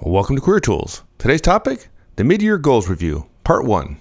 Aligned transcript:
Welcome 0.00 0.34
to 0.34 0.42
Career 0.42 0.58
Tools. 0.58 1.04
Today's 1.18 1.40
topic 1.40 1.88
the 2.16 2.24
Mid 2.24 2.42
Year 2.42 2.58
Goals 2.58 2.88
Review, 2.88 3.26
Part 3.44 3.64
1. 3.64 3.96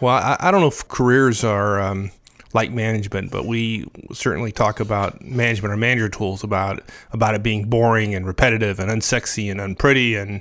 Well, 0.00 0.14
I, 0.14 0.36
I 0.38 0.50
don't 0.50 0.60
know 0.60 0.68
if 0.68 0.86
careers 0.86 1.42
are 1.42 1.80
um, 1.80 2.10
like 2.54 2.70
management, 2.72 3.30
but 3.30 3.44
we 3.46 3.86
certainly 4.12 4.52
talk 4.52 4.80
about 4.80 5.20
management 5.22 5.72
or 5.72 5.76
manager 5.76 6.08
tools 6.08 6.42
about 6.42 6.82
about 7.12 7.34
it 7.34 7.42
being 7.42 7.68
boring 7.68 8.14
and 8.14 8.26
repetitive 8.26 8.80
and 8.80 8.90
unsexy 8.90 9.50
and 9.50 9.60
unpretty 9.60 10.14
and 10.16 10.40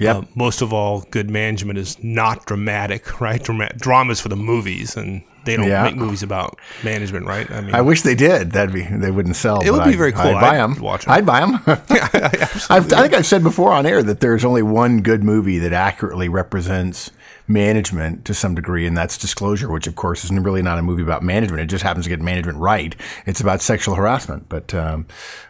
Yep. 0.00 0.16
uh, 0.16 0.22
most 0.36 0.62
of 0.62 0.72
all, 0.72 1.00
good 1.10 1.28
management 1.28 1.76
is 1.76 2.00
not 2.04 2.46
dramatic, 2.46 3.20
right? 3.20 3.42
Drama- 3.42 3.72
dramas 3.78 4.20
for 4.20 4.28
the 4.28 4.36
movies, 4.36 4.96
and 4.96 5.22
they 5.44 5.56
don't 5.56 5.66
Yeah. 5.66 5.82
make 5.82 5.96
movies 5.96 6.22
about 6.22 6.56
management, 6.84 7.26
right? 7.26 7.50
I 7.50 7.60
mean, 7.62 7.74
I 7.74 7.80
wish 7.80 8.02
they 8.02 8.14
did. 8.14 8.52
That'd 8.52 8.72
be 8.72 8.82
they 8.82 9.10
wouldn't 9.10 9.34
sell. 9.34 9.60
It 9.60 9.72
would 9.72 9.78
be 9.82 9.88
I'd- 9.90 9.96
very 9.96 10.12
cool. 10.12 10.22
I'd 10.36 10.40
buy 10.40 10.60
I'd 10.60 10.76
them. 10.76 11.00
I'd 11.08 11.26
buy 11.26 11.40
them. 11.40 11.54
I've, 12.70 12.92
I 12.92 13.02
think 13.02 13.14
I've 13.14 13.26
said 13.26 13.42
before 13.42 13.72
on 13.72 13.86
air 13.86 14.02
that 14.04 14.20
there's 14.20 14.44
only 14.44 14.62
one 14.62 15.00
good 15.00 15.24
movie 15.24 15.58
that 15.58 15.72
accurately 15.72 16.28
represents 16.28 17.10
management 17.48 18.24
to 18.26 18.34
some 18.34 18.54
degree, 18.54 18.86
and 18.86 18.96
that's 18.96 19.16
Disclosure, 19.16 19.70
which 19.70 19.86
of 19.86 19.96
course 19.96 20.24
is 20.24 20.30
really 20.30 20.62
not 20.62 20.78
a 20.78 20.82
movie 20.82 21.02
about 21.02 21.22
management. 21.22 21.62
It 21.62 21.66
just 21.66 21.82
happens 21.82 22.04
to 22.04 22.10
get 22.10 22.20
management 22.20 22.58
right. 22.58 22.94
It's 23.26 23.40
about 23.40 23.62
sexual 23.62 23.94
harassment, 23.94 24.48
but 24.48 24.74
um, 24.74 25.06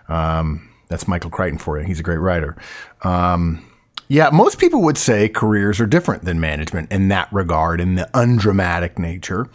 um, 0.09 0.69
that's 0.89 1.09
Michael 1.09 1.31
Crichton 1.31 1.59
for 1.59 1.79
you. 1.79 1.85
He's 1.85 2.01
a 2.01 2.05
great 2.05 2.19
writer. 2.19 2.57
Um, 3.03 3.65
yeah, 4.09 4.31
most 4.31 4.59
people 4.59 4.83
would 4.83 4.97
say 4.97 5.29
careers 5.29 5.81
are 5.81 5.87
different 5.87 6.25
than 6.25 6.41
management 6.41 6.91
in 6.91 7.09
that 7.09 7.31
regard, 7.33 7.81
in 7.81 7.97
the 7.97 8.09
undramatic 8.15 8.99
nature. 8.99 9.49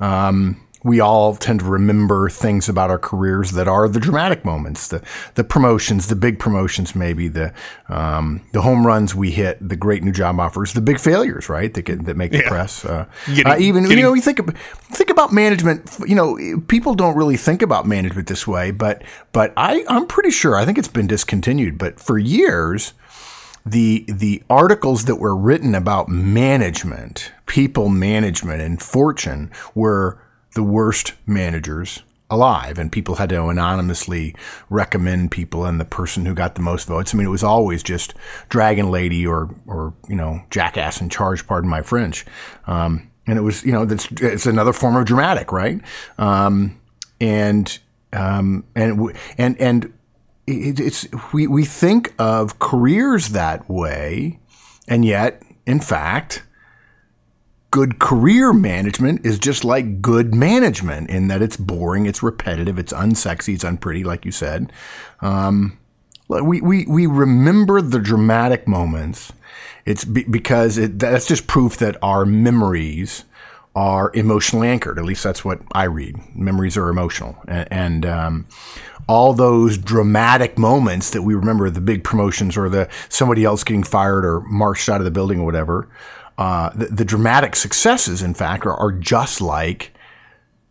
Um, 0.00 0.63
we 0.84 1.00
all 1.00 1.34
tend 1.34 1.60
to 1.60 1.66
remember 1.66 2.28
things 2.28 2.68
about 2.68 2.90
our 2.90 2.98
careers 2.98 3.52
that 3.52 3.66
are 3.66 3.88
the 3.88 3.98
dramatic 3.98 4.44
moments, 4.44 4.86
the 4.88 5.02
the 5.34 5.42
promotions, 5.42 6.08
the 6.08 6.14
big 6.14 6.38
promotions, 6.38 6.94
maybe 6.94 7.26
the 7.26 7.52
um, 7.88 8.42
the 8.52 8.60
home 8.60 8.86
runs 8.86 9.14
we 9.14 9.30
hit, 9.30 9.56
the 9.66 9.76
great 9.76 10.04
new 10.04 10.12
job 10.12 10.38
offers, 10.38 10.74
the 10.74 10.82
big 10.82 11.00
failures, 11.00 11.48
right? 11.48 11.72
That 11.72 11.82
get, 11.82 12.04
that 12.04 12.16
make 12.18 12.32
the 12.32 12.38
Yeah. 12.38 12.48
press. 12.48 12.84
Uh, 12.84 13.06
Getting- 13.26 13.46
uh, 13.46 13.56
even 13.58 13.82
getting- 13.84 13.98
you 13.98 14.04
know, 14.04 14.12
you 14.14 14.20
think 14.20 14.38
ab- 14.38 14.56
think 14.92 15.08
about 15.10 15.32
management. 15.32 15.90
You 16.06 16.14
know, 16.14 16.60
people 16.68 16.94
don't 16.94 17.16
really 17.16 17.38
think 17.38 17.62
about 17.62 17.86
management 17.86 18.28
this 18.28 18.46
way, 18.46 18.70
but 18.70 19.02
but 19.32 19.54
I 19.56 19.84
I'm 19.88 20.06
pretty 20.06 20.30
sure 20.30 20.54
I 20.54 20.66
think 20.66 20.76
it's 20.78 20.86
been 20.88 21.06
discontinued. 21.06 21.78
But 21.78 21.98
for 21.98 22.18
years, 22.18 22.92
the 23.64 24.04
the 24.06 24.42
articles 24.50 25.06
that 25.06 25.16
were 25.16 25.34
written 25.34 25.74
about 25.74 26.10
management, 26.10 27.32
people 27.46 27.88
management, 27.88 28.60
and 28.60 28.82
fortune 28.82 29.50
were 29.74 30.18
the 30.54 30.62
worst 30.62 31.14
managers 31.26 32.02
alive, 32.30 32.78
and 32.78 32.90
people 32.90 33.16
had 33.16 33.28
to 33.28 33.46
anonymously 33.46 34.34
recommend 34.70 35.30
people 35.30 35.64
and 35.64 35.80
the 35.80 35.84
person 35.84 36.26
who 36.26 36.34
got 36.34 36.54
the 36.54 36.62
most 36.62 36.86
votes. 36.86 37.14
I 37.14 37.18
mean, 37.18 37.26
it 37.26 37.30
was 37.30 37.44
always 37.44 37.82
just 37.82 38.14
Dragon 38.48 38.90
Lady 38.90 39.26
or 39.26 39.54
or 39.66 39.94
you 40.08 40.16
know 40.16 40.42
Jackass 40.50 41.00
in 41.00 41.08
charge. 41.08 41.46
Pardon 41.46 41.70
my 41.70 41.82
French. 41.82 42.24
Um, 42.66 43.10
and 43.26 43.38
it 43.38 43.42
was 43.42 43.64
you 43.64 43.72
know 43.72 43.84
that's 43.84 44.08
it's 44.20 44.46
another 44.46 44.72
form 44.72 44.96
of 44.96 45.04
dramatic, 45.04 45.52
right? 45.52 45.80
Um, 46.18 46.80
and 47.20 47.78
um, 48.12 48.64
and 48.74 49.16
and 49.38 49.60
and 49.60 49.92
it, 50.46 50.80
it's 50.80 51.06
we 51.32 51.46
we 51.46 51.64
think 51.64 52.14
of 52.18 52.58
careers 52.58 53.30
that 53.30 53.68
way, 53.68 54.40
and 54.88 55.04
yet, 55.04 55.42
in 55.66 55.80
fact, 55.80 56.42
good 57.74 57.98
career 57.98 58.52
management 58.52 59.26
is 59.26 59.36
just 59.36 59.64
like 59.64 60.00
good 60.00 60.32
management 60.32 61.10
in 61.10 61.26
that 61.26 61.42
it's 61.42 61.56
boring, 61.56 62.06
it's 62.06 62.22
repetitive, 62.22 62.78
it's 62.78 62.92
unsexy, 62.92 63.52
it's 63.52 63.64
unpretty, 63.64 64.04
like 64.04 64.24
you 64.24 64.30
said. 64.30 64.70
Um, 65.20 65.76
we, 66.28 66.60
we, 66.60 66.86
we 66.86 67.06
remember 67.06 67.82
the 67.82 67.98
dramatic 67.98 68.68
moments. 68.68 69.32
It's 69.84 70.04
be, 70.04 70.22
because 70.22 70.78
it, 70.78 71.00
that's 71.00 71.26
just 71.26 71.48
proof 71.48 71.76
that 71.78 71.96
our 72.00 72.24
memories 72.24 73.24
are 73.74 74.12
emotionally 74.14 74.68
anchored. 74.68 74.96
At 74.96 75.04
least 75.04 75.24
that's 75.24 75.44
what 75.44 75.60
I 75.72 75.84
read. 75.84 76.14
Memories 76.32 76.76
are 76.76 76.88
emotional, 76.88 77.36
and, 77.48 77.72
and 77.72 78.06
um, 78.06 78.46
all 79.08 79.32
those 79.32 79.78
dramatic 79.78 80.56
moments 80.58 81.10
that 81.10 81.22
we 81.22 81.34
remember, 81.34 81.68
the 81.70 81.80
big 81.80 82.04
promotions 82.04 82.56
or 82.56 82.68
the 82.68 82.88
somebody 83.08 83.42
else 83.42 83.64
getting 83.64 83.82
fired 83.82 84.24
or 84.24 84.42
marched 84.42 84.88
out 84.88 85.00
of 85.00 85.04
the 85.04 85.10
building 85.10 85.40
or 85.40 85.44
whatever. 85.44 85.88
Uh, 86.36 86.70
the, 86.70 86.86
the 86.86 87.04
dramatic 87.04 87.54
successes, 87.54 88.22
in 88.22 88.34
fact, 88.34 88.66
are, 88.66 88.74
are 88.74 88.92
just 88.92 89.40
like 89.40 89.92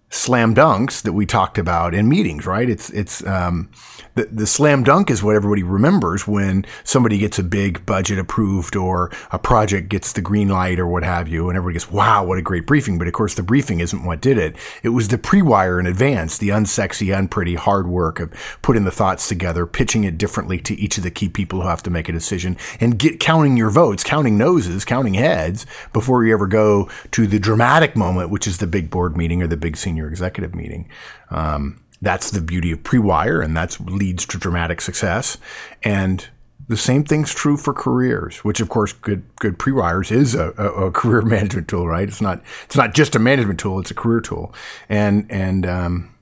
slam 0.09 0.53
dunks 0.53 1.01
that 1.01 1.13
we 1.13 1.25
talked 1.25 1.57
about 1.57 1.94
in 1.94 2.07
meetings, 2.07 2.46
right? 2.46 2.69
It's 2.69 2.90
it's 2.91 3.25
um, 3.25 3.69
the 4.16 4.25
the 4.25 4.47
slam 4.47 4.84
dunk 4.84 5.09
is 5.09 5.24
what 5.24 5.35
everybody 5.35 5.63
remembers 5.63 6.28
when 6.28 6.66
somebody 6.84 7.18
gets 7.18 7.40
a 7.40 7.44
big 7.44 7.85
budget 7.85 8.19
approved 8.19 8.75
or 8.75 9.12
a 9.31 9.40
project 9.40 9.90
gets 9.90 10.13
the 10.13 10.22
green 10.22 10.50
light 10.50 10.79
or 10.79 10.88
what 10.88 11.03
have 11.03 11.28
you, 11.28 11.50
and 11.50 11.57
everybody 11.57 11.79
goes, 11.79 11.91
"Wow, 11.91 12.23
what 12.23 12.38
a 12.38 12.41
great 12.41 12.66
briefing!" 12.66 12.97
But 12.97 13.07
of 13.07 13.13
course, 13.13 13.34
the 13.34 13.44
briefing 13.44 13.79
isn't 13.79 14.03
what 14.03 14.22
did 14.22 14.38
it. 14.38 14.56
It 14.84 14.90
was 14.90 15.07
the 15.07 15.18
pre-wire 15.18 15.79
in 15.79 15.85
advance, 15.85 16.38
the 16.38 16.50
unsexy, 16.50 17.16
unpretty, 17.16 17.56
hard 17.56 17.88
work 17.88 18.19
of 18.19 18.31
putting 18.62 18.84
the 18.84 18.91
thoughts 18.91 19.28
together, 19.28 19.66
pitching 19.66 20.03
it 20.03 20.18
differently 20.18 20.59
to 20.59 20.75
each 20.79 20.97
of 20.97 21.03
the 21.03 21.12
key 21.12 21.29
people 21.29 21.62
who 21.62 21.68
have 21.68 21.84
to 21.84 21.90
make 21.90 22.09
a 22.09 22.13
decision, 22.13 22.57
and 22.79 23.00
get 23.00 23.19
counting 23.19 23.57
your 23.57 23.69
votes, 23.69 24.03
counting 24.03 24.38
noses, 24.38 24.85
counting 24.85 25.16
heads 25.16 25.66
before 25.91 26.23
you 26.23 26.34
ever 26.34 26.47
go 26.47 26.90
to 27.12 27.28
the 27.28 27.40
dramatic 27.40 27.96
moment, 27.96 28.29
which 28.29 28.47
is 28.47 28.59
the 28.59 28.68
big 28.68 28.90
board 28.90 29.18
meeting 29.18 29.41
or 29.41 29.47
the 29.47 29.57
big 29.57 29.75
senior 29.75 30.07
executive 30.07 30.53
meeting. 30.53 30.88
Um, 31.29 31.82
that's 32.03 32.31
the 32.31 32.41
beauty 32.41 32.72
of 32.74 32.84
pre-wire, 32.84 33.41
and 33.41 33.56
that 33.56 33.80
leads 33.80 34.25
to 34.28 34.38
dramatic 34.38 34.81
success. 34.81 35.38
And 35.84 36.28
the 36.68 36.75
same 36.75 37.03
thing's 37.06 37.34
true 37.34 37.56
for 37.56 37.74
careers, 37.74 38.40
which 38.40 38.59
of 38.59 38.69
course, 38.69 38.91
good 38.91 39.24
good 39.38 39.58
pre-wires 39.58 40.12
is 40.12 40.36
a, 40.36 40.53
a, 40.58 40.88
a 40.88 40.91
career 41.00 41.22
management 41.22 41.68
tool, 41.69 41.88
right? 41.88 42.08
It's 42.08 42.22
not 42.22 42.41
it's 42.66 42.75
not 42.75 42.94
just 42.94 43.16
a 43.16 43.19
management 43.19 43.59
tool; 43.59 43.80
it's 43.80 43.91
a 43.91 43.96
career 43.96 44.19
tool. 44.19 44.53
And 44.90 45.25
and 45.31 45.66
um, 45.66 46.14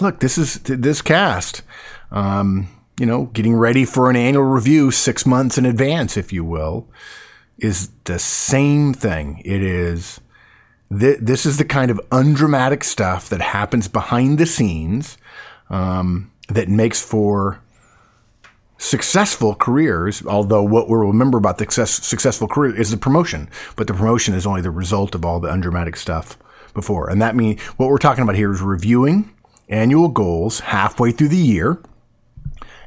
look, 0.00 0.20
this 0.20 0.38
is 0.38 0.60
this 0.62 1.02
cast. 1.02 1.62
Um, 2.12 2.68
you 2.98 3.06
know, 3.06 3.26
getting 3.26 3.56
ready 3.56 3.84
for 3.84 4.08
an 4.08 4.16
annual 4.16 4.44
review 4.44 4.90
six 4.92 5.26
months 5.26 5.58
in 5.58 5.66
advance, 5.66 6.16
if 6.16 6.32
you 6.32 6.44
will, 6.44 6.88
is 7.58 7.90
the 8.04 8.18
same 8.18 8.94
thing. 8.94 9.42
It 9.44 9.62
is 9.62 10.20
th- 10.98 11.18
this 11.20 11.46
is 11.46 11.58
the 11.58 11.64
kind 11.64 11.90
of 11.90 12.00
undramatic 12.10 12.84
stuff 12.84 13.28
that 13.28 13.40
happens 13.40 13.88
behind 13.88 14.38
the 14.38 14.46
scenes 14.46 15.18
um, 15.70 16.30
that 16.48 16.68
makes 16.68 17.02
for 17.02 17.60
successful 18.78 19.54
careers. 19.54 20.24
Although 20.26 20.62
what 20.62 20.88
we'll 20.88 21.00
remember 21.00 21.38
about 21.38 21.58
the 21.58 21.64
success, 21.64 21.90
successful 21.90 22.48
career 22.48 22.78
is 22.78 22.90
the 22.90 22.96
promotion, 22.96 23.48
but 23.76 23.86
the 23.86 23.94
promotion 23.94 24.34
is 24.34 24.46
only 24.46 24.60
the 24.60 24.70
result 24.70 25.14
of 25.14 25.24
all 25.24 25.40
the 25.40 25.48
undramatic 25.48 25.96
stuff 25.96 26.36
before. 26.74 27.08
And 27.08 27.20
that 27.22 27.36
means 27.36 27.60
what 27.78 27.88
we're 27.88 27.98
talking 27.98 28.22
about 28.22 28.36
here 28.36 28.52
is 28.52 28.60
reviewing 28.60 29.32
annual 29.68 30.08
goals 30.08 30.60
halfway 30.60 31.12
through 31.12 31.28
the 31.28 31.36
year 31.36 31.80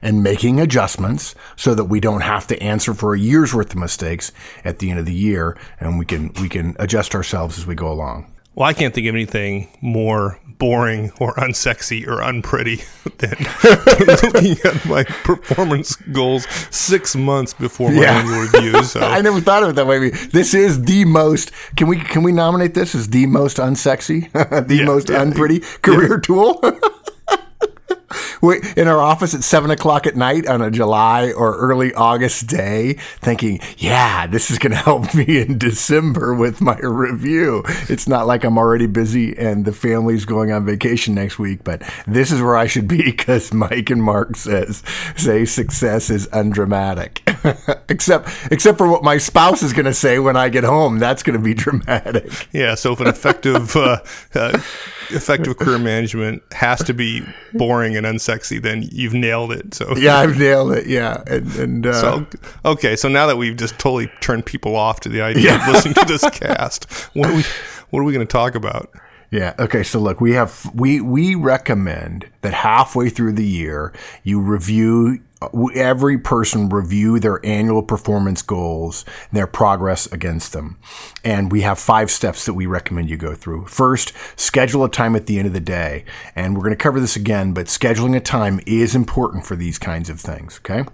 and 0.05 0.21
making 0.23 0.59
adjustments 0.61 1.33
so 1.55 1.73
that 1.75 1.85
we 1.85 1.99
don't 1.99 2.21
have 2.21 2.45
to 2.47 2.61
answer 2.63 2.93
for 2.93 3.13
a 3.16 3.19
year's 3.19 3.53
worth 3.55 3.71
of 3.71 3.77
mistakes 3.79 4.31
at 4.63 4.79
the 4.79 4.89
end 4.91 4.99
of 4.99 5.05
the 5.05 5.13
year 5.13 5.57
and 5.79 5.97
we 5.99 6.05
can 6.05 6.31
we 6.41 6.47
can 6.47 6.75
adjust 6.79 7.16
ourselves 7.16 7.57
as 7.57 7.66
we 7.66 7.75
go 7.75 7.91
along. 7.91 8.31
Well, 8.53 8.69
I 8.69 8.73
can't 8.73 8.93
think 8.93 9.07
of 9.07 9.16
anything 9.16 9.67
more 9.81 10.39
boring 10.57 11.11
or 11.19 11.33
unsexy 11.33 12.07
or 12.07 12.21
unpretty 12.21 12.77
than 13.17 13.35
looking 14.23 14.55
at 14.63 14.85
my 14.85 15.03
performance 15.03 15.97
goals 16.13 16.47
six 16.72 17.13
months 17.17 17.53
before 17.53 17.91
my 17.91 18.01
Yeah. 18.03 18.19
annual 18.19 18.40
review. 18.41 18.84
So 18.84 19.01
I 19.01 19.19
never 19.19 19.41
thought 19.41 19.63
of 19.63 19.69
it 19.72 19.75
that 19.75 19.87
way. 19.87 20.09
This 20.11 20.53
is 20.53 20.84
the 20.85 21.03
most. 21.03 21.51
Can 21.75 21.87
we 21.87 21.97
can 21.99 22.23
we 22.23 22.31
nominate 22.31 22.73
this 22.75 22.96
as 22.96 23.09
the 23.09 23.25
most 23.25 23.58
unsexy, 23.58 24.31
the 24.67 24.75
Yeah, 24.75 24.85
most 24.85 25.09
yeah. 25.09 25.22
unpretty 25.22 25.59
career 25.81 26.17
tool? 26.19 26.61
In 28.52 28.88
our 28.88 29.02
office 29.02 29.34
at 29.34 29.44
seven 29.44 29.72
o'clock 29.72 30.06
at 30.06 30.16
night 30.16 30.47
on 30.47 30.62
a 30.62 30.70
July 30.70 31.32
or 31.32 31.58
early 31.58 31.94
August 31.94 32.47
day, 32.47 32.94
thinking, 33.22 33.59
"Yeah, 33.78 34.28
this 34.28 34.52
is 34.52 34.59
going 34.59 34.72
to 34.76 34.78
help 34.78 35.14
me 35.14 35.40
in 35.40 35.58
December 35.58 36.34
with 36.34 36.62
my 36.62 36.78
review." 36.78 37.64
It's 37.90 38.08
not 38.08 38.28
like 38.28 38.44
I'm 38.44 38.58
already 38.58 38.88
busy 38.88 39.36
and 39.38 39.66
the 39.66 39.74
family's 39.74 40.26
going 40.26 40.52
on 40.52 40.66
vacation 40.66 41.16
next 41.16 41.40
week, 41.40 41.64
but 41.64 41.82
this 42.08 42.32
is 42.32 42.42
where 42.42 42.58
I 42.58 42.68
should 42.68 42.88
be 42.88 43.03
because 43.03 43.53
Mike 43.53 43.90
and 43.90 44.03
Mark 44.03 44.36
says 44.36 44.84
say 45.16 45.46
success 45.46 46.09
is 46.09 46.28
undramatic. 46.28 47.22
except 47.90 48.30
except 48.52 48.78
for 48.78 48.88
what 48.88 49.03
my 49.03 49.18
spouse 49.18 49.64
is 49.64 49.74
going 49.74 49.86
to 49.86 49.94
say 49.94 50.20
when 50.20 50.36
I 50.36 50.50
get 50.50 50.64
home. 50.64 51.00
That's 51.00 51.24
going 51.24 51.38
to 51.38 51.44
be 51.44 51.53
dramatic. 51.53 52.47
Yeah. 52.52 52.76
So 52.76 52.94
if 52.94 53.00
an 53.00 53.08
effective 53.08 53.76
uh, 53.76 54.00
uh, 54.34 54.62
effective 55.09 55.57
career 55.57 55.79
management 55.79 56.41
has 56.52 56.84
to 56.84 56.93
be 56.93 57.23
boring 57.53 57.96
and 57.96 58.05
unsexy, 58.05 58.61
then 58.61 58.87
you've 58.91 59.13
nailed 59.13 59.52
it. 59.52 59.73
So 59.73 59.96
yeah, 59.97 60.17
I've 60.17 60.37
nailed 60.37 60.73
it. 60.73 60.87
Yeah, 60.87 61.23
and, 61.28 61.55
and 61.55 61.87
uh, 61.87 61.93
so 61.93 62.28
okay. 62.66 62.96
So 62.96 63.09
now 63.09 63.28
that 63.28 63.37
we've 63.37 63.57
just 63.57 63.78
totally 63.79 64.11
turned 64.22 64.46
people 64.46 64.75
off 64.75 64.99
to 65.02 65.09
the 65.09 65.22
idea 65.22 65.52
yeah. 65.52 65.67
of 65.67 65.67
listening 65.73 65.93
to 65.96 66.05
this 66.05 66.29
cast, 66.29 66.91
what 67.16 67.29
are 67.29 67.35
we 67.35 67.43
what 67.90 67.99
are 67.99 68.03
we 68.03 68.13
going 68.13 68.25
to 68.25 68.31
talk 68.31 68.55
about? 68.55 68.91
Yeah. 69.31 69.53
Okay. 69.59 69.84
So 69.84 69.99
look, 69.99 70.22
we 70.22 70.34
have 70.34 70.69
we 70.73 71.02
we 71.02 71.35
recommend 71.35 72.29
that 72.41 72.53
halfway 72.53 73.09
through 73.09 73.34
the 73.34 73.46
year 73.46 73.93
you 74.23 74.40
review 74.40 75.19
every 75.76 76.18
person 76.18 76.70
review 76.70 77.20
their 77.20 77.44
annual 77.46 77.84
performance 77.84 78.42
goals 78.42 79.06
and 79.30 79.38
their 79.38 79.47
progress 79.47 80.06
against 80.12 80.53
them. 80.53 80.78
And 81.24 81.52
we 81.52 81.62
have 81.62 81.80
five 81.80 82.12
steps 82.12 82.46
that 82.46 82.53
we 82.53 82.66
recommend 82.66 83.09
you 83.09 83.18
go 83.18 83.36
through. 83.36 83.66
First, 83.66 84.14
schedule 84.36 84.84
a 84.84 84.90
time 84.90 85.16
at 85.16 85.26
the 85.26 85.38
end 85.38 85.47
of 85.47 85.53
the 85.53 85.59
day. 85.59 86.06
And 86.36 86.56
we're 86.56 86.64
going 86.64 86.72
to 86.72 86.84
cover 86.84 87.00
this 87.00 87.16
again, 87.16 87.53
but 87.53 87.68
scheduling 87.68 88.16
a 88.16 88.20
time 88.20 88.59
is 88.66 88.96
important 88.96 89.46
for 89.46 89.56
these 89.56 89.78
kinds 89.78 90.09
of 90.09 90.20
things. 90.20 90.59
Okay. 90.59 90.86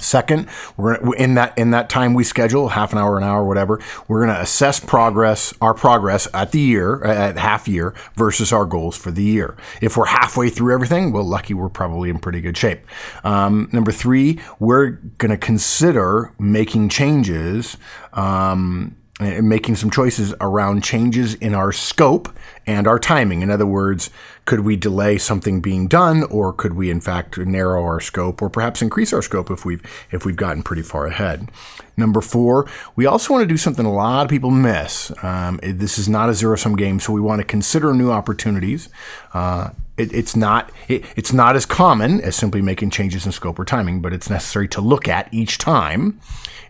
Second, 0.00 0.48
we're 0.76 1.14
in 1.14 1.34
that 1.34 1.56
in 1.56 1.70
that 1.70 1.88
time 1.88 2.14
we 2.14 2.24
schedule 2.24 2.70
half 2.70 2.92
an 2.92 2.98
hour, 2.98 3.16
an 3.16 3.22
hour, 3.22 3.44
whatever. 3.44 3.80
We're 4.08 4.24
going 4.24 4.34
to 4.34 4.42
assess 4.42 4.80
progress, 4.80 5.54
our 5.60 5.72
progress 5.72 6.26
at 6.34 6.50
the 6.50 6.58
year, 6.58 7.04
at 7.04 7.38
half 7.38 7.68
year 7.68 7.94
versus 8.16 8.52
our 8.52 8.64
goals 8.64 8.96
for 8.96 9.12
the 9.12 9.22
year. 9.22 9.56
If 9.80 9.96
we're 9.96 10.06
halfway 10.06 10.50
through 10.50 10.74
everything, 10.74 11.12
well, 11.12 11.22
lucky 11.22 11.54
we're 11.54 11.68
probably 11.68 12.10
in 12.10 12.18
pretty 12.18 12.40
good 12.40 12.56
shape. 12.56 12.80
Um, 13.22 13.68
number 13.72 13.92
three, 13.92 14.40
we're 14.58 14.90
going 15.18 15.30
to 15.30 15.38
consider 15.38 16.32
making 16.40 16.88
changes. 16.88 17.76
Um, 18.14 18.96
making 19.20 19.76
some 19.76 19.90
choices 19.90 20.34
around 20.40 20.82
changes 20.82 21.34
in 21.34 21.54
our 21.54 21.70
scope 21.70 22.28
and 22.66 22.88
our 22.88 22.98
timing. 22.98 23.42
In 23.42 23.50
other 23.50 23.66
words, 23.66 24.10
could 24.44 24.60
we 24.60 24.76
delay 24.76 25.18
something 25.18 25.60
being 25.60 25.86
done, 25.86 26.24
or 26.24 26.52
could 26.52 26.74
we 26.74 26.90
in 26.90 27.00
fact 27.00 27.38
narrow 27.38 27.82
our 27.84 28.00
scope, 28.00 28.42
or 28.42 28.50
perhaps 28.50 28.82
increase 28.82 29.12
our 29.12 29.22
scope 29.22 29.50
if 29.50 29.64
we've 29.64 29.82
if 30.10 30.24
we've 30.24 30.36
gotten 30.36 30.62
pretty 30.62 30.82
far 30.82 31.06
ahead? 31.06 31.48
Number 31.96 32.20
four, 32.20 32.68
we 32.96 33.06
also 33.06 33.32
want 33.32 33.42
to 33.42 33.46
do 33.46 33.56
something 33.56 33.86
a 33.86 33.92
lot 33.92 34.24
of 34.26 34.30
people 34.30 34.50
miss. 34.50 35.12
Um, 35.22 35.60
this 35.62 35.96
is 35.96 36.08
not 36.08 36.28
a 36.28 36.34
zero 36.34 36.56
sum 36.56 36.74
game, 36.74 36.98
so 36.98 37.12
we 37.12 37.20
want 37.20 37.40
to 37.40 37.46
consider 37.46 37.94
new 37.94 38.10
opportunities. 38.10 38.88
Uh, 39.32 39.70
it, 39.96 40.12
it's 40.12 40.34
not 40.34 40.72
it, 40.88 41.04
it's 41.14 41.32
not 41.32 41.54
as 41.54 41.64
common 41.64 42.20
as 42.20 42.34
simply 42.34 42.60
making 42.62 42.90
changes 42.90 43.26
in 43.26 43.32
scope 43.32 43.58
or 43.60 43.64
timing, 43.64 44.00
but 44.00 44.12
it's 44.12 44.28
necessary 44.28 44.66
to 44.68 44.80
look 44.80 45.06
at 45.06 45.32
each 45.32 45.58
time. 45.58 46.20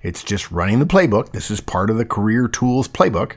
It's 0.04 0.22
just 0.22 0.50
running 0.50 0.80
the 0.80 0.86
playbook. 0.86 1.32
This 1.32 1.50
is 1.50 1.62
part 1.62 1.88
of 1.88 1.96
the 1.96 2.04
career 2.04 2.46
tools 2.46 2.86
playbook. 2.86 3.36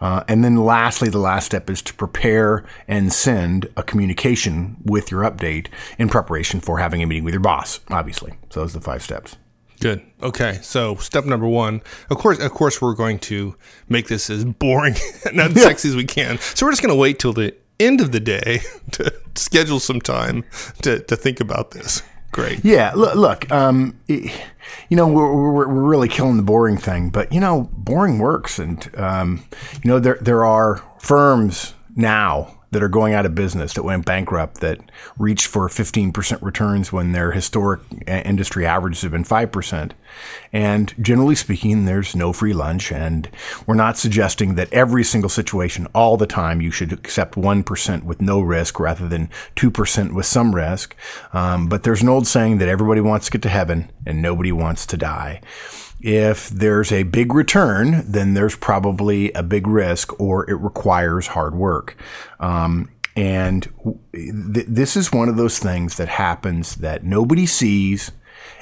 Uh, 0.00 0.24
and 0.26 0.42
then 0.42 0.56
lastly, 0.56 1.10
the 1.10 1.18
last 1.18 1.44
step 1.44 1.68
is 1.68 1.82
to 1.82 1.94
prepare 1.94 2.64
and 2.88 3.12
send 3.12 3.68
a 3.76 3.82
communication 3.82 4.78
with 4.82 5.10
your 5.10 5.22
update 5.22 5.68
in 5.98 6.08
preparation 6.08 6.58
for 6.58 6.78
having 6.78 7.02
a 7.02 7.06
meeting 7.06 7.22
with 7.22 7.34
your 7.34 7.42
boss, 7.42 7.80
obviously. 7.90 8.32
So 8.48 8.60
those 8.60 8.74
are 8.74 8.78
the 8.78 8.84
five 8.84 9.02
steps. 9.02 9.36
Good. 9.78 10.02
Okay. 10.22 10.58
So 10.62 10.94
step 10.96 11.26
number 11.26 11.46
one, 11.46 11.82
of 12.08 12.16
course, 12.16 12.38
of 12.38 12.50
course, 12.50 12.80
we're 12.80 12.94
going 12.94 13.18
to 13.20 13.54
make 13.90 14.08
this 14.08 14.30
as 14.30 14.44
boring 14.44 14.94
and 15.26 15.38
unsexy 15.38 15.90
as 15.90 15.96
we 15.96 16.04
can. 16.04 16.38
So 16.38 16.64
we're 16.64 16.72
just 16.72 16.82
going 16.82 16.94
to 16.94 16.98
wait 16.98 17.18
till 17.18 17.34
the 17.34 17.54
end 17.78 18.00
of 18.00 18.12
the 18.12 18.20
day 18.20 18.60
to 18.92 19.12
schedule 19.34 19.80
some 19.80 20.00
time 20.00 20.44
to, 20.80 21.00
to 21.00 21.14
think 21.14 21.40
about 21.40 21.72
this. 21.72 22.02
Great. 22.36 22.62
Yeah. 22.66 22.92
Look, 22.94 23.14
look 23.14 23.50
um, 23.50 23.98
you 24.08 24.30
know, 24.90 25.08
we're, 25.08 25.34
we're, 25.34 25.68
we're, 25.68 25.88
really 25.88 26.06
killing 26.06 26.36
the 26.36 26.42
boring 26.42 26.76
thing, 26.76 27.08
but 27.08 27.32
you 27.32 27.40
know, 27.40 27.70
boring 27.72 28.18
works. 28.18 28.58
And, 28.58 28.86
um, 28.98 29.42
you 29.82 29.88
know, 29.88 29.98
there, 29.98 30.18
there 30.20 30.44
are 30.44 30.82
firms 30.98 31.72
now 31.96 32.60
that 32.76 32.82
are 32.82 32.90
going 32.90 33.14
out 33.14 33.24
of 33.24 33.34
business 33.34 33.72
that 33.72 33.84
went 33.84 34.04
bankrupt 34.04 34.60
that 34.60 34.78
reached 35.18 35.46
for 35.46 35.66
15% 35.66 36.42
returns 36.42 36.92
when 36.92 37.12
their 37.12 37.32
historic 37.32 37.80
industry 38.06 38.66
averages 38.66 39.00
have 39.00 39.12
been 39.12 39.24
5%. 39.24 39.92
And 40.52 40.94
generally 41.00 41.36
speaking, 41.36 41.86
there's 41.86 42.14
no 42.14 42.34
free 42.34 42.52
lunch. 42.52 42.92
And 42.92 43.30
we're 43.66 43.76
not 43.76 43.96
suggesting 43.96 44.56
that 44.56 44.70
every 44.74 45.04
single 45.04 45.30
situation, 45.30 45.86
all 45.94 46.18
the 46.18 46.26
time, 46.26 46.60
you 46.60 46.70
should 46.70 46.92
accept 46.92 47.34
1% 47.34 48.02
with 48.02 48.20
no 48.20 48.42
risk 48.42 48.78
rather 48.78 49.08
than 49.08 49.30
2% 49.56 50.12
with 50.12 50.26
some 50.26 50.54
risk. 50.54 50.94
Um, 51.32 51.70
but 51.70 51.82
there's 51.82 52.02
an 52.02 52.10
old 52.10 52.26
saying 52.26 52.58
that 52.58 52.68
everybody 52.68 53.00
wants 53.00 53.24
to 53.24 53.32
get 53.32 53.40
to 53.40 53.48
heaven 53.48 53.90
and 54.04 54.20
nobody 54.20 54.52
wants 54.52 54.84
to 54.84 54.98
die. 54.98 55.40
If 56.00 56.48
there's 56.50 56.92
a 56.92 57.04
big 57.04 57.32
return, 57.32 58.04
then 58.10 58.34
there's 58.34 58.56
probably 58.56 59.32
a 59.32 59.42
big 59.42 59.66
risk 59.66 60.18
or 60.20 60.48
it 60.48 60.54
requires 60.54 61.28
hard 61.28 61.54
work. 61.54 61.96
Um, 62.38 62.90
and 63.16 63.66
th- 64.12 64.66
this 64.68 64.96
is 64.96 65.12
one 65.12 65.28
of 65.28 65.36
those 65.36 65.58
things 65.58 65.96
that 65.96 66.08
happens 66.08 66.76
that 66.76 67.02
nobody 67.02 67.46
sees 67.46 68.12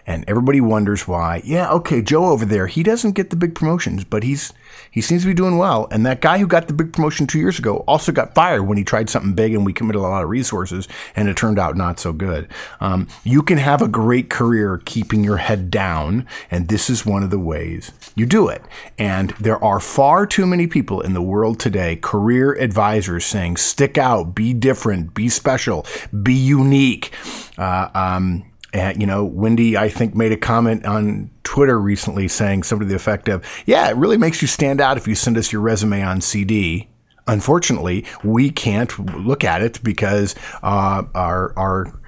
and 0.07 0.25
everybody 0.29 0.61
wonders 0.61 1.09
why. 1.09 1.43
Yeah, 1.45 1.71
okay, 1.73 2.03
Joe 2.03 2.27
over 2.27 2.45
there, 2.45 2.67
he 2.67 2.83
doesn't 2.83 3.13
get 3.13 3.31
the 3.31 3.37
big 3.37 3.55
promotions, 3.55 4.05
but 4.05 4.23
he's 4.23 4.53
he 4.95 5.01
seems 5.01 5.23
to 5.23 5.29
be 5.29 5.35
doing 5.35 5.59
well. 5.59 5.89
And 5.91 6.07
that 6.07 6.21
guy 6.21 6.39
who 6.39 6.47
got 6.47 6.69
the 6.69 6.73
big 6.73 6.93
promotion 6.93 7.27
two 7.27 7.41
years 7.41 7.59
ago 7.59 7.79
also 7.89 8.13
got 8.13 8.33
fired 8.33 8.63
when 8.63 8.79
he 8.79 8.85
tried 8.85 9.11
something 9.11 9.35
big 9.35 9.53
and 9.53 9.67
we 9.67 9.73
committed 9.73 9.99
a 9.99 10.03
lot 10.03 10.23
of 10.23 10.31
resources 10.31 10.87
and 11.17 11.29
it 11.29 11.37
turned 11.37 11.59
out 11.59 11.77
not 11.77 11.99
so 11.99 12.13
good. 12.13 12.49
Um, 12.81 13.09
you 13.25 13.43
can 13.43 13.59
have 13.59 13.83
a 13.83 13.89
great 13.89 14.31
career 14.31 14.81
keeping 14.85 15.25
your 15.25 15.39
head 15.39 15.69
down, 15.69 16.29
and 16.49 16.69
this 16.69 16.89
is 16.89 17.05
one 17.05 17.25
of 17.25 17.31
the 17.31 17.41
ways 17.41 17.91
you 18.15 18.25
do 18.25 18.47
it. 18.47 18.63
And 18.97 19.31
there 19.41 19.63
are 19.63 19.81
far 19.81 20.27
too 20.27 20.47
many 20.47 20.69
people 20.69 21.01
in 21.01 21.13
the 21.13 21.23
world 21.23 21.59
today, 21.59 21.97
career 21.97 22.53
advisors 22.53 23.25
saying, 23.25 23.57
stick 23.57 23.99
out, 23.99 24.33
be 24.33 24.55
different, 24.55 25.13
be 25.13 25.29
special, 25.29 25.85
be 26.23 26.35
unique. 26.35 27.13
Uh, 27.59 27.89
um, 27.95 28.45
and, 28.75 29.01
you 29.01 29.07
know, 29.07 29.25
Wendy, 29.25 29.77
I 29.77 29.89
think, 29.89 30.17
made 30.17 30.33
a 30.33 30.37
comment 30.37 30.85
on 30.85 31.31
Twitter 31.45 31.79
recently 31.79 32.27
saying 32.27 32.65
something 32.65 32.89
to 32.89 32.91
the 32.91 32.97
effect 32.97 33.29
of, 33.29 33.45
yeah, 33.67 33.89
it 33.89 33.97
really 33.97 34.19
makes 34.19 34.43
you 34.43 34.49
stand 34.49 34.81
out 34.81 34.97
if 34.97 35.07
you 35.07 35.15
send 35.15 35.39
us 35.39 35.53
your 35.53 35.63
resume 35.63 36.03
on 36.03 36.21
CD. 36.21 36.89
Unfortunately, 37.29 38.05
we 38.25 38.51
can't 38.51 39.17
look 39.25 39.45
at 39.45 39.63
it 39.63 39.81
because 39.85 40.35
uh, 40.65 41.05
our, 41.15 41.57
our, 41.57 42.01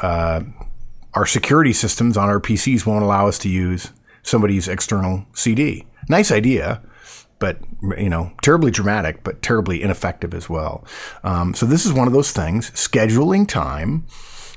uh, 0.00 0.40
our 1.12 1.26
security 1.26 1.74
systems 1.74 2.16
on 2.16 2.30
our 2.30 2.40
PCs 2.40 2.86
won't 2.86 3.04
allow 3.04 3.28
us 3.28 3.38
to 3.40 3.50
use 3.50 3.92
somebody's 4.22 4.68
external 4.68 5.26
CD. 5.34 5.86
Nice 6.08 6.32
idea, 6.32 6.82
but 7.38 7.58
you 7.98 8.08
know, 8.08 8.32
terribly 8.42 8.70
dramatic, 8.70 9.22
but 9.22 9.42
terribly 9.42 9.82
ineffective 9.82 10.32
as 10.32 10.48
well. 10.48 10.82
Um, 11.24 11.52
so 11.52 11.66
this 11.66 11.84
is 11.84 11.92
one 11.92 12.06
of 12.06 12.14
those 12.14 12.32
things. 12.32 12.70
Scheduling 12.70 13.46
time 13.46 14.06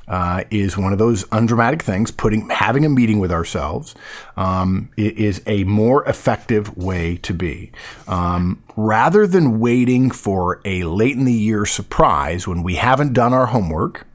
uh, 0.07 0.43
is 0.49 0.77
one 0.77 0.91
of 0.91 0.99
those 0.99 1.25
undramatic 1.31 1.81
things. 1.81 2.11
Putting 2.11 2.49
having 2.49 2.85
a 2.85 2.89
meeting 2.89 3.19
with 3.19 3.31
ourselves 3.31 3.95
um, 4.37 4.89
is 4.97 5.41
a 5.45 5.63
more 5.63 6.07
effective 6.07 6.75
way 6.77 7.17
to 7.17 7.33
be. 7.33 7.71
Um, 8.07 8.63
rather 8.75 9.27
than 9.27 9.59
waiting 9.59 10.11
for 10.11 10.61
a 10.65 10.83
late 10.83 11.15
in 11.15 11.25
the 11.25 11.33
year 11.33 11.65
surprise 11.65 12.47
when 12.47 12.63
we 12.63 12.75
haven't 12.75 13.13
done 13.13 13.33
our 13.33 13.47
homework 13.47 14.07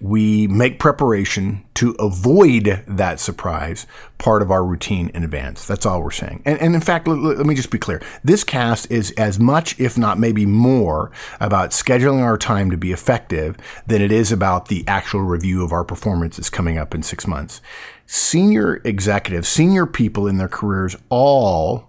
we 0.00 0.46
make 0.46 0.78
preparation 0.78 1.64
to 1.74 1.92
avoid 1.98 2.84
that 2.86 3.20
surprise 3.20 3.86
part 4.18 4.42
of 4.42 4.50
our 4.50 4.64
routine 4.64 5.10
in 5.12 5.24
advance. 5.24 5.66
That's 5.66 5.84
all 5.84 6.00
we're 6.02 6.10
saying. 6.10 6.42
And, 6.44 6.58
and 6.60 6.74
in 6.74 6.80
fact, 6.80 7.08
let, 7.08 7.18
let, 7.18 7.46
me 7.46 7.54
just 7.54 7.70
be 7.70 7.78
clear. 7.78 8.00
This 8.22 8.44
cast 8.44 8.90
is 8.90 9.10
as 9.12 9.40
much, 9.40 9.78
if 9.80 9.98
not 9.98 10.18
maybe 10.18 10.46
more, 10.46 11.10
about 11.40 11.70
scheduling 11.70 12.22
our 12.22 12.38
time 12.38 12.70
to 12.70 12.76
be 12.76 12.92
effective 12.92 13.56
than 13.86 14.00
it 14.00 14.12
is 14.12 14.30
about 14.30 14.68
the 14.68 14.84
actual 14.86 15.22
review 15.22 15.64
of 15.64 15.72
our 15.72 15.84
performance 15.84 16.04
performances 16.04 16.50
coming 16.50 16.78
up 16.78 16.94
in 16.94 17.02
six 17.02 17.26
months. 17.26 17.60
Senior 18.06 18.80
executives, 18.84 19.48
senior 19.48 19.86
people 19.86 20.26
in 20.26 20.38
their 20.38 20.48
careers 20.48 20.96
all 21.08 21.88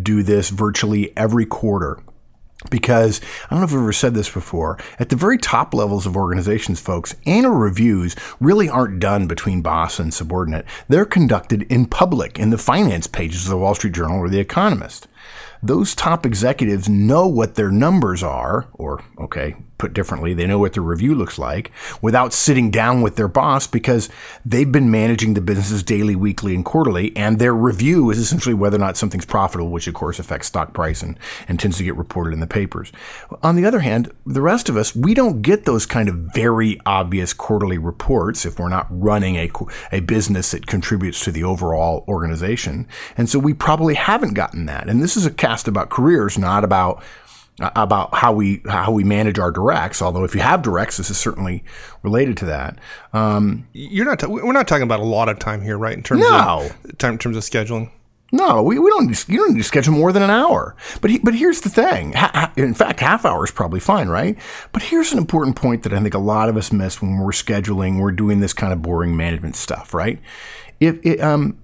do 0.00 0.22
this 0.22 0.50
virtually 0.50 1.12
every 1.16 1.44
quarter 1.44 2.00
because 2.70 3.20
I 3.46 3.50
don't 3.50 3.60
know 3.60 3.64
if 3.64 3.72
I've 3.72 3.78
ever 3.78 3.92
said 3.92 4.14
this 4.14 4.30
before. 4.30 4.78
At 4.98 5.08
the 5.08 5.16
very 5.16 5.38
top 5.38 5.74
levels 5.74 6.06
of 6.06 6.16
organizations, 6.16 6.80
folks, 6.80 7.16
annual 7.26 7.54
reviews 7.54 8.16
really 8.40 8.68
aren't 8.68 9.00
done 9.00 9.26
between 9.26 9.62
boss 9.62 9.98
and 9.98 10.12
subordinate. 10.12 10.66
They're 10.88 11.04
conducted 11.04 11.62
in 11.64 11.86
public 11.86 12.38
in 12.38 12.50
the 12.50 12.58
finance 12.58 13.06
pages 13.06 13.44
of 13.44 13.50
the 13.50 13.58
Wall 13.58 13.74
Street 13.74 13.94
Journal 13.94 14.18
or 14.18 14.28
The 14.28 14.40
Economist. 14.40 15.08
those 15.62 15.94
top 15.94 16.24
executives 16.26 16.88
know 16.88 17.26
what 17.26 17.54
their 17.54 17.70
numbers 17.70 18.22
are, 18.22 18.68
or, 18.74 19.02
okay, 19.18 19.56
put 19.78 19.92
differently, 19.92 20.34
they 20.34 20.46
know 20.46 20.58
what 20.58 20.72
their 20.72 20.82
review 20.82 21.14
looks 21.14 21.38
like 21.38 21.70
without 22.00 22.32
sitting 22.32 22.70
down 22.70 23.02
with 23.02 23.16
their 23.16 23.28
boss 23.28 23.66
because 23.66 24.08
they've 24.44 24.70
been 24.70 24.90
managing 24.90 25.34
the 25.34 25.40
businesses 25.40 25.82
daily, 25.82 26.16
weekly, 26.16 26.54
and 26.54 26.64
quarterly. 26.64 27.14
And 27.16 27.38
their 27.38 27.54
review 27.54 28.10
is 28.10 28.18
essentially 28.18 28.54
whether 28.54 28.76
or 28.76 28.80
not 28.80 28.96
something's 28.96 29.26
profitable, 29.26 29.70
which 29.70 29.86
of 29.86 29.94
course 29.94 30.18
affects 30.18 30.48
stock 30.48 30.72
price 30.72 31.02
and, 31.02 31.18
and 31.48 31.60
tends 31.60 31.78
to 31.78 31.84
get 31.84 31.96
reported 31.96 32.32
in 32.32 32.40
the 32.40 32.46
papers. 32.46 32.92
On 33.42 33.56
the 33.56 33.64
other 33.64 33.80
hand, 33.80 34.12
the 34.24 34.42
rest 34.42 34.68
of 34.68 34.76
us, 34.76 34.94
we 34.94 35.14
don't 35.14 35.42
get 35.42 35.64
those 35.64 35.86
kind 35.86 36.08
of 36.08 36.16
very 36.34 36.80
obvious 36.86 37.32
quarterly 37.32 37.78
reports 37.78 38.46
if 38.46 38.58
we're 38.58 38.68
not 38.68 38.86
running 38.90 39.36
a, 39.36 39.50
a 39.92 40.00
business 40.00 40.52
that 40.52 40.66
contributes 40.66 41.22
to 41.24 41.32
the 41.32 41.44
overall 41.44 42.04
organization. 42.08 42.88
And 43.16 43.28
so 43.28 43.38
we 43.38 43.54
probably 43.54 43.94
haven't 43.94 44.34
gotten 44.34 44.66
that. 44.66 44.88
And 44.88 45.02
this 45.02 45.16
is 45.16 45.26
a 45.26 45.30
cast 45.30 45.68
about 45.68 45.90
careers, 45.90 46.38
not 46.38 46.64
about 46.64 47.02
about 47.60 48.14
how 48.14 48.32
we 48.32 48.60
how 48.68 48.92
we 48.92 49.02
manage 49.04 49.38
our 49.38 49.50
directs. 49.50 50.02
Although 50.02 50.24
if 50.24 50.34
you 50.34 50.40
have 50.42 50.62
directs, 50.62 50.98
this 50.98 51.10
is 51.10 51.16
certainly 51.18 51.64
related 52.02 52.36
to 52.38 52.44
that. 52.46 52.78
Um, 53.12 53.66
You're 53.72 54.04
not. 54.04 54.20
T- 54.20 54.26
we're 54.26 54.52
not 54.52 54.68
talking 54.68 54.82
about 54.82 55.00
a 55.00 55.04
lot 55.04 55.28
of 55.28 55.38
time 55.38 55.62
here, 55.62 55.78
right? 55.78 55.96
In 55.96 56.02
terms 56.02 56.20
No. 56.20 56.68
of 56.84 56.98
time, 56.98 57.12
in 57.14 57.18
terms 57.18 57.36
of 57.36 57.42
scheduling. 57.42 57.90
no, 58.32 58.62
we, 58.62 58.78
we 58.78 58.90
don't. 58.90 59.28
You 59.28 59.38
don't 59.38 59.52
need 59.52 59.58
to 59.60 59.64
schedule 59.64 59.94
more 59.94 60.12
than 60.12 60.22
an 60.22 60.30
hour. 60.30 60.76
But 61.00 61.10
he, 61.10 61.18
but 61.18 61.34
here's 61.34 61.60
the 61.62 61.70
thing. 61.70 62.12
Ha, 62.12 62.30
ha- 62.34 62.52
in 62.56 62.74
fact, 62.74 63.00
half 63.00 63.24
hour 63.24 63.44
is 63.44 63.50
probably 63.52 63.80
fine, 63.80 64.08
right? 64.08 64.36
But 64.72 64.82
here's 64.82 65.12
an 65.12 65.18
important 65.18 65.56
point 65.56 65.82
that 65.84 65.92
I 65.94 66.00
think 66.00 66.12
a 66.14 66.18
lot 66.18 66.48
of 66.50 66.56
us 66.56 66.72
miss 66.72 67.00
when 67.00 67.18
we're 67.18 67.30
scheduling. 67.30 68.00
We're 68.00 68.12
doing 68.12 68.40
this 68.40 68.52
kind 68.52 68.72
of 68.72 68.82
boring 68.82 69.16
management 69.16 69.56
stuff, 69.56 69.94
right? 69.94 70.18
If 70.80 70.98
it, 71.06 71.20
um, 71.22 71.56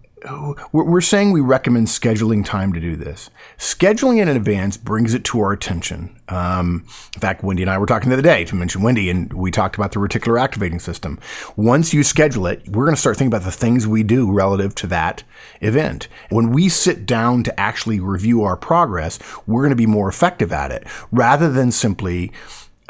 we're 0.73 1.00
saying 1.00 1.33
we 1.33 1.41
recommend 1.41 1.88
scheduling 1.88 2.45
time 2.45 2.73
to 2.73 2.81
do 2.81 2.97
this. 2.97 3.31
Scheduling 3.59 4.21
it 4.21 4.29
in 4.29 4.37
advance 4.37 4.76
brings 4.76 5.14
it 5.14 5.25
to 5.25 5.41
our 5.41 5.52
attention. 5.52 6.19
Um, 6.29 6.85
in 7.14 7.21
fact, 7.21 7.43
Wendy 7.43 7.62
and 7.62 7.71
I 7.71 7.79
were 7.79 7.87
talking 7.87 8.09
the 8.09 8.14
other 8.14 8.23
day 8.23 8.45
to 8.45 8.55
mention 8.55 8.83
Wendy, 8.83 9.11
and 9.11 9.33
we 9.33 9.50
talked 9.50 9.76
about 9.76 9.93
the 9.93 9.99
reticular 9.99 10.41
activating 10.41 10.79
system. 10.79 11.19
Once 11.57 11.93
you 11.93 12.02
schedule 12.02 12.47
it, 12.47 12.67
we're 12.69 12.85
going 12.85 12.95
to 12.95 13.00
start 13.00 13.17
thinking 13.17 13.35
about 13.35 13.45
the 13.45 13.52
things 13.52 13.87
we 13.87 14.02
do 14.02 14.31
relative 14.31 14.75
to 14.76 14.87
that 14.88 15.25
event. 15.61 16.09
When 16.31 16.50
we 16.50 16.69
sit 16.69 17.05
down 17.07 17.43
to 17.45 17.61
actually 17.61 18.00
review 18.00 18.43
our 18.43 18.57
progress, 18.57 19.19
we're 19.47 19.62
going 19.62 19.71
to 19.71 19.76
be 19.76 19.87
more 19.87 20.09
effective 20.09 20.52
at 20.52 20.71
it 20.71 20.87
rather 21.11 21.50
than 21.50 21.73
simply 21.73 22.33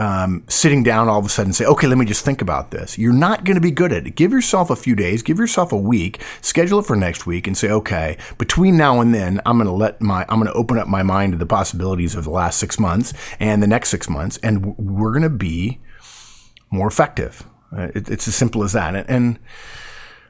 um, 0.03 0.43
sitting 0.49 0.83
down 0.83 1.09
all 1.09 1.21
of 1.21 1.27
a 1.27 1.29
sudden 1.29 1.51
and 1.51 1.55
say, 1.55 1.65
okay, 1.65 1.87
let 1.87 1.97
me 1.97 2.05
just 2.05 2.25
think 2.25 2.43
about 2.43 2.73
this. 2.73 2.99
You're 2.99 3.13
not 3.13 3.45
going 3.45 3.55
to 3.55 3.61
be 3.61 3.71
good 3.71 3.93
at 3.93 4.05
it. 4.05 4.17
Give 4.17 4.33
yourself 4.33 4.69
a 4.69 4.75
few 4.75 4.97
days, 4.97 5.23
give 5.23 5.39
yourself 5.39 5.71
a 5.71 5.77
week, 5.77 6.21
schedule 6.41 6.81
it 6.81 6.87
for 6.87 6.97
next 6.97 7.25
week, 7.25 7.47
and 7.47 7.57
say, 7.57 7.71
okay, 7.71 8.19
between 8.37 8.77
now 8.77 9.01
and 9.01 9.15
then, 9.15 9.41
I'm 9.47 9.59
going 9.59 9.69
to 9.69 9.73
let 9.73 10.01
my, 10.01 10.27
I'm 10.29 10.41
going 10.41 10.51
to 10.51 10.59
open 10.59 10.77
up 10.77 10.89
my 10.89 11.05
mind 11.05 11.35
to 11.35 11.39
the 11.39 11.47
possibilities 11.47 12.17
of 12.17 12.25
the 12.25 12.31
last 12.31 12.59
six 12.59 12.81
months 12.81 13.13
and 13.39 13.63
the 13.63 13.69
next 13.69 13.91
six 13.91 14.11
months, 14.11 14.39
and 14.39 14.77
we're 14.77 15.13
going 15.13 15.23
to 15.23 15.31
be 15.31 15.81
more 16.73 16.89
effective. 16.89 17.45
Uh, 17.71 17.89
it, 17.95 18.11
it's 18.11 18.27
as 18.27 18.35
simple 18.35 18.65
as 18.65 18.73
that. 18.73 18.97
And, 18.97 19.09
and 19.09 19.39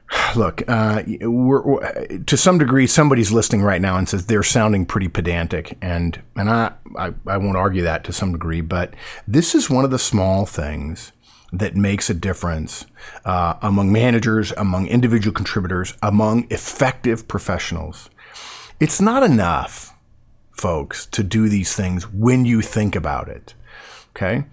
look, 0.35 0.63
uh, 0.67 1.03
we're, 1.21 1.61
we're- 1.61 2.19
to 2.25 2.37
some 2.37 2.57
degree, 2.57 2.87
somebody's 2.87 3.31
listening 3.31 3.61
right 3.63 3.81
now 3.81 3.97
and 3.97 4.07
says 4.07 4.25
they're 4.25 4.43
sounding 4.43 4.85
pretty 4.85 5.07
pedantic, 5.07 5.77
and 5.81 6.21
and 6.35 6.49
I, 6.49 6.73
I 6.97 7.13
I 7.27 7.37
won't 7.37 7.57
argue 7.57 7.83
that 7.83 8.03
to 8.05 8.13
some 8.13 8.31
degree, 8.31 8.61
but 8.61 8.93
this 9.27 9.55
is 9.55 9.69
one 9.69 9.85
of 9.85 9.91
the 9.91 9.99
small 9.99 10.45
things 10.45 11.11
that 11.51 11.75
makes 11.75 12.09
a 12.09 12.13
difference 12.15 12.85
uh, 13.25 13.53
among 13.61 13.91
managers, 13.91 14.51
among 14.53 14.87
individual 14.87 15.33
contributors, 15.33 15.93
among 16.01 16.47
effective 16.49 17.27
professionals. 17.27 18.09
It's 18.79 18.99
not 18.99 19.21
enough, 19.21 19.93
folks, 20.51 21.05
to 21.07 21.21
do 21.23 21.49
these 21.49 21.75
things 21.75 22.11
when 22.11 22.45
you 22.45 22.61
think 22.63 22.95
about 22.95 23.29
it. 23.29 23.53
Okay. 24.15 24.45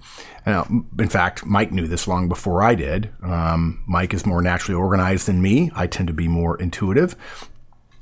Now, 0.47 0.67
in 0.99 1.09
fact, 1.09 1.45
Mike 1.45 1.73
knew 1.73 1.87
this 1.87 2.09
long 2.09 2.29
before 2.29 2.63
I 2.63 2.75
did. 2.75 3.11
Um, 3.23 3.83
Mike 3.87 4.15
is 4.15 4.27
more 4.27 4.43
naturally 4.43 4.75
organized 4.75 5.27
than 5.27 5.43
me. 5.43 5.71
I 5.75 5.87
tend 5.87 6.09
to 6.09 6.15
be 6.15 6.29
more 6.29 6.59
intuitive. 6.61 7.15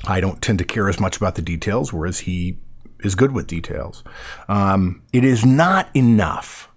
I 0.07 0.21
don't 0.21 0.40
tend 0.40 0.59
to 0.61 0.64
care 0.64 0.88
as 0.88 1.00
much 1.00 1.16
about 1.16 1.35
the 1.35 1.42
details, 1.42 1.92
whereas 1.92 2.21
he 2.21 2.59
is 3.00 3.14
good 3.14 3.33
with 3.33 3.47
details. 3.47 4.04
Um, 4.49 5.02
it 5.12 5.25
is 5.25 5.45
not 5.45 5.88
enough 5.95 6.68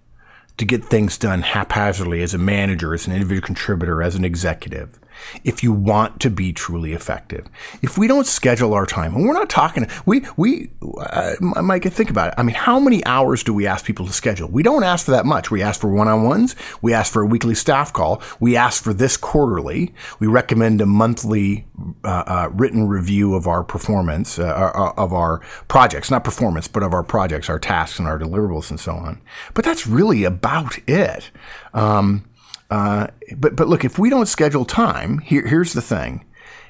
to 0.58 0.64
get 0.64 0.84
things 0.84 1.16
done 1.16 1.42
haphazardly 1.42 2.22
as 2.22 2.34
a 2.34 2.38
manager, 2.38 2.94
as 2.94 3.06
an 3.06 3.12
individual 3.12 3.44
contributor, 3.44 4.02
as 4.02 4.14
an 4.14 4.24
executive, 4.24 4.98
if 5.44 5.62
you 5.62 5.72
want 5.72 6.20
to 6.20 6.30
be 6.30 6.52
truly 6.52 6.92
effective. 6.92 7.48
If 7.82 7.98
we 7.98 8.06
don't 8.06 8.26
schedule 8.26 8.74
our 8.74 8.86
time, 8.86 9.14
and 9.14 9.26
we're 9.26 9.34
not 9.34 9.50
talking, 9.50 9.86
we, 10.06 10.24
we, 10.36 10.70
uh, 10.98 11.34
Mike, 11.40 11.84
think 11.84 12.10
about 12.10 12.28
it. 12.28 12.34
I 12.38 12.42
mean, 12.42 12.54
how 12.54 12.78
many 12.78 13.04
hours 13.04 13.42
do 13.42 13.52
we 13.52 13.66
ask 13.66 13.84
people 13.84 14.06
to 14.06 14.12
schedule? 14.12 14.48
We 14.48 14.62
don't 14.62 14.84
ask 14.84 15.04
for 15.04 15.10
that 15.12 15.26
much. 15.26 15.50
We 15.50 15.62
ask 15.62 15.80
for 15.80 15.92
one 15.92 16.08
on 16.08 16.24
ones. 16.24 16.54
We 16.80 16.92
ask 16.92 17.12
for 17.12 17.22
a 17.22 17.26
weekly 17.26 17.54
staff 17.54 17.92
call. 17.92 18.22
We 18.40 18.56
ask 18.56 18.82
for 18.82 18.94
this 18.94 19.16
quarterly. 19.16 19.94
We 20.18 20.26
recommend 20.26 20.80
a 20.80 20.86
monthly 20.86 21.66
uh, 22.04 22.24
uh, 22.26 22.48
written 22.52 22.86
review 22.86 23.34
of 23.34 23.46
our 23.46 23.64
performance, 23.64 24.38
uh, 24.38 24.44
uh, 24.44 24.92
of 24.96 25.12
our 25.12 25.38
projects, 25.68 26.10
not 26.10 26.24
performance, 26.24 26.68
but 26.68 26.82
of 26.82 26.92
our 26.92 27.02
projects, 27.02 27.48
our 27.48 27.58
tasks, 27.58 27.98
and 27.98 28.08
our 28.08 28.18
deliverables, 28.18 28.70
and 28.70 28.78
so 28.78 28.92
on. 28.92 29.20
But 29.54 29.64
that's 29.64 29.86
really 29.86 30.24
about 30.24 30.78
it. 30.88 31.30
Um, 31.74 32.24
uh, 32.72 33.06
but 33.36 33.54
but 33.54 33.68
look, 33.68 33.84
if 33.84 33.98
we 33.98 34.08
don't 34.08 34.24
schedule 34.24 34.64
time, 34.64 35.18
here, 35.18 35.46
here's 35.46 35.74
the 35.74 35.82
thing: 35.82 36.24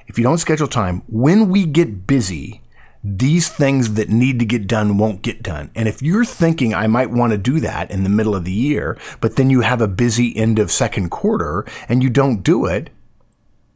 if 0.08 0.18
you 0.18 0.24
don't 0.24 0.38
schedule 0.38 0.66
time, 0.66 1.04
when 1.06 1.48
we 1.48 1.64
get 1.64 2.08
busy, 2.08 2.60
these 3.04 3.48
things 3.48 3.94
that 3.94 4.08
need 4.08 4.40
to 4.40 4.44
get 4.44 4.66
done 4.66 4.98
won't 4.98 5.22
get 5.22 5.44
done. 5.44 5.70
And 5.76 5.86
if 5.86 6.02
you're 6.02 6.24
thinking 6.24 6.74
I 6.74 6.88
might 6.88 7.12
want 7.12 7.30
to 7.30 7.38
do 7.38 7.60
that 7.60 7.92
in 7.92 8.02
the 8.02 8.08
middle 8.08 8.34
of 8.34 8.44
the 8.44 8.52
year, 8.52 8.98
but 9.20 9.36
then 9.36 9.48
you 9.48 9.60
have 9.60 9.80
a 9.80 9.86
busy 9.86 10.36
end 10.36 10.58
of 10.58 10.72
second 10.72 11.10
quarter 11.10 11.64
and 11.88 12.02
you 12.02 12.10
don't 12.10 12.42
do 12.42 12.66
it, 12.66 12.90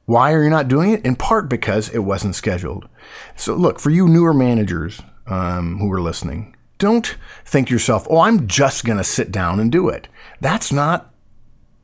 why 0.07 0.33
are 0.33 0.43
you 0.43 0.51
not 0.51 0.67
doing 0.67 0.91
it? 0.91 1.07
In 1.07 1.15
part 1.15 1.49
because 1.49 1.89
it 1.91 2.01
wasn't 2.01 2.35
scheduled. 2.35 2.89
So 3.37 3.55
look, 3.55 3.79
for 3.79 3.91
you 3.91 4.09
newer 4.09 4.35
managers 4.35 5.01
um, 5.29 5.79
who 5.79 5.93
are 5.93 6.01
listening, 6.01 6.57
don't 6.79 7.17
think 7.45 7.69
to 7.69 7.73
yourself, 7.73 8.05
oh, 8.11 8.19
I'm 8.19 8.49
just 8.49 8.85
going 8.85 8.99
to 8.99 9.05
sit 9.05 9.31
down 9.31 9.61
and 9.61 9.71
do 9.71 9.89
it. 9.89 10.09
That's 10.41 10.73
not 10.73 11.13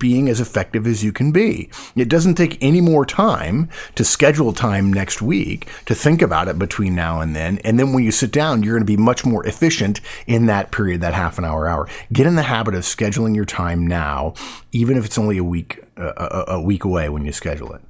being 0.03 0.29
as 0.29 0.41
effective 0.41 0.85
as 0.85 1.05
you 1.05 1.13
can 1.13 1.31
be. 1.31 1.71
It 1.95 2.09
doesn't 2.09 2.35
take 2.35 2.59
any 2.61 2.81
more 2.81 3.07
time 3.07 3.71
to 3.95 4.03
schedule 4.03 4.53
time 4.53 4.93
next 4.93 5.23
week 5.23 5.69
to 5.87 5.95
think 5.95 6.21
about 6.21 6.49
it 6.49 6.59
between 6.59 6.97
now 6.97 7.21
and 7.21 7.37
then. 7.37 7.59
And 7.59 7.79
then 7.79 7.93
when 7.93 8.03
you 8.03 8.11
sit 8.11 8.33
down, 8.33 8.65
you're 8.65 8.75
going 8.75 8.85
to 8.85 8.85
be 8.85 8.97
much 8.97 9.25
more 9.25 9.47
efficient 9.47 10.01
in 10.27 10.47
that 10.47 10.73
period, 10.73 11.03
that 11.03 11.15
half 11.15 11.39
an 11.39 11.45
hour, 11.45 11.69
hour. 11.69 11.89
Get 12.13 12.27
in 12.27 12.35
the 12.35 12.43
habit 12.43 12.75
of 12.75 12.83
scheduling 12.83 13.37
your 13.37 13.45
time 13.45 13.87
now, 13.87 14.35
even 14.73 14.97
if 14.99 15.05
it's 15.05 15.19
only 15.19 15.39
a 15.39 15.45
week, 15.45 15.79
uh, 15.97 16.47
a, 16.49 16.61
week 16.61 16.83
away 16.83 17.09
when 17.09 17.25
you 17.25 17.31
schedule 17.31 17.73
it. 17.73 17.83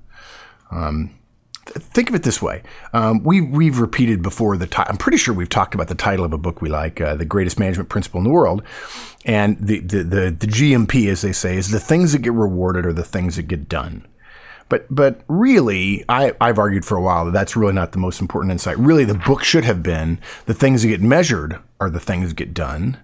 Um, 0.70 1.14
think 1.66 2.08
of 2.08 2.14
it 2.14 2.22
this 2.22 2.42
way. 2.42 2.62
Um, 2.92 3.22
we, 3.22 3.40
we've 3.40 3.78
repeated 3.78 4.22
before 4.22 4.56
the 4.56 4.66
ti- 4.66 4.82
I'm 4.86 4.96
pretty 4.96 5.18
sure 5.18 5.34
we've 5.34 5.48
talked 5.48 5.74
about 5.74 5.88
the 5.88 5.94
title 5.94 6.24
of 6.24 6.32
a 6.32 6.38
book 6.38 6.60
we 6.60 6.68
like, 6.68 7.00
uh, 7.00 7.14
The 7.14 7.24
Greatest 7.24 7.58
Management 7.58 7.88
Principle 7.88 8.18
in 8.18 8.24
the 8.24 8.30
World. 8.30 8.62
And 9.24 9.56
the, 9.58 9.80
the, 9.80 10.02
the, 10.02 10.30
the 10.30 10.46
GMP, 10.46 11.08
as 11.08 11.22
they 11.22 11.32
say, 11.32 11.56
is 11.56 11.70
the 11.70 11.80
things 11.80 12.12
that 12.12 12.22
get 12.22 12.32
rewarded 12.32 12.84
are 12.84 12.92
the 12.92 13.04
things 13.04 13.36
that 13.36 13.44
get 13.44 13.68
done. 13.68 14.06
But, 14.68 14.86
but 14.90 15.20
really, 15.28 16.04
I, 16.08 16.32
I've 16.40 16.58
argued 16.58 16.84
for 16.84 16.96
a 16.96 17.02
while 17.02 17.26
that 17.26 17.32
that's 17.32 17.56
really 17.56 17.74
not 17.74 17.92
the 17.92 17.98
most 17.98 18.20
important 18.20 18.52
insight. 18.52 18.78
Really, 18.78 19.04
the 19.04 19.14
book 19.14 19.44
should 19.44 19.64
have 19.64 19.82
been 19.82 20.18
the 20.46 20.54
things 20.54 20.82
that 20.82 20.88
get 20.88 21.02
measured 21.02 21.58
are 21.78 21.90
the 21.90 22.00
things 22.00 22.30
that 22.30 22.36
get 22.36 22.54
done. 22.54 22.98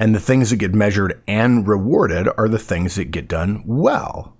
And 0.00 0.14
the 0.14 0.20
things 0.20 0.50
that 0.50 0.56
get 0.56 0.74
measured 0.74 1.20
and 1.26 1.66
rewarded 1.66 2.28
are 2.38 2.48
the 2.48 2.58
things 2.58 2.94
that 2.94 3.06
get 3.06 3.26
done 3.26 3.64
well. 3.66 4.37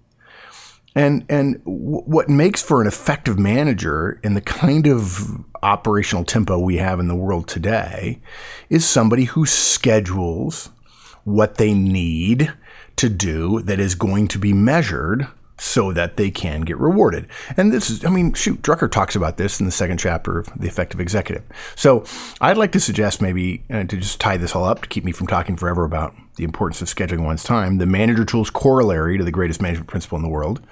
And 0.95 1.25
and 1.29 1.59
w- 1.65 2.03
what 2.05 2.29
makes 2.29 2.63
for 2.63 2.81
an 2.81 2.87
effective 2.87 3.39
manager 3.39 4.19
in 4.23 4.35
the 4.35 4.41
kind 4.41 4.87
of 4.87 5.45
operational 5.63 6.25
tempo 6.25 6.59
we 6.59 6.77
have 6.77 7.01
in 7.01 7.09
the 7.09 7.17
world 7.17 7.49
today 7.49 8.21
is 8.69 8.87
somebody 8.87 9.25
who 9.25 9.45
schedules 9.47 10.71
what 11.25 11.57
they 11.57 11.75
need 11.75 12.53
to 12.97 13.09
do 13.09 13.61
that 13.63 13.79
is 13.79 13.95
going 13.95 14.29
to 14.29 14.39
be 14.39 14.53
measured 14.53 15.29
so 15.59 15.93
that 15.93 16.17
they 16.17 16.31
can 16.31 16.63
get 16.63 16.79
rewarded. 16.79 17.27
And 17.57 17.73
this 17.73 17.91
is, 17.91 18.05
I 18.05 18.11
mean, 18.11 18.33
shoot, 18.33 18.63
Drucker 18.63 18.91
talks 18.91 19.17
about 19.17 19.37
this 19.37 19.59
in 19.61 19.67
the 19.67 19.73
second 19.73 19.99
chapter 19.99 20.39
of 20.39 20.49
The 20.57 20.69
Effective 20.69 21.01
Executive. 21.01 21.45
So 21.75 22.05
I'd 22.41 22.57
like 22.57 22.73
to 22.73 22.81
suggest 22.81 23.21
maybe 23.21 23.65
uh, 23.71 23.85
to 23.85 23.97
just 23.97 24.21
tie 24.21 24.37
this 24.37 24.55
all 24.55 24.65
up 24.65 24.83
to 24.83 24.89
keep 24.89 25.05
me 25.05 25.13
from 25.13 25.27
talking 25.27 25.57
forever 25.57 25.85
about 25.85 26.15
the 26.37 26.45
importance 26.45 26.81
of 26.81 26.89
scheduling 26.89 27.25
one's 27.25 27.43
time, 27.43 27.79
the 27.79 27.87
manager 27.87 28.25
tools 28.25 28.49
corollary 28.49 29.19
to 29.19 29.25
the 29.25 29.33
greatest 29.33 29.61
management 29.61 29.89
principle 29.89 30.17
in 30.17 30.23
the 30.23 30.29
world, 30.29 30.63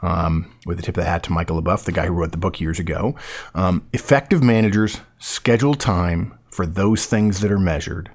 um, 0.00 0.54
with 0.64 0.78
a 0.78 0.82
tip 0.82 0.96
of 0.96 1.02
the 1.02 1.10
hat 1.10 1.24
to 1.24 1.32
Michael 1.32 1.60
LeBoeuf, 1.60 1.84
the 1.84 1.92
guy 1.92 2.06
who 2.06 2.12
wrote 2.12 2.30
the 2.30 2.38
book 2.38 2.60
years 2.60 2.78
ago. 2.78 3.16
Um, 3.54 3.86
effective 3.92 4.42
managers 4.44 5.00
schedule 5.18 5.74
time 5.74 6.38
for 6.46 6.64
those 6.64 7.06
things 7.06 7.40
that 7.40 7.50
are 7.50 7.58
measured, 7.58 8.10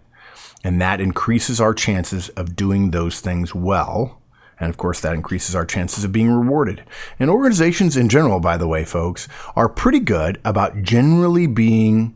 and 0.64 0.82
that 0.82 1.02
increases 1.02 1.60
our 1.60 1.74
chances 1.74 2.30
of 2.30 2.56
doing 2.56 2.92
those 2.92 3.20
things 3.20 3.54
well. 3.54 4.22
And 4.60 4.70
of 4.70 4.78
course, 4.78 5.02
that 5.02 5.14
increases 5.14 5.56
our 5.56 5.66
chances 5.66 6.04
of 6.04 6.12
being 6.12 6.32
rewarded. 6.32 6.84
And 7.20 7.30
organizations 7.30 7.98
in 7.98 8.10
general, 8.10 8.40
by 8.40 8.58
the 8.58 8.68
way, 8.68 8.86
folks, 8.86 9.28
are 9.56 9.70
pretty 9.70 10.00
good 10.00 10.40
about 10.44 10.84
generally 10.84 11.48
being 11.48 12.16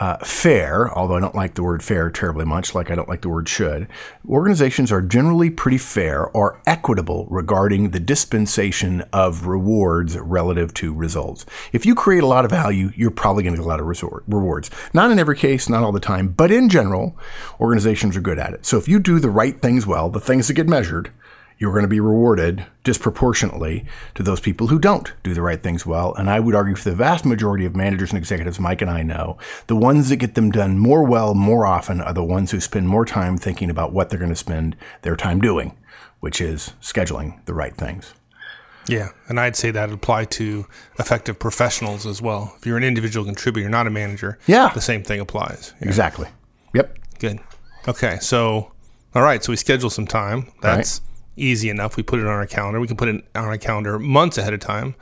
uh, 0.00 0.16
fair, 0.24 0.90
although 0.96 1.16
I 1.16 1.20
don't 1.20 1.34
like 1.34 1.54
the 1.54 1.62
word 1.62 1.82
fair 1.82 2.10
terribly 2.10 2.46
much, 2.46 2.74
like 2.74 2.90
I 2.90 2.94
don't 2.94 3.08
like 3.08 3.20
the 3.20 3.28
word 3.28 3.48
should, 3.50 3.86
organizations 4.26 4.90
are 4.90 5.02
generally 5.02 5.50
pretty 5.50 5.76
fair 5.76 6.28
or 6.28 6.60
equitable 6.66 7.26
regarding 7.30 7.90
the 7.90 8.00
dispensation 8.00 9.02
of 9.12 9.46
rewards 9.46 10.18
relative 10.18 10.72
to 10.74 10.94
results. 10.94 11.44
If 11.72 11.84
you 11.84 11.94
create 11.94 12.22
a 12.22 12.26
lot 12.26 12.46
of 12.46 12.50
value, 12.50 12.92
you're 12.96 13.10
probably 13.10 13.42
going 13.42 13.54
to 13.54 13.60
get 13.60 13.66
a 13.66 13.68
lot 13.68 13.80
of 13.80 13.86
resort, 13.86 14.24
rewards. 14.26 14.70
Not 14.94 15.10
in 15.10 15.18
every 15.18 15.36
case, 15.36 15.68
not 15.68 15.82
all 15.82 15.92
the 15.92 16.00
time, 16.00 16.28
but 16.28 16.50
in 16.50 16.70
general, 16.70 17.18
organizations 17.60 18.16
are 18.16 18.22
good 18.22 18.38
at 18.38 18.54
it. 18.54 18.64
So 18.64 18.78
if 18.78 18.88
you 18.88 19.00
do 19.00 19.18
the 19.18 19.28
right 19.28 19.60
things 19.60 19.86
well, 19.86 20.08
the 20.08 20.18
things 20.18 20.48
that 20.48 20.54
get 20.54 20.66
measured, 20.66 21.10
you're 21.60 21.72
going 21.72 21.82
to 21.82 21.88
be 21.88 22.00
rewarded 22.00 22.64
disproportionately 22.84 23.84
to 24.14 24.22
those 24.22 24.40
people 24.40 24.68
who 24.68 24.78
don't 24.78 25.12
do 25.22 25.34
the 25.34 25.42
right 25.42 25.62
things 25.62 25.84
well. 25.84 26.14
And 26.14 26.30
I 26.30 26.40
would 26.40 26.54
argue 26.54 26.74
for 26.74 26.88
the 26.88 26.96
vast 26.96 27.26
majority 27.26 27.66
of 27.66 27.76
managers 27.76 28.10
and 28.10 28.18
executives 28.18 28.58
Mike 28.58 28.80
and 28.80 28.90
I 28.90 29.02
know, 29.02 29.36
the 29.66 29.76
ones 29.76 30.08
that 30.08 30.16
get 30.16 30.34
them 30.34 30.50
done 30.50 30.78
more 30.78 31.04
well 31.04 31.34
more 31.34 31.66
often 31.66 32.00
are 32.00 32.14
the 32.14 32.24
ones 32.24 32.50
who 32.50 32.60
spend 32.60 32.88
more 32.88 33.04
time 33.04 33.36
thinking 33.36 33.68
about 33.68 33.92
what 33.92 34.08
they're 34.08 34.18
going 34.18 34.30
to 34.30 34.36
spend 34.36 34.74
their 35.02 35.16
time 35.16 35.38
doing, 35.38 35.76
which 36.20 36.40
is 36.40 36.72
scheduling 36.80 37.44
the 37.44 37.54
right 37.54 37.76
things. 37.76 38.14
Yeah, 38.88 39.10
and 39.28 39.38
I'd 39.38 39.54
say 39.54 39.70
that 39.70 39.92
apply 39.92 40.24
to 40.24 40.66
effective 40.98 41.38
professionals 41.38 42.06
as 42.06 42.22
well. 42.22 42.54
If 42.56 42.66
you're 42.66 42.78
an 42.78 42.84
individual 42.84 43.26
contributor, 43.26 43.68
not 43.68 43.86
a 43.86 43.90
manager, 43.90 44.38
yeah, 44.46 44.72
the 44.72 44.80
same 44.80 45.02
thing 45.02 45.20
applies. 45.20 45.74
Yeah. 45.78 45.86
Exactly. 45.86 46.28
Yep. 46.74 46.98
Good. 47.18 47.40
Okay, 47.86 48.18
so 48.20 48.72
all 49.14 49.22
right, 49.22 49.44
so 49.44 49.52
we 49.52 49.56
schedule 49.56 49.90
some 49.90 50.06
time. 50.06 50.50
That's 50.62 51.02
easy 51.40 51.70
enough. 51.70 51.96
We 51.96 52.02
put 52.02 52.20
it 52.20 52.26
on 52.26 52.32
our 52.32 52.46
calendar. 52.46 52.80
We 52.80 52.86
can 52.86 52.96
put 52.96 53.08
it 53.08 53.24
on 53.34 53.44
our 53.44 53.58
calendar 53.58 53.98
months 53.98 54.38
ahead 54.38 54.54
of 54.54 54.60
time. 54.60 54.94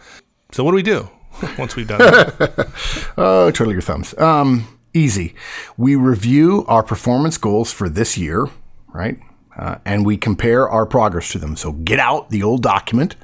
So 0.53 0.65
what 0.65 0.71
do 0.73 0.77
we 0.77 0.83
do 0.83 1.09
once 1.59 1.77
we've 1.77 1.89
done 1.89 1.99
that? 1.99 2.69
oh, 3.19 3.51
twiddle 3.51 3.73
your 3.73 3.83
thumbs. 3.83 4.17
Um, 4.19 4.79
easy. 4.95 5.35
We 5.77 5.95
review 5.95 6.65
our 6.69 6.83
performance 6.83 7.39
goals 7.39 7.73
for 7.73 7.89
this 7.89 8.17
year, 8.17 8.49
right? 8.89 9.19
Uh, 9.57 9.77
and 9.85 10.07
we 10.07 10.17
compare 10.17 10.69
our 10.69 10.87
progress 10.87 11.33
to 11.33 11.39
them. 11.39 11.57
So 11.57 11.73
get 11.73 11.99
out 11.99 12.31
the 12.31 12.43
old 12.43 12.63
document. 12.63 13.17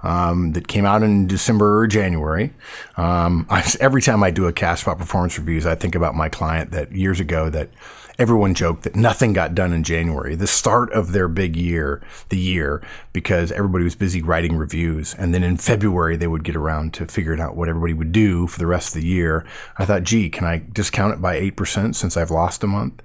Um, 0.00 0.52
that 0.52 0.68
came 0.68 0.84
out 0.84 1.02
in 1.02 1.26
December 1.26 1.80
or 1.80 1.88
January. 1.88 2.52
Um, 2.96 3.46
I, 3.50 3.68
every 3.80 4.00
time 4.00 4.22
I 4.22 4.30
do 4.30 4.46
a 4.46 4.52
cast 4.52 4.84
about 4.84 4.98
performance 4.98 5.36
reviews, 5.36 5.66
I 5.66 5.74
think 5.74 5.96
about 5.96 6.14
my 6.14 6.28
client 6.28 6.70
that 6.70 6.92
years 6.92 7.18
ago 7.18 7.50
that 7.50 7.70
everyone 8.18 8.52
joked 8.52 8.82
that 8.82 8.96
nothing 8.96 9.32
got 9.32 9.54
done 9.54 9.72
in 9.72 9.84
January, 9.84 10.34
the 10.34 10.46
start 10.46 10.92
of 10.92 11.12
their 11.12 11.28
big 11.28 11.56
year, 11.56 12.02
the 12.30 12.38
year, 12.38 12.82
because 13.12 13.52
everybody 13.52 13.84
was 13.84 13.94
busy 13.94 14.20
writing 14.20 14.56
reviews. 14.56 15.14
And 15.14 15.32
then 15.32 15.44
in 15.44 15.56
February, 15.56 16.16
they 16.16 16.26
would 16.26 16.42
get 16.42 16.56
around 16.56 16.94
to 16.94 17.06
figuring 17.06 17.40
out 17.40 17.56
what 17.56 17.68
everybody 17.68 17.94
would 17.94 18.10
do 18.10 18.48
for 18.48 18.58
the 18.58 18.66
rest 18.66 18.96
of 18.96 19.02
the 19.02 19.06
year. 19.06 19.46
I 19.78 19.84
thought, 19.84 20.02
gee, 20.02 20.28
can 20.30 20.46
I 20.46 20.64
discount 20.72 21.14
it 21.14 21.22
by 21.22 21.40
8% 21.40 21.94
since 21.94 22.16
I've 22.16 22.32
lost 22.32 22.64
a 22.64 22.66
month? 22.66 23.02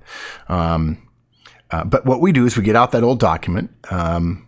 Um, 0.50 1.08
uh, 1.70 1.84
but 1.84 2.06
what 2.06 2.20
we 2.20 2.32
do 2.32 2.46
is 2.46 2.58
we 2.58 2.64
get 2.64 2.76
out 2.76 2.92
that 2.92 3.04
old 3.04 3.20
document. 3.20 3.72
Um, 3.92 4.43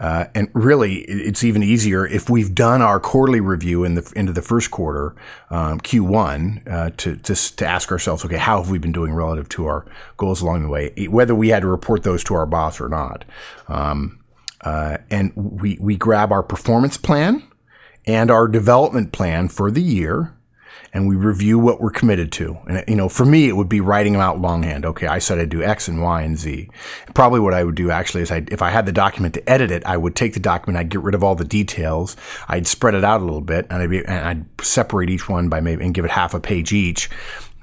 uh, 0.00 0.26
and 0.34 0.48
really, 0.54 1.00
it's 1.02 1.44
even 1.44 1.62
easier 1.62 2.06
if 2.06 2.28
we've 2.30 2.54
done 2.54 2.82
our 2.82 3.00
quarterly 3.00 3.40
review 3.40 3.84
in 3.84 3.94
the 3.94 4.12
into 4.16 4.32
the 4.32 4.42
first 4.42 4.70
quarter, 4.70 5.14
um, 5.50 5.80
Q1, 5.80 6.70
uh, 6.70 6.90
to 6.98 7.16
just 7.16 7.58
to 7.58 7.66
ask 7.66 7.90
ourselves, 7.90 8.24
okay, 8.24 8.36
how 8.36 8.60
have 8.62 8.70
we 8.70 8.78
been 8.78 8.92
doing 8.92 9.12
relative 9.12 9.48
to 9.50 9.66
our 9.66 9.86
goals 10.16 10.40
along 10.40 10.62
the 10.62 10.68
way, 10.68 11.08
whether 11.08 11.34
we 11.34 11.48
had 11.48 11.62
to 11.62 11.68
report 11.68 12.02
those 12.02 12.24
to 12.24 12.34
our 12.34 12.46
boss 12.46 12.80
or 12.80 12.88
not. 12.88 13.24
Um, 13.68 14.18
uh, 14.62 14.98
and 15.10 15.32
we 15.36 15.78
we 15.80 15.96
grab 15.96 16.32
our 16.32 16.42
performance 16.42 16.96
plan 16.96 17.44
and 18.06 18.30
our 18.30 18.48
development 18.48 19.12
plan 19.12 19.48
for 19.48 19.70
the 19.70 19.82
year 19.82 20.34
and 20.92 21.08
we 21.08 21.16
review 21.16 21.58
what 21.58 21.80
we're 21.80 21.90
committed 21.90 22.32
to. 22.32 22.56
And, 22.66 22.84
you 22.88 22.96
know, 22.96 23.08
for 23.08 23.24
me, 23.24 23.48
it 23.48 23.56
would 23.56 23.68
be 23.68 23.80
writing 23.80 24.12
them 24.12 24.22
out 24.22 24.40
longhand. 24.40 24.84
Okay, 24.86 25.06
I 25.06 25.18
said 25.18 25.38
I'd 25.38 25.50
do 25.50 25.62
X 25.62 25.88
and 25.88 26.02
Y 26.02 26.22
and 26.22 26.38
Z. 26.38 26.68
Probably 27.14 27.40
what 27.40 27.54
I 27.54 27.64
would 27.64 27.74
do 27.74 27.90
actually 27.90 28.22
is 28.22 28.30
I, 28.30 28.44
if 28.48 28.62
I 28.62 28.70
had 28.70 28.86
the 28.86 28.92
document 28.92 29.34
to 29.34 29.50
edit 29.50 29.70
it, 29.70 29.84
I 29.84 29.96
would 29.96 30.16
take 30.16 30.34
the 30.34 30.40
document, 30.40 30.78
I'd 30.78 30.88
get 30.88 31.02
rid 31.02 31.14
of 31.14 31.22
all 31.22 31.34
the 31.34 31.44
details, 31.44 32.16
I'd 32.48 32.66
spread 32.66 32.94
it 32.94 33.04
out 33.04 33.20
a 33.20 33.24
little 33.24 33.40
bit, 33.40 33.66
and 33.70 33.82
I'd, 33.82 33.90
be, 33.90 34.04
and 34.04 34.28
I'd 34.28 34.64
separate 34.64 35.10
each 35.10 35.28
one 35.28 35.48
by 35.48 35.60
maybe 35.60 35.84
and 35.84 35.94
give 35.94 36.04
it 36.04 36.10
half 36.10 36.34
a 36.34 36.40
page 36.40 36.72
each. 36.72 37.10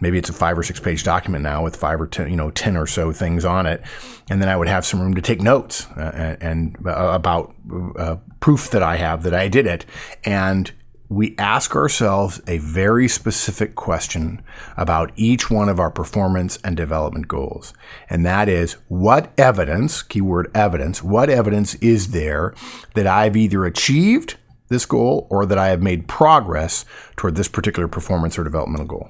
Maybe 0.01 0.17
it's 0.17 0.29
a 0.29 0.33
five 0.33 0.57
or 0.57 0.63
six 0.63 0.79
page 0.79 1.03
document 1.03 1.41
now 1.41 1.63
with 1.63 1.75
five 1.75 2.01
or 2.01 2.07
ten, 2.07 2.29
you 2.29 2.35
know, 2.35 2.51
ten 2.51 2.75
or 2.75 2.85
so 2.85 3.13
things 3.13 3.45
on 3.45 3.65
it, 3.65 3.81
and 4.29 4.41
then 4.41 4.49
I 4.49 4.57
would 4.57 4.67
have 4.67 4.85
some 4.85 5.01
room 5.01 5.13
to 5.15 5.21
take 5.21 5.41
notes 5.41 5.87
uh, 5.91 6.35
and, 6.41 6.77
uh, 6.85 7.11
about 7.13 7.55
uh, 7.97 8.17
proof 8.41 8.71
that 8.71 8.83
I 8.83 8.97
have 8.97 9.23
that 9.23 9.33
I 9.33 9.47
did 9.47 9.65
it, 9.65 9.85
and 10.25 10.69
we 11.09 11.35
ask 11.37 11.75
ourselves 11.75 12.41
a 12.47 12.57
very 12.57 13.07
specific 13.07 13.75
question 13.75 14.41
about 14.75 15.11
each 15.15 15.51
one 15.51 15.69
of 15.69 15.79
our 15.79 15.91
performance 15.91 16.57
and 16.63 16.75
development 16.75 17.27
goals. 17.27 17.73
And 18.09 18.25
that 18.25 18.49
is 18.49 18.73
what 18.87 19.31
evidence, 19.37 20.01
keyword 20.01 20.49
evidence, 20.55 21.03
what 21.03 21.29
evidence 21.29 21.75
is 21.75 22.11
there 22.11 22.53
that 22.95 23.07
I've 23.07 23.37
either 23.37 23.65
achieved 23.65 24.37
this 24.67 24.85
goal 24.85 25.27
or 25.29 25.45
that 25.45 25.57
I 25.57 25.67
have 25.67 25.81
made 25.81 26.07
progress 26.07 26.85
toward 27.15 27.35
this 27.35 27.47
particular 27.47 27.87
performance 27.87 28.37
or 28.37 28.43
developmental 28.43 28.87
goal? 28.87 29.09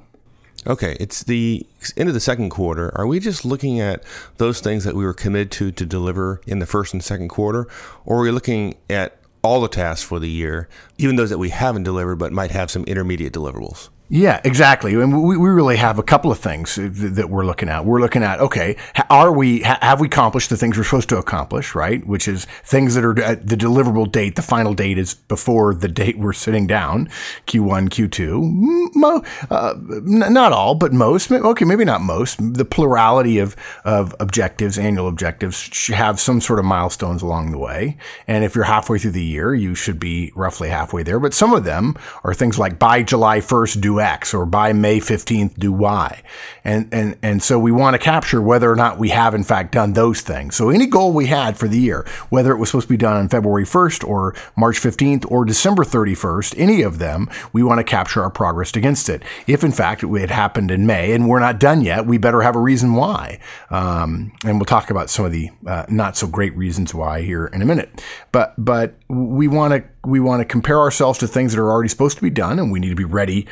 Okay, 0.67 0.97
it's 0.99 1.23
the 1.23 1.65
end 1.95 2.09
of 2.09 2.15
the 2.15 2.19
second 2.19 2.49
quarter. 2.49 2.91
Are 2.97 3.05
we 3.05 3.19
just 3.19 3.45
looking 3.45 3.79
at 3.79 4.03
those 4.37 4.61
things 4.61 4.83
that 4.83 4.95
we 4.95 5.05
were 5.05 5.13
committed 5.13 5.51
to 5.51 5.71
to 5.71 5.85
deliver 5.85 6.41
in 6.47 6.57
the 6.57 6.65
first 6.65 6.91
and 6.91 7.03
second 7.03 7.29
quarter, 7.29 7.67
or 8.03 8.19
are 8.19 8.23
we 8.23 8.31
looking 8.31 8.75
at 8.89 9.19
all 9.45 9.61
the 9.61 9.67
tasks 9.67 10.03
for 10.03 10.19
the 10.19 10.29
year, 10.29 10.67
even 10.97 11.15
those 11.15 11.29
that 11.29 11.37
we 11.37 11.49
haven't 11.49 11.83
delivered 11.83 12.17
but 12.17 12.33
might 12.33 12.51
have 12.51 12.71
some 12.71 12.83
intermediate 12.85 13.33
deliverables. 13.33 13.89
Yeah, 14.07 14.39
exactly. 14.43 14.93
And 14.93 15.23
we, 15.23 15.35
we 15.35 15.49
really 15.49 15.77
have 15.77 15.97
a 15.97 16.03
couple 16.03 16.31
of 16.31 16.37
things 16.37 16.75
that 16.75 17.27
we're 17.27 17.45
looking 17.45 17.69
at. 17.69 17.85
We're 17.85 17.99
looking 17.99 18.21
at, 18.21 18.39
okay, 18.39 18.77
are 19.09 19.31
we, 19.31 19.61
have 19.61 19.99
we 19.99 20.05
accomplished 20.05 20.51
the 20.51 20.57
things 20.57 20.77
we're 20.77 20.83
supposed 20.83 21.09
to 21.09 21.17
accomplish, 21.17 21.73
right? 21.73 22.05
Which 22.05 22.27
is 22.27 22.45
things 22.63 22.93
that 22.93 23.03
are 23.03 23.19
at 23.19 23.47
the 23.47 23.55
deliverable 23.55 24.11
date. 24.11 24.35
The 24.35 24.43
final 24.43 24.75
date 24.75 24.99
is 24.99 25.15
before 25.15 25.73
the 25.73 25.87
date 25.87 26.19
we're 26.19 26.33
sitting 26.33 26.67
down, 26.67 27.07
Q1, 27.47 27.89
Q2. 27.89 28.95
Mo, 28.95 29.23
uh, 29.49 29.73
not 29.79 30.51
all, 30.51 30.75
but 30.75 30.93
most. 30.93 31.31
Okay, 31.31 31.65
maybe 31.65 31.83
not 31.83 32.01
most. 32.01 32.37
The 32.53 32.65
plurality 32.65 33.39
of, 33.39 33.55
of 33.85 34.13
objectives, 34.19 34.77
annual 34.77 35.07
objectives, 35.07 35.87
have 35.87 36.19
some 36.19 36.41
sort 36.41 36.59
of 36.59 36.65
milestones 36.65 37.23
along 37.23 37.51
the 37.51 37.57
way. 37.57 37.97
And 38.27 38.43
if 38.43 38.53
you're 38.53 38.65
halfway 38.65 38.99
through 38.99 39.11
the 39.11 39.23
year, 39.23 39.55
you 39.55 39.73
should 39.73 39.99
be 39.99 40.31
roughly 40.35 40.69
halfway 40.69 41.01
there. 41.01 41.19
But 41.19 41.33
some 41.33 41.53
of 41.53 41.63
them 41.63 41.95
are 42.23 42.35
things 42.35 42.59
like 42.59 42.77
by 42.77 43.01
July 43.01 43.39
1st, 43.39 43.81
do 43.81 43.94
X 43.99 44.33
or 44.33 44.45
by 44.45 44.73
May 44.73 44.99
15th 44.99 45.57
do 45.57 45.71
Y. 45.71 46.21
And, 46.63 46.91
and, 46.93 47.17
and 47.21 47.43
so 47.43 47.59
we 47.59 47.71
want 47.71 47.93
to 47.93 47.99
capture 47.99 48.41
whether 48.41 48.71
or 48.71 48.75
not 48.75 48.97
we 48.97 49.09
have 49.09 49.35
in 49.35 49.43
fact 49.43 49.71
done 49.71 49.93
those 49.93 50.21
things. 50.21 50.55
So 50.55 50.69
any 50.69 50.87
goal 50.87 51.13
we 51.13 51.27
had 51.27 51.57
for 51.57 51.67
the 51.67 51.79
year, 51.79 52.05
whether 52.29 52.51
it 52.51 52.57
was 52.57 52.69
supposed 52.69 52.87
to 52.87 52.93
be 52.93 52.97
done 52.97 53.17
on 53.17 53.29
February 53.29 53.65
1st 53.65 54.07
or 54.07 54.35
March 54.57 54.77
15th 54.77 55.29
or 55.29 55.45
December 55.45 55.83
31st, 55.83 56.55
any 56.57 56.81
of 56.81 56.99
them, 56.99 57.29
we 57.53 57.63
want 57.63 57.79
to 57.79 57.83
capture 57.83 58.21
our 58.21 58.29
progress 58.29 58.75
against 58.75 59.09
it. 59.09 59.23
If 59.47 59.63
in 59.63 59.71
fact 59.71 60.03
it 60.03 60.29
happened 60.29 60.71
in 60.71 60.85
May 60.85 61.13
and 61.13 61.29
we're 61.29 61.39
not 61.39 61.59
done 61.59 61.81
yet, 61.81 62.05
we 62.05 62.17
better 62.17 62.41
have 62.41 62.55
a 62.55 62.59
reason 62.59 62.93
why. 62.95 63.39
Um, 63.69 64.31
and 64.43 64.57
we'll 64.57 64.65
talk 64.65 64.89
about 64.89 65.09
some 65.09 65.25
of 65.25 65.31
the 65.31 65.49
uh, 65.67 65.85
not 65.89 66.17
so 66.17 66.27
great 66.27 66.55
reasons 66.55 66.93
why 66.93 67.21
here 67.21 67.47
in 67.47 67.61
a 67.61 67.65
minute. 67.65 68.03
But, 68.31 68.53
but 68.57 68.95
we 69.07 69.47
want 69.47 69.73
to, 69.73 69.83
we 70.07 70.19
want 70.19 70.41
to 70.41 70.45
compare 70.45 70.79
ourselves 70.79 71.19
to 71.19 71.27
things 71.27 71.53
that 71.53 71.61
are 71.61 71.71
already 71.71 71.89
supposed 71.89 72.17
to 72.17 72.23
be 72.23 72.29
done 72.29 72.59
and 72.59 72.71
we 72.71 72.79
need 72.79 72.89
to 72.89 72.95
be 72.95 73.05
ready 73.05 73.47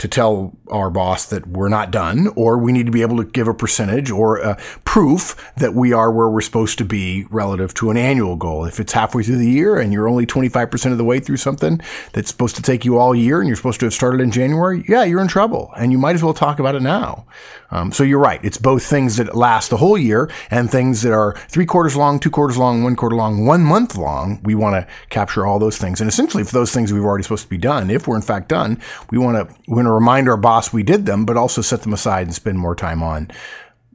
to 0.00 0.08
tell 0.08 0.56
our 0.70 0.88
boss 0.88 1.26
that 1.26 1.46
we're 1.46 1.68
not 1.68 1.90
done, 1.90 2.28
or 2.34 2.56
we 2.56 2.72
need 2.72 2.86
to 2.86 2.92
be 2.92 3.02
able 3.02 3.18
to 3.18 3.24
give 3.24 3.46
a 3.46 3.52
percentage 3.52 4.10
or 4.10 4.38
a 4.38 4.56
proof 4.84 5.52
that 5.58 5.74
we 5.74 5.92
are 5.92 6.10
where 6.10 6.28
we're 6.28 6.40
supposed 6.40 6.78
to 6.78 6.86
be 6.86 7.26
relative 7.30 7.74
to 7.74 7.90
an 7.90 7.98
annual 7.98 8.34
goal. 8.34 8.64
If 8.64 8.80
it's 8.80 8.94
halfway 8.94 9.22
through 9.22 9.36
the 9.36 9.50
year 9.50 9.78
and 9.78 9.92
you're 9.92 10.08
only 10.08 10.24
25% 10.24 10.92
of 10.92 10.96
the 10.96 11.04
way 11.04 11.20
through 11.20 11.36
something 11.36 11.82
that's 12.14 12.30
supposed 12.30 12.56
to 12.56 12.62
take 12.62 12.86
you 12.86 12.96
all 12.96 13.14
year 13.14 13.40
and 13.40 13.46
you're 13.46 13.56
supposed 13.56 13.78
to 13.80 13.86
have 13.86 13.92
started 13.92 14.22
in 14.22 14.30
January, 14.30 14.86
yeah, 14.88 15.04
you're 15.04 15.20
in 15.20 15.28
trouble. 15.28 15.70
And 15.76 15.92
you 15.92 15.98
might 15.98 16.14
as 16.14 16.24
well 16.24 16.32
talk 16.32 16.58
about 16.58 16.74
it 16.74 16.82
now. 16.82 17.26
Um, 17.70 17.92
so 17.92 18.02
you're 18.02 18.18
right. 18.18 18.42
It's 18.42 18.58
both 18.58 18.82
things 18.82 19.16
that 19.16 19.36
last 19.36 19.68
the 19.68 19.76
whole 19.76 19.98
year 19.98 20.30
and 20.50 20.70
things 20.70 21.02
that 21.02 21.12
are 21.12 21.34
three 21.48 21.66
quarters 21.66 21.94
long, 21.94 22.18
two 22.18 22.30
quarters 22.30 22.56
long, 22.56 22.82
one 22.82 22.96
quarter 22.96 23.16
long, 23.16 23.44
one 23.44 23.62
month 23.62 23.96
long. 23.96 24.40
We 24.42 24.54
want 24.54 24.74
to 24.74 24.92
capture 25.10 25.46
all 25.46 25.58
those 25.58 25.76
things. 25.76 26.00
And 26.00 26.08
essentially, 26.08 26.42
for 26.42 26.52
those 26.52 26.72
things 26.72 26.90
we've 26.90 27.04
already 27.04 27.22
supposed 27.22 27.44
to 27.44 27.50
be 27.50 27.58
done, 27.58 27.90
if 27.90 28.08
we're 28.08 28.16
in 28.16 28.22
fact 28.22 28.48
done, 28.48 28.80
we 29.10 29.18
want 29.18 29.36
to 29.36 29.54
want 29.68 29.89
to 29.90 29.94
remind 29.94 30.28
our 30.28 30.36
boss 30.36 30.72
we 30.72 30.82
did 30.82 31.06
them, 31.06 31.24
but 31.24 31.36
also 31.36 31.60
set 31.60 31.82
them 31.82 31.92
aside 31.92 32.26
and 32.26 32.34
spend 32.34 32.58
more 32.58 32.74
time 32.74 33.02
on 33.02 33.30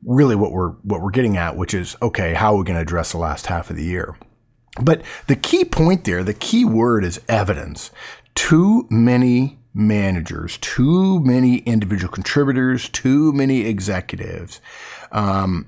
really 0.04 0.36
what 0.36 0.52
we're 0.52 0.72
what 0.84 1.02
we're 1.02 1.12
getting 1.12 1.38
at, 1.38 1.58
which 1.58 1.74
is 1.74 1.96
okay, 2.02 2.34
how 2.34 2.54
are 2.54 2.60
we 2.60 2.64
going 2.64 2.76
to 2.76 2.82
address 2.82 3.12
the 3.12 3.18
last 3.18 3.48
half 3.48 3.70
of 3.70 3.76
the 3.76 3.84
year? 3.84 4.18
But 4.82 5.02
the 5.28 5.36
key 5.36 5.66
point 5.66 6.04
there, 6.04 6.24
the 6.24 6.34
key 6.34 6.66
word 6.66 7.04
is 7.04 7.22
evidence. 7.28 7.92
Too 8.36 8.88
many 8.90 9.60
managers, 9.74 10.58
too 10.58 11.20
many 11.22 11.58
individual 11.60 12.12
contributors, 12.12 12.90
too 12.90 13.32
many 13.34 13.62
executives. 13.62 14.62
Um, 15.12 15.68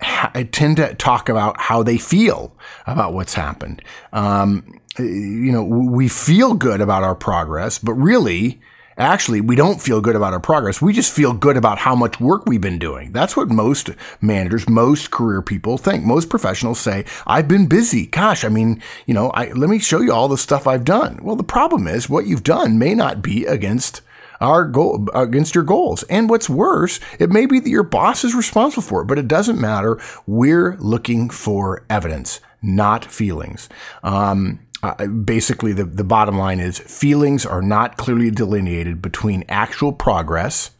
I 0.00 0.48
tend 0.52 0.76
to 0.76 0.94
talk 0.94 1.28
about 1.28 1.60
how 1.60 1.82
they 1.82 1.98
feel 1.98 2.56
about 2.86 3.12
what's 3.12 3.34
happened. 3.34 3.82
Um, 4.12 4.80
you 4.98 5.52
know, 5.52 5.64
we 5.64 6.08
feel 6.08 6.54
good 6.54 6.80
about 6.80 7.02
our 7.02 7.14
progress, 7.14 7.78
but 7.78 7.94
really, 7.94 8.60
Actually, 8.98 9.40
we 9.40 9.54
don't 9.54 9.80
feel 9.80 10.00
good 10.00 10.16
about 10.16 10.32
our 10.32 10.40
progress. 10.40 10.82
We 10.82 10.92
just 10.92 11.12
feel 11.12 11.32
good 11.32 11.56
about 11.56 11.78
how 11.78 11.94
much 11.94 12.18
work 12.18 12.46
we've 12.46 12.60
been 12.60 12.80
doing. 12.80 13.12
That's 13.12 13.36
what 13.36 13.48
most 13.48 13.90
managers, 14.20 14.68
most 14.68 15.12
career 15.12 15.40
people 15.40 15.78
think. 15.78 16.04
Most 16.04 16.28
professionals 16.28 16.80
say, 16.80 17.04
I've 17.24 17.46
been 17.46 17.68
busy. 17.68 18.06
Gosh, 18.06 18.44
I 18.44 18.48
mean, 18.48 18.82
you 19.06 19.14
know, 19.14 19.30
I, 19.30 19.52
let 19.52 19.70
me 19.70 19.78
show 19.78 20.00
you 20.00 20.12
all 20.12 20.26
the 20.26 20.36
stuff 20.36 20.66
I've 20.66 20.84
done. 20.84 21.20
Well, 21.22 21.36
the 21.36 21.44
problem 21.44 21.86
is 21.86 22.10
what 22.10 22.26
you've 22.26 22.42
done 22.42 22.76
may 22.76 22.92
not 22.94 23.22
be 23.22 23.46
against 23.46 24.02
our 24.40 24.64
goal 24.64 25.08
against 25.14 25.54
your 25.54 25.64
goals. 25.64 26.02
And 26.04 26.28
what's 26.28 26.48
worse, 26.48 26.98
it 27.18 27.30
may 27.30 27.46
be 27.46 27.60
that 27.60 27.68
your 27.68 27.82
boss 27.82 28.24
is 28.24 28.34
responsible 28.34 28.82
for 28.82 29.02
it, 29.02 29.06
but 29.06 29.18
it 29.18 29.28
doesn't 29.28 29.60
matter. 29.60 30.00
We're 30.26 30.76
looking 30.78 31.30
for 31.30 31.84
evidence, 31.88 32.40
not 32.62 33.04
feelings. 33.04 33.68
Um, 34.02 34.60
uh, 34.82 35.06
basically, 35.06 35.72
the, 35.72 35.84
the 35.84 36.04
bottom 36.04 36.38
line 36.38 36.60
is 36.60 36.78
feelings 36.78 37.44
are 37.44 37.62
not 37.62 37.96
clearly 37.96 38.30
delineated 38.30 39.02
between 39.02 39.44
actual 39.48 39.92
progress 39.92 40.70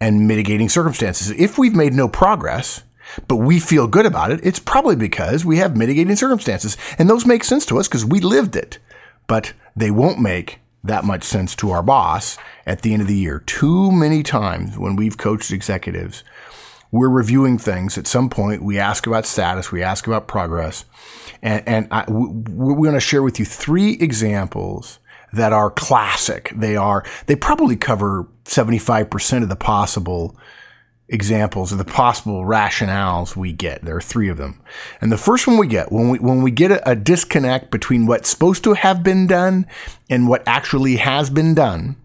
and 0.00 0.28
mitigating 0.28 0.68
circumstances. 0.68 1.30
If 1.30 1.58
we've 1.58 1.74
made 1.74 1.92
no 1.92 2.08
progress, 2.08 2.84
but 3.28 3.36
we 3.36 3.58
feel 3.58 3.86
good 3.86 4.06
about 4.06 4.30
it, 4.30 4.40
it's 4.42 4.58
probably 4.58 4.96
because 4.96 5.44
we 5.44 5.58
have 5.58 5.76
mitigating 5.76 6.16
circumstances. 6.16 6.76
And 6.98 7.08
those 7.08 7.26
make 7.26 7.44
sense 7.44 7.66
to 7.66 7.78
us 7.78 7.88
because 7.88 8.04
we 8.04 8.20
lived 8.20 8.56
it. 8.56 8.78
But 9.26 9.52
they 9.74 9.90
won't 9.90 10.20
make 10.20 10.60
that 10.84 11.04
much 11.04 11.24
sense 11.24 11.56
to 11.56 11.70
our 11.70 11.82
boss 11.82 12.38
at 12.64 12.82
the 12.82 12.92
end 12.92 13.02
of 13.02 13.08
the 13.08 13.16
year. 13.16 13.40
Too 13.40 13.90
many 13.90 14.22
times 14.22 14.78
when 14.78 14.94
we've 14.94 15.18
coached 15.18 15.50
executives, 15.50 16.22
we're 16.90 17.08
reviewing 17.08 17.58
things. 17.58 17.98
At 17.98 18.06
some 18.06 18.28
point, 18.28 18.62
we 18.62 18.78
ask 18.78 19.06
about 19.06 19.26
status, 19.26 19.72
we 19.72 19.82
ask 19.82 20.06
about 20.06 20.28
progress. 20.28 20.84
And, 21.42 21.66
and 21.66 21.88
I, 21.90 22.04
we're 22.08 22.74
going 22.74 22.94
to 22.94 23.00
share 23.00 23.22
with 23.22 23.38
you 23.38 23.44
three 23.44 23.92
examples 23.94 24.98
that 25.32 25.52
are 25.52 25.70
classic. 25.70 26.52
They 26.54 26.76
are, 26.76 27.04
they 27.26 27.36
probably 27.36 27.76
cover 27.76 28.28
75% 28.44 29.42
of 29.42 29.48
the 29.48 29.56
possible 29.56 30.36
examples 31.08 31.70
of 31.70 31.78
the 31.78 31.84
possible 31.84 32.42
rationales 32.42 33.36
we 33.36 33.52
get. 33.52 33.82
There 33.82 33.96
are 33.96 34.00
three 34.02 34.28
of 34.28 34.38
them. 34.38 34.60
And 35.00 35.12
the 35.12 35.18
first 35.18 35.46
one 35.46 35.56
we 35.56 35.68
get 35.68 35.92
when 35.92 36.10
we 36.10 36.18
when 36.18 36.42
we 36.42 36.50
get 36.50 36.72
a, 36.72 36.90
a, 36.90 36.96
disconnect 36.96 37.70
between 37.70 38.06
what's 38.06 38.28
supposed 38.28 38.64
to 38.64 38.72
have 38.72 39.02
been 39.02 39.26
done 39.26 39.66
and 40.10 40.28
what 40.28 40.42
actually 40.46 40.96
has 40.96 41.30
been 41.30 41.54
done. 41.54 41.96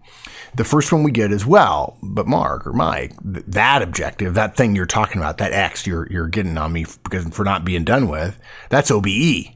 The 0.54 0.64
first 0.64 0.92
one 0.92 1.02
we 1.02 1.10
get 1.10 1.32
is 1.32 1.46
well, 1.46 1.96
but 2.02 2.26
Mark 2.26 2.66
or 2.66 2.74
Mike, 2.74 3.14
th- 3.22 3.46
that 3.48 3.80
objective, 3.80 4.34
that 4.34 4.54
thing 4.54 4.76
you're 4.76 4.84
talking 4.84 5.18
about, 5.18 5.38
that 5.38 5.52
X 5.52 5.86
you're 5.86 6.06
you're 6.10 6.28
getting 6.28 6.58
on 6.58 6.72
me 6.72 6.84
because 7.04 7.26
for 7.28 7.44
not 7.44 7.64
being 7.64 7.84
done 7.84 8.08
with, 8.08 8.38
that's 8.68 8.90
OBE, 8.90 9.54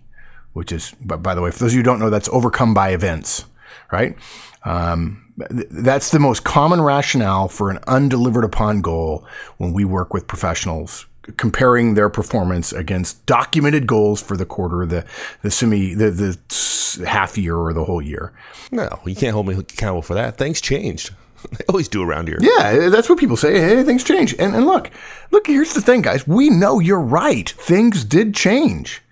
which 0.55 0.73
is 0.73 0.95
but 1.05 1.23
by 1.23 1.35
the 1.35 1.43
way, 1.43 1.51
for 1.51 1.59
those 1.59 1.73
of 1.73 1.75
you 1.75 1.81
who 1.81 1.85
don't 1.85 1.99
know, 1.99 2.09
that's 2.09 2.31
overcome 2.31 2.73
by 2.73 2.91
events, 2.91 3.45
right? 3.93 4.17
Um, 4.65 5.35
that's 5.37 6.11
the 6.11 6.19
most 6.19 6.45
common 6.45 6.81
rationale 6.81 7.49
for 7.49 7.71
an 7.71 7.79
undelivered 7.87 8.45
upon 8.45 8.81
goal 8.81 9.27
when 9.59 9.75
we 9.75 9.85
work 9.85 10.15
with 10.15 10.27
professionals 10.27 11.05
comparing 11.37 11.95
their 11.95 12.09
performance 12.09 12.73
against 12.73 13.25
documented 13.27 13.87
goals 13.87 14.23
for 14.23 14.37
the 14.37 14.47
quarter, 14.47 14.87
the 14.87 15.05
the 15.43 15.51
semi, 15.51 15.95
the 15.95 16.11
the 16.11 17.07
half 17.07 17.37
year 17.37 17.57
or 17.57 17.73
the 17.73 17.85
whole 17.85 18.03
year. 18.03 18.33
No, 18.71 19.01
you 19.05 19.15
can't 19.15 19.35
hold 19.35 19.49
me 19.49 19.55
accountable 19.55 20.03
for 20.03 20.15
that. 20.15 20.39
Things 20.39 20.61
changed. 20.61 21.11
They 21.53 21.65
always 21.69 21.87
do 21.87 22.03
around 22.03 22.27
here. 22.27 22.39
Yeah, 22.41 22.89
that's 22.89 23.09
what 23.09 23.19
people 23.19 23.37
say. 23.37 23.61
Hey, 23.61 23.83
things 23.85 24.03
change. 24.03 24.35
And 24.37 24.57
and 24.57 24.67
look, 24.67 24.91
look. 25.31 25.47
Here's 25.47 25.75
the 25.75 25.81
thing, 25.81 26.03
guys. 26.03 26.27
We 26.27 26.51
know 26.51 26.81
you're 26.81 26.99
right. 26.99 27.49
Things 27.49 28.05
did 28.05 28.35
change. 28.35 29.03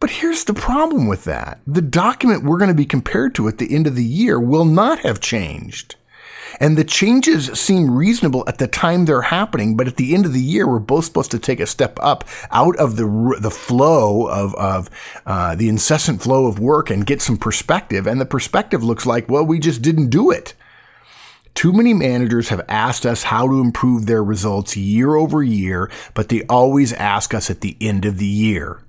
But 0.00 0.10
here's 0.10 0.44
the 0.44 0.54
problem 0.54 1.08
with 1.08 1.24
that. 1.24 1.60
The 1.66 1.82
document 1.82 2.44
we're 2.44 2.58
going 2.58 2.68
to 2.68 2.74
be 2.74 2.86
compared 2.86 3.34
to 3.36 3.48
at 3.48 3.58
the 3.58 3.74
end 3.74 3.88
of 3.88 3.96
the 3.96 4.04
year 4.04 4.38
will 4.38 4.64
not 4.64 5.00
have 5.00 5.20
changed. 5.20 5.96
And 6.60 6.76
the 6.76 6.84
changes 6.84 7.46
seem 7.58 7.90
reasonable 7.90 8.44
at 8.46 8.58
the 8.58 8.66
time 8.66 9.04
they're 9.04 9.22
happening, 9.22 9.76
but 9.76 9.88
at 9.88 9.96
the 9.96 10.14
end 10.14 10.26
of 10.26 10.32
the 10.32 10.40
year, 10.40 10.66
we're 10.66 10.78
both 10.78 11.04
supposed 11.04 11.30
to 11.32 11.38
take 11.38 11.60
a 11.60 11.66
step 11.66 11.98
up 12.00 12.24
out 12.50 12.76
of 12.76 12.96
the 12.96 13.36
the 13.40 13.50
flow 13.50 14.26
of 14.28 14.54
of 14.54 14.90
uh, 15.26 15.54
the 15.54 15.68
incessant 15.68 16.22
flow 16.22 16.46
of 16.46 16.58
work 16.58 16.90
and 16.90 17.06
get 17.06 17.22
some 17.22 17.36
perspective. 17.36 18.06
And 18.06 18.20
the 18.20 18.26
perspective 18.26 18.82
looks 18.82 19.06
like, 19.06 19.28
well, 19.28 19.44
we 19.44 19.58
just 19.58 19.82
didn't 19.82 20.10
do 20.10 20.30
it. 20.30 20.54
Too 21.54 21.72
many 21.72 21.92
managers 21.92 22.50
have 22.50 22.64
asked 22.68 23.04
us 23.04 23.24
how 23.24 23.48
to 23.48 23.60
improve 23.60 24.06
their 24.06 24.22
results 24.22 24.76
year 24.76 25.16
over 25.16 25.42
year, 25.42 25.90
but 26.14 26.28
they 26.28 26.42
always 26.44 26.92
ask 26.92 27.34
us 27.34 27.50
at 27.50 27.62
the 27.62 27.76
end 27.80 28.04
of 28.04 28.18
the 28.18 28.26
year 28.26 28.84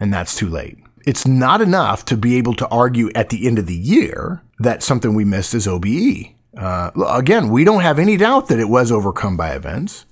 and 0.00 0.12
that's 0.12 0.34
too 0.34 0.48
late. 0.48 0.78
It's 1.06 1.26
not 1.26 1.60
enough 1.60 2.04
to 2.06 2.16
be 2.16 2.36
able 2.36 2.54
to 2.54 2.68
argue 2.68 3.10
at 3.14 3.28
the 3.28 3.46
end 3.46 3.58
of 3.58 3.66
the 3.66 3.74
year 3.76 4.42
that 4.58 4.82
something 4.82 5.14
we 5.14 5.24
missed 5.24 5.54
is 5.54 5.68
OBE. 5.68 6.34
Uh, 6.56 6.90
again, 7.08 7.50
we 7.50 7.64
don't 7.64 7.82
have 7.82 7.98
any 7.98 8.16
doubt 8.16 8.48
that 8.48 8.58
it 8.58 8.68
was 8.68 8.90
overcome 8.90 9.36
by 9.36 9.50
events 9.50 10.04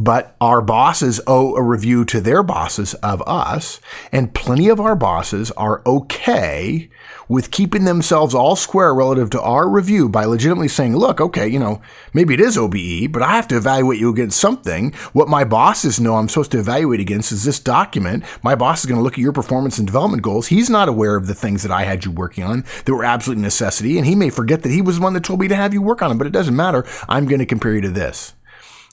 but 0.00 0.34
our 0.40 0.62
bosses 0.62 1.20
owe 1.26 1.54
a 1.56 1.62
review 1.62 2.06
to 2.06 2.22
their 2.22 2.42
bosses 2.42 2.94
of 2.94 3.22
us, 3.26 3.80
and 4.10 4.32
plenty 4.32 4.70
of 4.70 4.80
our 4.80 4.96
bosses 4.96 5.50
are 5.52 5.82
okay 5.84 6.88
with 7.28 7.50
keeping 7.50 7.84
themselves 7.84 8.34
all 8.34 8.56
square 8.56 8.94
relative 8.94 9.28
to 9.28 9.40
our 9.42 9.68
review 9.68 10.08
by 10.08 10.24
legitimately 10.24 10.68
saying, 10.68 10.96
look, 10.96 11.20
okay, 11.20 11.46
you 11.46 11.58
know, 11.58 11.82
maybe 12.14 12.32
it 12.32 12.40
is 12.40 12.56
OBE, 12.56 13.12
but 13.12 13.22
I 13.22 13.32
have 13.32 13.46
to 13.48 13.58
evaluate 13.58 14.00
you 14.00 14.08
against 14.08 14.40
something. 14.40 14.92
What 15.12 15.28
my 15.28 15.44
bosses 15.44 16.00
know 16.00 16.16
I'm 16.16 16.30
supposed 16.30 16.52
to 16.52 16.58
evaluate 16.58 16.98
against 16.98 17.30
is 17.30 17.44
this 17.44 17.60
document. 17.60 18.24
My 18.42 18.54
boss 18.54 18.80
is 18.80 18.86
going 18.86 18.98
to 18.98 19.04
look 19.04 19.14
at 19.14 19.18
your 19.18 19.32
performance 19.32 19.76
and 19.76 19.86
development 19.86 20.22
goals. 20.22 20.46
He's 20.46 20.70
not 20.70 20.88
aware 20.88 21.14
of 21.14 21.26
the 21.26 21.34
things 21.34 21.62
that 21.62 21.70
I 21.70 21.84
had 21.84 22.06
you 22.06 22.10
working 22.10 22.42
on 22.42 22.64
that 22.86 22.94
were 22.94 23.04
absolute 23.04 23.38
necessity, 23.38 23.98
and 23.98 24.06
he 24.06 24.14
may 24.14 24.30
forget 24.30 24.62
that 24.62 24.72
he 24.72 24.80
was 24.80 24.96
the 24.96 25.02
one 25.02 25.12
that 25.12 25.24
told 25.24 25.40
me 25.40 25.48
to 25.48 25.56
have 25.56 25.74
you 25.74 25.82
work 25.82 26.00
on 26.00 26.08
them, 26.08 26.16
but 26.18 26.26
it 26.26 26.32
doesn't 26.32 26.56
matter. 26.56 26.86
I'm 27.06 27.26
going 27.26 27.40
to 27.40 27.46
compare 27.46 27.74
you 27.74 27.82
to 27.82 27.90
this. 27.90 28.32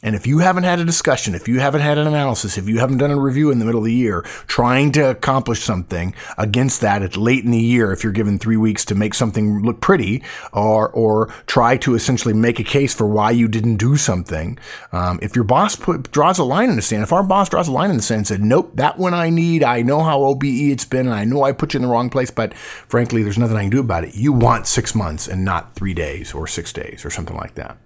And 0.04 0.16
if 0.16 0.28
you 0.28 0.38
haven't 0.40 0.64
had 0.64 0.80
a 0.80 0.86
discussion, 0.86 1.34
if 1.34 1.48
you 1.48 1.60
haven't 1.60 1.82
had 1.82 1.98
an 1.98 2.06
analysis, 2.06 2.56
if 2.56 2.70
you 2.70 2.78
haven't 2.78 3.00
done 3.00 3.10
a 3.10 3.20
review 3.20 3.50
in 3.50 3.58
the 3.58 3.66
middle 3.66 3.80
of 3.80 3.86
the 3.86 3.94
year, 3.94 4.22
trying 4.46 4.92
to 4.92 5.10
accomplish 5.10 5.64
something 5.64 6.14
against 6.38 6.82
that 6.82 7.02
at 7.02 7.18
late 7.18 7.44
in 7.44 7.50
the 7.50 7.58
year, 7.58 7.92
if 7.92 8.04
you're 8.04 8.14
given 8.14 8.38
three 8.38 8.58
weeks 8.58 8.86
to 8.86 8.94
make 8.96 9.16
something 9.16 9.64
look 9.64 9.82
pretty, 9.82 10.22
or 10.54 10.90
or 10.92 11.34
try 11.48 11.78
to 11.78 11.96
essentially 11.96 12.36
make 12.36 12.60
a 12.60 12.64
case 12.64 12.94
for 12.94 13.08
why 13.08 13.32
you 13.32 13.48
didn't 13.48 13.78
do 13.78 13.98
something, 13.98 14.60
um, 14.92 15.18
if 15.24 15.36
your 15.36 15.44
boss 15.44 15.76
put, 15.76 16.12
draws 16.12 16.38
a 16.38 16.44
line 16.44 16.70
in 16.70 16.76
the 16.76 16.82
sand, 16.84 17.02
if 17.02 17.12
our 17.12 17.24
boss 17.24 17.50
draws 17.50 17.68
a 17.68 17.72
line 17.72 17.90
in 17.90 17.98
the 17.98 18.04
sand 18.04 18.20
and 18.20 18.28
said, 18.28 18.44
"Nope, 18.44 18.74
that 18.76 19.00
one 19.00 19.16
I 19.16 19.32
need. 19.32 19.64
I 19.64 19.82
know 19.82 20.04
how 20.04 20.24
OBE 20.24 20.72
it's 20.72 20.86
been, 20.86 21.08
and 21.08 21.16
I 21.16 21.26
know 21.26 21.42
I 21.42 21.54
put 21.54 21.74
you 21.74 21.80
in 21.80 21.82
the 21.82 21.92
wrong 21.92 22.12
place, 22.12 22.30
but 22.30 22.54
frankly, 22.54 23.24
there's 23.24 23.40
nothing 23.40 23.58
I 23.58 23.62
can 23.62 23.72
do 23.72 23.80
about 23.80 24.04
it." 24.04 24.14
You 24.14 24.32
want 24.32 24.68
six 24.68 24.94
months 24.94 25.28
and 25.28 25.44
not 25.44 25.74
three 25.74 25.96
days 25.96 26.36
or 26.36 26.46
six 26.46 26.72
days 26.72 27.04
or 27.04 27.10
something 27.10 27.36
like 27.36 27.56
that. 27.56 27.78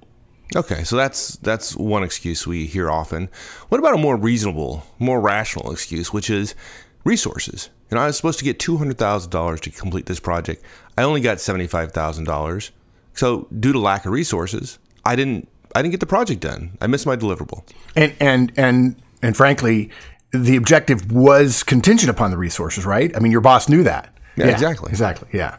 Okay, 0.55 0.83
so 0.83 0.95
that's 0.95 1.37
that's 1.37 1.75
one 1.75 2.03
excuse 2.03 2.45
we 2.45 2.65
hear 2.65 2.91
often. 2.91 3.29
What 3.69 3.79
about 3.79 3.93
a 3.93 3.97
more 3.97 4.17
reasonable, 4.17 4.83
more 4.99 5.21
rational 5.21 5.71
excuse, 5.71 6.11
which 6.11 6.29
is 6.29 6.55
resources? 7.03 7.69
You 7.89 7.95
know, 7.95 8.03
I 8.03 8.07
was 8.07 8.17
supposed 8.17 8.39
to 8.39 8.45
get 8.45 8.59
two 8.59 8.77
hundred 8.77 8.97
thousand 8.97 9.31
dollars 9.31 9.61
to 9.61 9.71
complete 9.71 10.07
this 10.07 10.19
project. 10.19 10.63
I 10.97 11.03
only 11.03 11.21
got 11.21 11.39
seventy 11.39 11.67
five 11.67 11.93
thousand 11.93 12.25
dollars. 12.25 12.71
So, 13.13 13.47
due 13.59 13.73
to 13.73 13.79
lack 13.79 14.05
of 14.05 14.11
resources, 14.11 14.77
I 15.05 15.15
didn't 15.15 15.47
I 15.75 15.81
didn't 15.81 15.91
get 15.91 15.99
the 16.01 16.05
project 16.05 16.41
done. 16.41 16.77
I 16.81 16.87
missed 16.87 17.05
my 17.05 17.15
deliverable. 17.15 17.63
And 17.95 18.13
and 18.19 18.51
and 18.57 19.01
and 19.21 19.37
frankly, 19.37 19.89
the 20.31 20.57
objective 20.57 21.11
was 21.11 21.63
contingent 21.63 22.09
upon 22.09 22.31
the 22.31 22.37
resources, 22.37 22.85
right? 22.85 23.15
I 23.15 23.19
mean, 23.19 23.31
your 23.31 23.41
boss 23.41 23.69
knew 23.69 23.83
that. 23.83 24.13
Yeah, 24.35 24.47
yeah 24.47 24.51
exactly. 24.51 24.89
Exactly. 24.89 25.29
Yeah. 25.33 25.57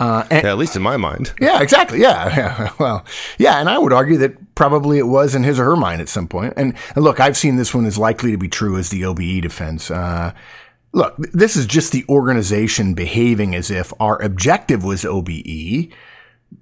Uh, 0.00 0.24
and, 0.30 0.44
yeah, 0.44 0.50
at 0.50 0.58
least 0.58 0.76
in 0.76 0.82
my 0.82 0.96
mind. 0.96 1.32
Yeah, 1.40 1.60
exactly. 1.62 2.00
Yeah, 2.00 2.28
yeah. 2.36 2.72
Well, 2.78 3.04
yeah, 3.38 3.58
and 3.58 3.68
I 3.68 3.78
would 3.78 3.92
argue 3.92 4.18
that 4.18 4.54
probably 4.54 4.98
it 4.98 5.06
was 5.06 5.34
in 5.34 5.42
his 5.44 5.58
or 5.58 5.64
her 5.64 5.76
mind 5.76 6.00
at 6.00 6.08
some 6.08 6.28
point. 6.28 6.54
And, 6.56 6.74
and 6.94 7.04
look, 7.04 7.20
I've 7.20 7.36
seen 7.36 7.56
this 7.56 7.74
one 7.74 7.86
as 7.86 7.98
likely 7.98 8.32
to 8.32 8.38
be 8.38 8.48
true 8.48 8.76
as 8.76 8.90
the 8.90 9.04
OBE 9.04 9.42
defense. 9.42 9.90
Uh, 9.90 10.32
look, 10.92 11.16
this 11.18 11.56
is 11.56 11.66
just 11.66 11.92
the 11.92 12.04
organization 12.08 12.94
behaving 12.94 13.54
as 13.54 13.70
if 13.70 13.92
our 14.00 14.20
objective 14.22 14.84
was 14.84 15.04
OBE 15.04 15.92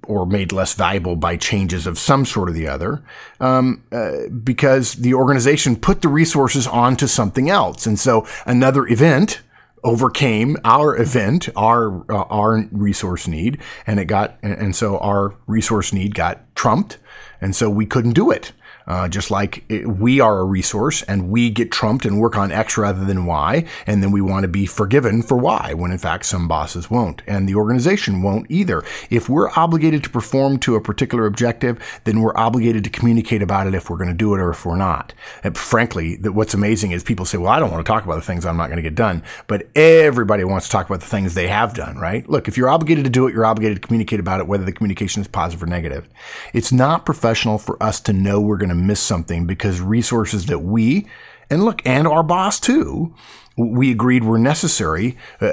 or 0.05 0.27
made 0.27 0.53
less 0.53 0.75
valuable 0.75 1.16
by 1.16 1.37
changes 1.37 1.87
of 1.87 1.99
some 1.99 2.25
sort 2.25 2.51
or 2.51 2.53
the 2.53 2.68
other, 2.68 3.03
um, 3.40 3.83
uh, 3.92 4.29
because 4.42 4.94
the 4.94 5.14
organization 5.14 5.77
put 5.77 6.03
the 6.03 6.09
resources 6.09 6.66
onto 6.66 7.07
something 7.07 7.49
else. 7.49 7.87
And 7.87 7.99
so 7.99 8.27
another 8.44 8.87
event 8.88 9.40
overcame 9.84 10.56
our 10.64 10.96
event, 10.96 11.48
our 11.56 12.10
uh, 12.10 12.24
our 12.24 12.66
resource 12.72 13.28
need, 13.28 13.58
and 13.86 14.00
it 14.00 14.06
got 14.06 14.38
and 14.42 14.74
so 14.74 14.98
our 14.98 15.34
resource 15.46 15.92
need 15.92 16.14
got 16.14 16.54
trumped, 16.54 16.98
and 17.40 17.54
so 17.54 17.70
we 17.70 17.86
couldn't 17.86 18.14
do 18.14 18.30
it. 18.30 18.52
Uh, 18.87 19.09
just 19.09 19.31
like 19.31 19.64
we 19.85 20.20
are 20.20 20.38
a 20.38 20.44
resource 20.44 21.03
and 21.03 21.29
we 21.29 21.51
get 21.51 21.72
trumped 21.72 22.05
and 22.05 22.20
work 22.20 22.37
on 22.37 22.53
X 22.53 22.79
rather 22.79 23.05
than 23.05 23.27
Y, 23.27 23.64
and 23.87 24.03
then 24.03 24.12
we 24.12 24.20
want 24.20 24.44
to 24.44 24.49
be 24.49 24.64
forgiven 24.64 25.22
for 25.22 25.37
Y 25.37 25.75
when 25.75 25.90
in 25.90 25.99
fact 25.99 26.25
some 26.25 26.46
bosses 26.46 26.88
won't, 26.90 27.22
and 27.27 27.49
the 27.49 27.55
organization 27.55 28.22
won't 28.22 28.49
either. 28.49 28.85
If 29.11 29.29
we're 29.29 29.51
obligated 29.57 30.05
to 30.05 30.11
perform 30.11 30.59
to 30.61 30.77
a 30.77 30.81
particular 30.81 31.27
objective, 31.27 31.83
then 32.05 32.20
we're 32.20 32.37
obligated 32.37 32.85
to 32.85 32.90
communicate 32.90 33.42
about 33.42 33.66
it 33.66 33.75
if 33.75 33.90
we're 33.90 33.96
going 33.96 34.09
to 34.09 34.14
do 34.14 34.35
it 34.35 34.40
or 34.40 34.51
if 34.51 34.64
we're 34.64 34.77
not. 34.77 35.12
And 35.42 35.57
frankly, 35.57 36.16
that 36.16 36.33
what's 36.33 36.55
amazing 36.55 36.92
is 36.92 37.03
people 37.03 37.27
say, 37.27 37.38
"Well, 37.38 37.51
I 37.51 37.59
don't 37.59 37.72
want 37.72 37.85
to 37.85 37.90
talk 37.92 38.05
about 38.05 38.16
the 38.16 38.22
things 38.22 38.46
I'm 38.46 38.57
not 38.57 38.68
going 38.68 38.77
to 38.77 38.83
get 38.83 38.94
done," 38.94 39.25
but 39.49 39.68
everybody 39.75 40.44
wants 40.44 40.66
to 40.66 40.72
talk 40.72 40.87
about 40.87 41.01
the 41.01 41.07
things 41.07 41.35
they 41.35 41.49
have 41.49 41.75
done. 41.75 41.96
Right? 41.96 42.29
Look, 42.29 42.46
if 42.46 42.57
you're 42.57 42.68
obligated 42.68 43.05
to 43.05 43.11
do 43.11 43.27
it, 43.27 43.35
you're 43.35 43.46
obligated 43.46 43.83
to 43.83 43.87
communicate 43.87 44.20
about 44.20 44.40
it, 44.40 44.46
whether 44.46 44.64
the 44.64 44.72
communication 44.72 45.22
is 45.22 45.29
positive 45.29 45.62
or 45.62 45.66
negative. 45.66 46.09
It's 46.53 46.70
not 46.70 47.05
professional 47.05 47.59
for 47.59 47.83
us 47.83 48.01
to 48.03 48.12
know 48.12 48.40
we're 48.40 48.57
going 48.57 48.68
to 48.68 48.75
miss 48.76 49.00
something 49.00 49.46
because 49.46 49.80
resources 49.80 50.46
that 50.46 50.60
we 50.60 51.06
and 51.50 51.64
look 51.64 51.80
and 51.86 52.06
our 52.06 52.22
boss 52.22 52.58
too 52.60 53.14
we 53.56 53.90
agreed 53.90 54.22
were 54.22 54.38
necessary 54.38 55.16
uh, 55.40 55.48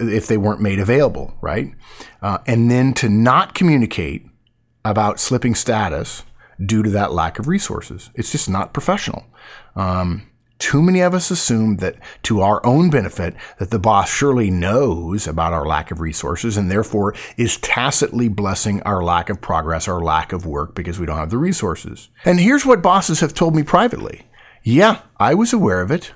if 0.00 0.26
they 0.26 0.36
weren't 0.36 0.60
made 0.60 0.78
available 0.78 1.34
right? 1.40 1.72
Uh, 2.22 2.38
and 2.46 2.70
then 2.70 2.92
to 2.94 3.08
not 3.08 3.54
communicate 3.54 4.26
about 4.84 5.20
slipping 5.20 5.54
status 5.54 6.22
due 6.64 6.82
to 6.82 6.90
that 6.90 7.12
lack 7.12 7.38
of 7.38 7.46
resources. 7.48 8.10
It's 8.14 8.32
just 8.32 8.48
not 8.48 8.72
professional. 8.72 9.26
Um, 9.76 10.27
too 10.58 10.82
many 10.82 11.00
of 11.00 11.14
us 11.14 11.30
assume 11.30 11.76
that 11.76 11.96
to 12.24 12.40
our 12.40 12.64
own 12.66 12.90
benefit 12.90 13.34
that 13.58 13.70
the 13.70 13.78
boss 13.78 14.10
surely 14.10 14.50
knows 14.50 15.26
about 15.26 15.52
our 15.52 15.66
lack 15.66 15.90
of 15.90 16.00
resources 16.00 16.56
and 16.56 16.70
therefore 16.70 17.14
is 17.36 17.58
tacitly 17.58 18.28
blessing 18.28 18.82
our 18.82 19.02
lack 19.02 19.30
of 19.30 19.40
progress, 19.40 19.86
our 19.86 20.00
lack 20.00 20.32
of 20.32 20.46
work 20.46 20.74
because 20.74 20.98
we 20.98 21.06
don't 21.06 21.18
have 21.18 21.30
the 21.30 21.38
resources. 21.38 22.08
And 22.24 22.40
here's 22.40 22.66
what 22.66 22.82
bosses 22.82 23.20
have 23.20 23.34
told 23.34 23.54
me 23.54 23.62
privately. 23.62 24.26
Yeah, 24.62 25.02
I 25.18 25.34
was 25.34 25.52
aware 25.52 25.80
of 25.80 25.90
it. 25.90 26.12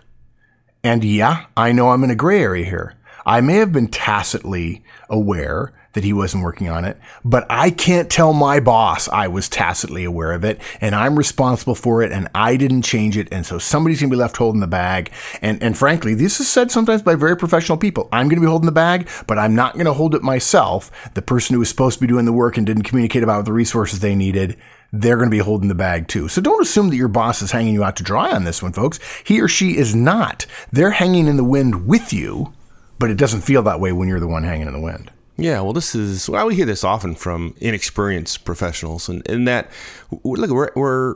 And 0.85 1.05
yeah, 1.05 1.47
I 1.57 1.73
know 1.73 1.91
I'm 1.91 2.05
in 2.05 2.11
a 2.11 2.17
gray 2.17 2.43
area 2.43 2.65
here. 2.65 2.97
I 3.25 3.41
may 3.41 3.55
have 3.55 3.73
been 3.73 3.89
tacitly 3.89 4.83
aware 5.09 5.73
that 5.93 6.05
he 6.05 6.13
wasn't 6.13 6.43
working 6.43 6.69
on 6.69 6.85
it, 6.85 6.99
but 7.25 7.47
I 7.51 7.71
can't 7.71 8.11
tell 8.11 8.33
my 8.33 8.61
boss 8.61 9.09
I 9.09 9.29
was 9.29 9.49
tacitly 9.49 10.05
aware 10.05 10.33
of 10.33 10.45
it 10.45 10.61
and 10.81 10.95
I'm 10.95 11.17
responsible 11.17 11.75
for 11.75 12.03
it 12.03 12.13
and 12.13 12.29
I 12.35 12.57
didn't 12.57 12.83
change 12.83 13.17
it. 13.17 13.29
And 13.31 13.45
so 13.45 13.59
somebody's 13.59 14.01
going 14.01 14.11
to 14.11 14.17
be 14.17 14.21
left 14.21 14.37
holding 14.37 14.61
the 14.61 14.67
bag. 14.67 15.11
And, 15.41 15.63
and 15.63 15.77
frankly, 15.77 16.15
this 16.15 16.41
is 16.41 16.49
said 16.49 16.71
sometimes 16.71 17.03
by 17.03 17.15
very 17.15 17.37
professional 17.37 17.79
people. 17.79 18.09
I'm 18.13 18.29
going 18.29 18.37
to 18.37 18.47
be 18.47 18.51
holding 18.51 18.67
the 18.67 18.73
bag, 18.73 19.09
but 19.27 19.39
I'm 19.39 19.55
not 19.55 19.75
going 19.75 19.87
to 19.87 19.93
hold 19.93 20.15
it 20.15 20.23
myself. 20.23 20.91
The 21.15 21.23
person 21.23 21.55
who 21.55 21.61
was 21.61 21.69
supposed 21.69 21.99
to 21.99 22.01
be 22.01 22.07
doing 22.07 22.25
the 22.25 22.33
work 22.33 22.57
and 22.57 22.67
didn't 22.67 22.85
communicate 22.85 23.23
about 23.23 23.45
the 23.45 23.53
resources 23.53 24.01
they 24.01 24.15
needed 24.15 24.57
they're 24.93 25.17
going 25.17 25.31
to 25.31 25.35
be 25.35 25.39
holding 25.39 25.69
the 25.69 25.75
bag 25.75 26.07
too. 26.07 26.29
So 26.29 26.43
don't 26.43 26.61
assume 26.61 26.91
that 26.91 26.97
your 26.97 27.09
boss 27.09 27.41
is 27.41 27.51
hanging 27.51 27.73
you 27.73 27.83
out 27.83 27.97
to 27.97 28.03
dry 28.03 28.31
on 28.31 28.45
this 28.45 28.63
one, 28.63 28.73
folks. 28.75 29.01
He 29.25 29.41
or 29.41 29.49
she 29.49 29.79
is 29.79 29.95
not. 29.95 30.45
They're 30.71 30.91
hanging 30.91 31.27
in 31.27 31.39
the 31.39 31.45
wind 31.45 31.87
with 31.87 32.13
you, 32.13 32.53
but 32.99 33.11
it 33.11 33.17
doesn't 33.17 33.41
feel 33.41 33.63
that 33.63 33.81
way 33.81 33.93
when 33.93 34.07
you're 34.07 34.21
the 34.21 34.29
one 34.29 34.45
hanging 34.45 34.67
in 34.67 34.73
the 34.75 34.81
wind. 34.81 35.11
Yeah, 35.43 35.61
well, 35.61 35.73
this 35.73 35.95
is 35.95 36.29
well, 36.29 36.47
we 36.47 36.55
hear 36.55 36.67
this 36.67 36.85
often 36.85 37.15
from 37.17 37.55
inexperienced 37.59 38.45
professionals, 38.45 39.09
and 39.09 39.27
in 39.27 39.45
that, 39.47 39.71
look, 40.23 40.51
we're 40.51 40.71
we're 40.77 41.15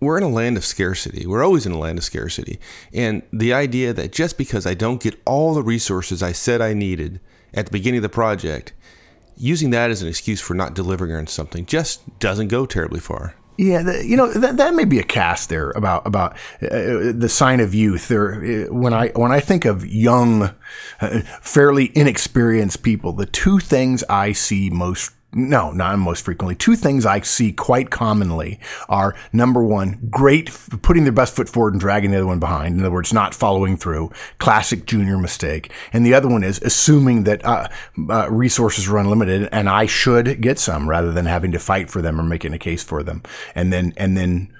we're 0.00 0.18
in 0.18 0.22
a 0.22 0.28
land 0.28 0.56
of 0.56 0.64
scarcity. 0.64 1.26
We're 1.26 1.44
always 1.44 1.66
in 1.66 1.72
a 1.72 1.78
land 1.78 1.98
of 1.98 2.04
scarcity, 2.04 2.60
and 2.92 3.22
the 3.32 3.52
idea 3.52 3.92
that 3.92 4.12
just 4.12 4.38
because 4.38 4.66
I 4.66 4.74
don't 4.74 5.02
get 5.02 5.20
all 5.24 5.52
the 5.52 5.62
resources 5.62 6.22
I 6.22 6.32
said 6.32 6.60
I 6.60 6.74
needed 6.74 7.18
at 7.54 7.66
the 7.66 7.72
beginning 7.72 7.98
of 7.98 8.02
the 8.02 8.08
project, 8.08 8.72
using 9.36 9.70
that 9.70 9.90
as 9.90 10.00
an 10.00 10.08
excuse 10.08 10.40
for 10.40 10.54
not 10.54 10.74
delivering 10.74 11.12
on 11.12 11.26
something 11.26 11.66
just 11.66 12.18
doesn't 12.20 12.48
go 12.48 12.66
terribly 12.66 13.00
far. 13.00 13.34
Yeah, 13.58 13.82
the, 13.82 14.06
you 14.06 14.16
know 14.16 14.30
that 14.32 14.58
that 14.58 14.74
may 14.74 14.84
be 14.84 14.98
a 14.98 15.02
cast 15.02 15.48
there 15.48 15.70
about 15.70 16.06
about 16.06 16.32
uh, 16.62 17.12
the 17.14 17.28
sign 17.28 17.60
of 17.60 17.74
youth. 17.74 18.08
There, 18.08 18.34
uh, 18.34 18.74
when 18.74 18.92
I 18.92 19.08
when 19.08 19.32
I 19.32 19.40
think 19.40 19.64
of 19.64 19.86
young, 19.86 20.54
uh, 21.00 21.20
fairly 21.40 21.90
inexperienced 21.94 22.82
people, 22.82 23.12
the 23.12 23.24
two 23.24 23.58
things 23.58 24.04
I 24.10 24.32
see 24.32 24.68
most 24.68 25.12
no, 25.36 25.70
not 25.70 25.98
most 25.98 26.24
frequently. 26.24 26.54
Two 26.54 26.76
things 26.76 27.04
I 27.04 27.20
see 27.20 27.52
quite 27.52 27.90
commonly 27.90 28.58
are 28.88 29.14
number 29.34 29.62
one, 29.62 30.08
great 30.10 30.46
putting 30.80 31.04
their 31.04 31.12
best 31.12 31.36
foot 31.36 31.48
forward 31.48 31.74
and 31.74 31.80
dragging 31.80 32.10
the 32.10 32.16
other 32.16 32.26
one 32.26 32.40
behind. 32.40 32.74
In 32.74 32.80
other 32.80 32.90
words, 32.90 33.12
not 33.12 33.34
following 33.34 33.76
through. 33.76 34.10
Classic 34.38 34.86
junior 34.86 35.18
mistake. 35.18 35.70
And 35.92 36.06
the 36.06 36.14
other 36.14 36.28
one 36.28 36.42
is 36.42 36.58
assuming 36.62 37.24
that 37.24 37.44
uh, 37.44 37.68
uh, 38.08 38.30
resources 38.30 38.88
are 38.88 38.96
unlimited 38.96 39.50
and 39.52 39.68
I 39.68 39.84
should 39.84 40.40
get 40.40 40.58
some 40.58 40.88
rather 40.88 41.12
than 41.12 41.26
having 41.26 41.52
to 41.52 41.58
fight 41.58 41.90
for 41.90 42.00
them 42.00 42.18
or 42.18 42.24
making 42.24 42.54
a 42.54 42.58
case 42.58 42.82
for 42.82 43.02
them. 43.02 43.22
And 43.54 43.70
then, 43.70 43.92
and 43.98 44.16
then, 44.16 44.54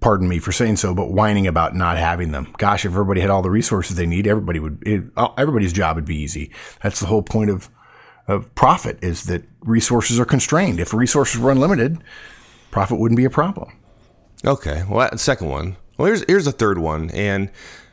pardon 0.00 0.28
me 0.28 0.40
for 0.40 0.50
saying 0.50 0.76
so, 0.76 0.94
but 0.94 1.12
whining 1.12 1.46
about 1.46 1.76
not 1.76 1.96
having 1.96 2.32
them. 2.32 2.52
Gosh, 2.58 2.84
if 2.84 2.90
everybody 2.90 3.20
had 3.20 3.30
all 3.30 3.42
the 3.42 3.50
resources 3.50 3.96
they 3.96 4.06
need, 4.06 4.26
everybody 4.26 4.58
would, 4.58 4.82
it, 4.84 5.04
everybody's 5.38 5.72
job 5.72 5.94
would 5.94 6.04
be 6.04 6.16
easy. 6.16 6.50
That's 6.82 6.98
the 6.98 7.06
whole 7.06 7.22
point 7.22 7.50
of 7.50 7.70
of 8.32 8.52
profit 8.54 8.98
is 9.02 9.24
that 9.24 9.44
resources 9.60 10.18
are 10.18 10.24
constrained. 10.24 10.80
If 10.80 10.92
resources 10.92 11.40
were 11.40 11.52
unlimited, 11.52 12.02
profit 12.70 12.98
wouldn't 12.98 13.16
be 13.16 13.24
a 13.24 13.30
problem. 13.30 13.72
Okay. 14.44 14.82
Well, 14.88 15.08
that 15.08 15.20
second 15.20 15.48
one. 15.48 15.76
Well, 15.98 16.06
here's 16.06 16.24
here's 16.26 16.46
a 16.46 16.52
third 16.52 16.78
one, 16.78 17.10
and 17.10 17.50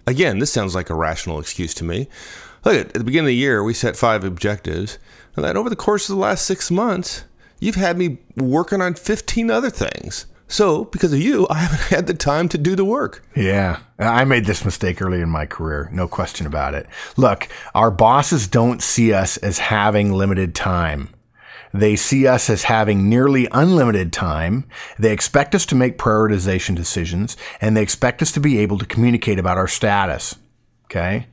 again, 0.07 0.39
this 0.39 0.51
sounds 0.51 0.73
like 0.73 0.89
a 0.89 0.95
rational 0.95 1.39
excuse 1.39 1.73
to 1.75 1.83
me. 1.83 2.07
Look, 2.65 2.75
at 2.75 2.93
the 2.93 3.03
beginning 3.03 3.25
of 3.25 3.27
the 3.27 3.35
year, 3.35 3.61
we 3.61 3.73
set 3.73 3.95
five 3.95 4.23
objectives, 4.23 4.97
and 5.35 5.43
then 5.43 5.57
over 5.57 5.69
the 5.69 5.75
course 5.75 6.09
of 6.09 6.15
the 6.15 6.21
last 6.21 6.45
six 6.45 6.71
months, 6.71 7.25
you've 7.59 7.75
had 7.75 7.97
me 7.97 8.19
working 8.35 8.81
on 8.81 8.95
fifteen 8.95 9.51
other 9.51 9.69
things. 9.69 10.25
So, 10.49 10.85
because 10.85 11.13
of 11.13 11.21
you, 11.21 11.45
I 11.49 11.59
haven't 11.59 11.95
had 11.95 12.07
the 12.07 12.13
time 12.13 12.49
to 12.49 12.57
do 12.57 12.75
the 12.75 12.83
work. 12.83 13.23
Yeah. 13.35 13.79
I 13.99 14.25
made 14.25 14.45
this 14.45 14.65
mistake 14.65 14.99
early 15.01 15.21
in 15.21 15.29
my 15.29 15.45
career. 15.45 15.89
No 15.93 16.07
question 16.07 16.47
about 16.47 16.73
it. 16.73 16.87
Look, 17.15 17.47
our 17.75 17.91
bosses 17.91 18.47
don't 18.47 18.81
see 18.81 19.13
us 19.13 19.37
as 19.37 19.59
having 19.59 20.11
limited 20.11 20.55
time. 20.55 21.13
They 21.71 21.95
see 21.95 22.25
us 22.25 22.49
as 22.49 22.63
having 22.63 23.07
nearly 23.07 23.47
unlimited 23.51 24.11
time. 24.11 24.65
They 24.97 25.13
expect 25.13 25.53
us 25.53 25.67
to 25.67 25.75
make 25.75 25.99
prioritization 25.99 26.75
decisions 26.75 27.37
and 27.61 27.77
they 27.77 27.83
expect 27.83 28.23
us 28.23 28.31
to 28.31 28.39
be 28.39 28.57
able 28.57 28.79
to 28.79 28.87
communicate 28.87 29.37
about 29.37 29.57
our 29.57 29.67
status. 29.67 30.35
Okay 30.85 31.27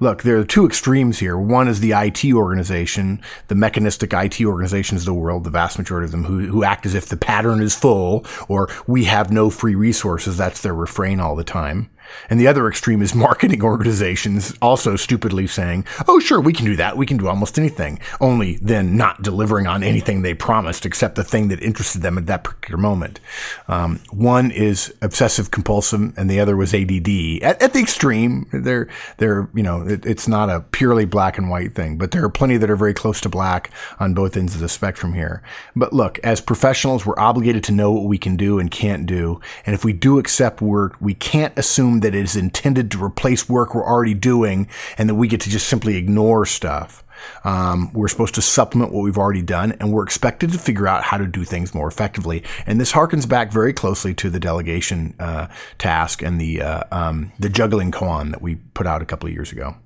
look, 0.00 0.22
there 0.22 0.38
are 0.38 0.44
two 0.44 0.66
extremes 0.66 1.18
here. 1.18 1.36
One 1.36 1.68
is 1.68 1.80
the 1.80 1.92
IT 1.92 2.24
organization, 2.32 3.20
the 3.48 3.54
mechanistic 3.54 4.12
IT 4.12 4.40
organizations 4.42 5.02
of 5.02 5.06
the 5.06 5.14
world, 5.14 5.44
the 5.44 5.50
vast 5.50 5.78
majority 5.78 6.06
of 6.06 6.10
them 6.12 6.24
who, 6.24 6.46
who 6.46 6.64
act 6.64 6.86
as 6.86 6.94
if 6.94 7.06
the 7.06 7.16
pattern 7.16 7.62
is 7.62 7.74
full 7.74 8.24
or 8.48 8.68
we 8.86 9.04
have 9.04 9.30
no 9.30 9.50
free 9.50 9.74
resources. 9.74 10.36
That's 10.36 10.62
their 10.62 10.74
refrain 10.74 11.20
all 11.20 11.36
the 11.36 11.44
time. 11.44 11.90
And 12.30 12.40
the 12.40 12.46
other 12.46 12.68
extreme 12.68 13.02
is 13.02 13.14
marketing 13.14 13.62
organizations 13.74 14.54
also 14.60 14.96
stupidly 14.96 15.46
saying, 15.46 15.86
oh, 16.08 16.18
sure, 16.18 16.40
we 16.40 16.52
can 16.52 16.64
do 16.64 16.76
that. 16.76 16.96
We 16.96 17.06
can 17.06 17.16
do 17.16 17.28
almost 17.28 17.58
anything. 17.58 17.98
Only 18.20 18.56
then 18.56 18.96
not 18.96 19.22
delivering 19.22 19.66
on 19.66 19.82
anything 19.82 20.22
they 20.22 20.34
promised 20.34 20.86
except 20.86 21.16
the 21.16 21.24
thing 21.24 21.48
that 21.48 21.62
interested 21.62 22.02
them 22.02 22.18
at 22.18 22.26
that 22.26 22.44
particular 22.44 22.80
moment. 22.80 23.20
Um, 23.68 24.00
one 24.10 24.50
is 24.50 24.94
obsessive 25.02 25.50
compulsive 25.50 26.16
and 26.16 26.30
the 26.30 26.40
other 26.40 26.56
was 26.56 26.74
ADD. 26.74 27.42
At, 27.42 27.62
at 27.62 27.72
the 27.72 27.80
extreme, 27.80 28.46
they're, 28.52 28.88
they're, 29.18 29.48
you 29.54 29.62
know, 29.62 29.86
it, 29.86 30.04
it's 30.04 30.28
not 30.28 30.50
a 30.50 30.60
purely 30.60 31.04
black 31.04 31.38
and 31.38 31.50
white 31.50 31.74
thing, 31.74 31.96
but 31.96 32.10
there 32.10 32.24
are 32.24 32.30
plenty 32.30 32.56
that 32.56 32.70
are 32.70 32.76
very 32.76 32.94
close 32.94 33.20
to 33.22 33.28
black 33.28 33.70
on 33.98 34.14
both 34.14 34.36
ends 34.36 34.54
of 34.54 34.60
the 34.60 34.68
spectrum 34.68 35.14
here. 35.14 35.42
But 35.76 35.92
look, 35.92 36.18
as 36.20 36.40
professionals, 36.40 37.06
we're 37.06 37.18
obligated 37.18 37.64
to 37.64 37.72
know 37.72 37.92
what 37.92 38.04
we 38.04 38.18
can 38.18 38.36
do 38.36 38.58
and 38.58 38.70
can't 38.70 39.06
do. 39.06 39.40
And 39.66 39.74
if 39.74 39.84
we 39.84 39.92
do 39.92 40.18
accept 40.18 40.60
work, 40.60 40.96
we 41.00 41.14
can't 41.14 41.56
assume 41.56 42.00
that 42.04 42.14
it 42.14 42.22
is 42.22 42.36
intended 42.36 42.90
to 42.92 43.02
replace 43.02 43.48
work 43.48 43.74
we're 43.74 43.86
already 43.86 44.14
doing 44.14 44.68
and 44.98 45.08
that 45.08 45.14
we 45.14 45.26
get 45.26 45.40
to 45.40 45.50
just 45.50 45.66
simply 45.66 45.96
ignore 45.96 46.46
stuff. 46.46 47.02
Um, 47.44 47.90
we're 47.92 48.08
supposed 48.08 48.34
to 48.34 48.42
supplement 48.42 48.92
what 48.92 49.02
we've 49.02 49.16
already 49.16 49.40
done, 49.40 49.72
and 49.80 49.92
we're 49.92 50.02
expected 50.02 50.52
to 50.52 50.58
figure 50.58 50.86
out 50.86 51.04
how 51.04 51.16
to 51.16 51.26
do 51.26 51.44
things 51.44 51.74
more 51.74 51.88
effectively. 51.88 52.42
And 52.66 52.78
this 52.78 52.92
harkens 52.92 53.26
back 53.26 53.50
very 53.50 53.72
closely 53.72 54.12
to 54.14 54.28
the 54.28 54.38
delegation 54.40 55.14
uh, 55.18 55.48
task 55.78 56.22
and 56.22 56.38
the 56.40 56.60
uh, 56.60 56.82
um, 56.92 57.32
the 57.38 57.48
juggling 57.48 57.92
koan 57.92 58.30
that 58.32 58.42
we 58.42 58.56
put 58.56 58.86
out 58.86 59.00
a 59.00 59.06
couple 59.06 59.28
of 59.28 59.34
years 59.34 59.52
ago. 59.52 59.76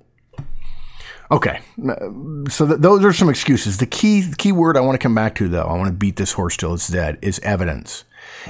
Okay, 1.31 1.61
so 2.49 2.67
th- 2.67 2.79
those 2.79 3.05
are 3.05 3.13
some 3.13 3.29
excuses. 3.29 3.77
The 3.77 3.85
key 3.85 4.21
the 4.21 4.35
key 4.35 4.51
word 4.51 4.75
I 4.75 4.81
want 4.81 4.99
to 4.99 5.03
come 5.03 5.15
back 5.15 5.35
to, 5.35 5.47
though, 5.47 5.63
I 5.63 5.77
want 5.77 5.87
to 5.87 5.93
beat 5.93 6.15
this 6.15 6.33
horse 6.33 6.57
till 6.57 6.73
it's 6.73 6.87
dead, 6.87 7.19
is 7.21 7.39
evidence. 7.39 8.03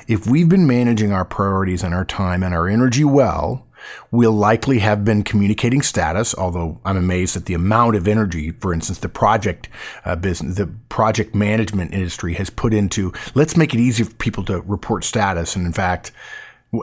If 0.08 0.28
we've 0.28 0.50
been 0.50 0.68
managing 0.68 1.12
our 1.12 1.26
priorities 1.26 1.84
and 1.84 1.94
our 1.94 2.06
time 2.06 2.44
and 2.44 2.54
our 2.54 2.68
energy 2.68 3.04
well, 3.04 3.66
we'll 4.12 4.32
likely 4.32 4.80
have 4.80 5.06
been 5.06 5.24
communicating 5.24 5.82
status, 5.82 6.36
although 6.36 6.80
I'm 6.86 6.98
amazed 6.98 7.36
at 7.36 7.46
the 7.46 7.54
amount 7.54 7.96
of 7.96 8.08
energy, 8.08 8.52
for 8.52 8.74
instance, 8.74 9.00
the 9.00 9.10
project 9.10 9.70
uh, 10.06 10.16
business, 10.16 10.58
the 10.58 10.68
project 10.90 11.34
management 11.36 11.94
industry 11.94 12.34
has 12.36 12.50
put 12.50 12.74
into 12.74 13.14
let's 13.36 13.58
make 13.58 13.74
it 13.74 13.80
easy 13.80 14.04
for 14.04 14.14
people 14.16 14.44
to 14.46 14.62
report 14.62 15.04
status. 15.04 15.56
And 15.56 15.66
in 15.66 15.74
fact, 15.74 16.12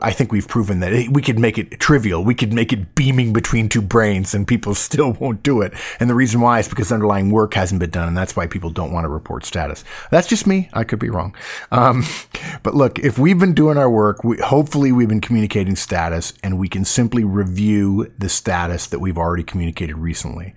I 0.03 0.11
think 0.11 0.33
we've 0.33 0.49
proven 0.49 0.81
that 0.81 1.11
we 1.13 1.23
could 1.23 1.39
make 1.39 1.59
it 1.59 1.79
trivial. 1.79 2.25
We 2.25 2.35
could 2.35 2.53
make 2.53 2.73
it 2.73 2.97
beaming 2.97 3.33
between 3.33 3.69
two 3.69 3.81
brains 3.81 4.35
and 4.35 4.47
people 4.47 4.75
still 4.87 5.13
won't 5.13 5.45
do 5.45 5.61
it. 5.63 5.73
And 6.01 6.11
the 6.11 6.15
reason 6.15 6.41
why 6.41 6.59
is 6.59 6.69
because 6.69 6.91
underlying 6.91 7.31
work 7.31 7.55
hasn't 7.55 7.79
been 7.79 7.91
done. 7.91 8.09
And 8.09 8.17
that's 8.17 8.35
why 8.35 8.49
people 8.49 8.71
don't 8.71 8.93
want 8.93 9.05
to 9.05 9.09
report 9.09 9.45
status. 9.45 9.85
That's 10.11 10.27
just 10.27 10.47
me. 10.47 10.69
I 10.73 10.83
could 10.83 10.99
be 10.99 11.09
wrong. 11.09 11.37
Um, 11.71 12.05
but 12.65 12.75
look, 12.75 12.99
if 12.99 13.17
we've 13.17 13.39
been 13.39 13.55
doing 13.55 13.79
our 13.79 13.91
work, 13.91 14.25
we, 14.25 14.39
hopefully 14.39 14.91
we've 14.91 15.09
been 15.09 15.21
communicating 15.21 15.77
status 15.77 16.33
and 16.43 16.59
we 16.59 16.69
can 16.69 16.85
simply 16.85 17.23
review 17.23 18.13
the 18.19 18.29
status 18.29 18.87
that 18.89 18.99
we've 18.99 19.19
already 19.19 19.45
communicated 19.45 19.97
recently 19.99 20.55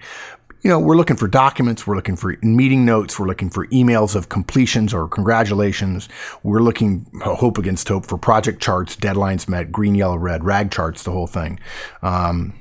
you 0.62 0.70
know, 0.70 0.80
we're 0.80 0.98
looking 0.98 1.16
for 1.16 1.28
documents, 1.28 1.88
we're 1.88 1.96
looking 1.96 2.16
for 2.16 2.36
meeting 2.42 2.86
notes, 2.86 3.18
we're 3.18 3.28
looking 3.28 3.50
for 3.50 3.68
emails 3.68 4.16
of 4.16 4.30
completions 4.30 4.94
or 4.94 5.08
congratulations. 5.08 6.10
We're 6.44 6.60
looking 6.60 7.06
hope 7.24 7.58
against 7.58 7.88
hope 7.88 8.06
for 8.06 8.18
project 8.18 8.62
charts, 8.62 8.96
deadlines 8.96 9.48
met, 9.48 9.72
green, 9.72 9.96
yellow, 9.96 10.18
red, 10.18 10.44
rag 10.44 10.72
charts, 10.72 11.04
the 11.04 11.12
whole 11.12 11.28
thing. 11.28 11.60
Um, 12.02 12.54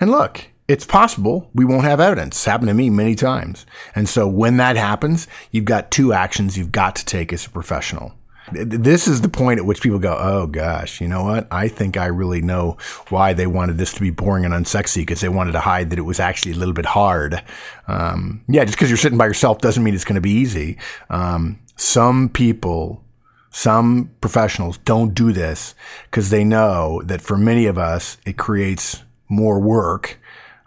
and 0.00 0.10
look, 0.10 0.48
it's 0.66 0.84
possible 0.84 1.50
we 1.54 1.64
won't 1.64 1.84
have 1.84 2.00
evidence. 2.00 2.36
It's 2.36 2.44
happened 2.44 2.68
to 2.68 2.74
me 2.74 2.90
many 2.90 3.14
times. 3.14 3.64
And 3.94 4.08
so 4.08 4.26
when 4.26 4.56
that 4.58 4.76
happens, 4.76 5.28
you've 5.50 5.64
got 5.64 5.90
two 5.90 6.12
actions 6.12 6.58
you've 6.58 6.72
got 6.72 6.96
to 6.96 7.04
take 7.04 7.32
as 7.32 7.46
a 7.46 7.50
professional. 7.50 8.17
This 8.52 9.06
is 9.06 9.20
the 9.20 9.28
point 9.28 9.58
at 9.58 9.66
which 9.66 9.82
people 9.82 9.98
go, 9.98 10.16
oh 10.18 10.46
gosh, 10.46 11.00
you 11.00 11.08
know 11.08 11.24
what? 11.24 11.46
I 11.50 11.68
think 11.68 11.96
I 11.96 12.06
really 12.06 12.40
know 12.40 12.76
why 13.08 13.32
they 13.32 13.46
wanted 13.46 13.78
this 13.78 13.92
to 13.94 14.00
be 14.00 14.10
boring 14.10 14.44
and 14.44 14.54
unsexy 14.54 15.02
because 15.02 15.20
they 15.20 15.28
wanted 15.28 15.52
to 15.52 15.60
hide 15.60 15.90
that 15.90 15.98
it 15.98 16.02
was 16.02 16.20
actually 16.20 16.52
a 16.52 16.56
little 16.56 16.74
bit 16.74 16.86
hard. 16.86 17.42
Um, 17.86 18.42
yeah, 18.48 18.64
just 18.64 18.76
because 18.76 18.90
you're 18.90 18.96
sitting 18.96 19.18
by 19.18 19.26
yourself 19.26 19.58
doesn't 19.58 19.82
mean 19.82 19.94
it's 19.94 20.04
going 20.04 20.14
to 20.14 20.20
be 20.20 20.30
easy. 20.30 20.78
Um, 21.10 21.58
some 21.76 22.28
people, 22.28 23.04
some 23.50 24.10
professionals 24.20 24.78
don't 24.78 25.14
do 25.14 25.32
this 25.32 25.74
because 26.10 26.30
they 26.30 26.44
know 26.44 27.02
that 27.04 27.20
for 27.20 27.36
many 27.36 27.66
of 27.66 27.78
us, 27.78 28.18
it 28.26 28.36
creates 28.36 29.02
more 29.28 29.60
work 29.60 30.18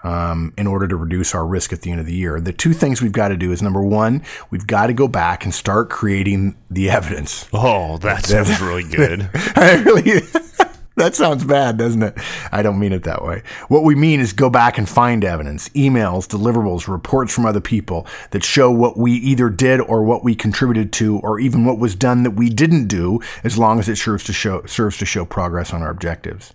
um, 0.03 0.53
in 0.57 0.67
order 0.67 0.87
to 0.87 0.95
reduce 0.95 1.35
our 1.35 1.45
risk 1.45 1.73
at 1.73 1.81
the 1.81 1.91
end 1.91 1.99
of 1.99 2.05
the 2.05 2.15
year. 2.15 2.39
The 2.39 2.53
two 2.53 2.73
things 2.73 3.01
we've 3.01 3.11
got 3.11 3.29
to 3.29 3.37
do 3.37 3.51
is 3.51 3.61
number 3.61 3.83
one, 3.83 4.23
we've 4.49 4.67
got 4.67 4.87
to 4.87 4.93
go 4.93 5.07
back 5.07 5.43
and 5.43 5.53
start 5.53 5.89
creating 5.89 6.57
the 6.69 6.89
evidence. 6.89 7.47
Oh, 7.53 7.97
that 7.99 8.25
sounds 8.25 8.59
really 8.61 8.83
good. 8.83 9.29
I 9.55 9.81
really. 9.83 10.21
that 10.97 11.15
sounds 11.15 11.43
bad, 11.43 11.77
doesn't 11.77 12.03
it? 12.03 12.17
I 12.51 12.61
don't 12.61 12.79
mean 12.79 12.93
it 12.93 13.03
that 13.03 13.23
way. 13.23 13.43
What 13.69 13.83
we 13.83 13.95
mean 13.95 14.19
is 14.19 14.33
go 14.33 14.49
back 14.49 14.77
and 14.77 14.87
find 14.87 15.23
evidence, 15.23 15.69
emails, 15.69 16.27
deliverables, 16.27 16.87
reports 16.87 17.33
from 17.33 17.45
other 17.45 17.61
people 17.61 18.05
that 18.31 18.43
show 18.43 18.69
what 18.69 18.97
we 18.97 19.13
either 19.13 19.49
did 19.49 19.79
or 19.81 20.03
what 20.03 20.23
we 20.23 20.35
contributed 20.35 20.91
to, 20.93 21.19
or 21.19 21.39
even 21.39 21.65
what 21.65 21.79
was 21.79 21.95
done 21.95 22.23
that 22.23 22.31
we 22.31 22.49
didn't 22.49 22.87
do, 22.87 23.19
as 23.43 23.57
long 23.57 23.79
as 23.79 23.87
it 23.87 23.97
serves 23.97 24.23
to 24.25 24.33
show 24.33 24.65
serves 24.65 24.97
to 24.97 25.05
show 25.05 25.25
progress 25.25 25.73
on 25.73 25.81
our 25.81 25.89
objectives. 25.89 26.53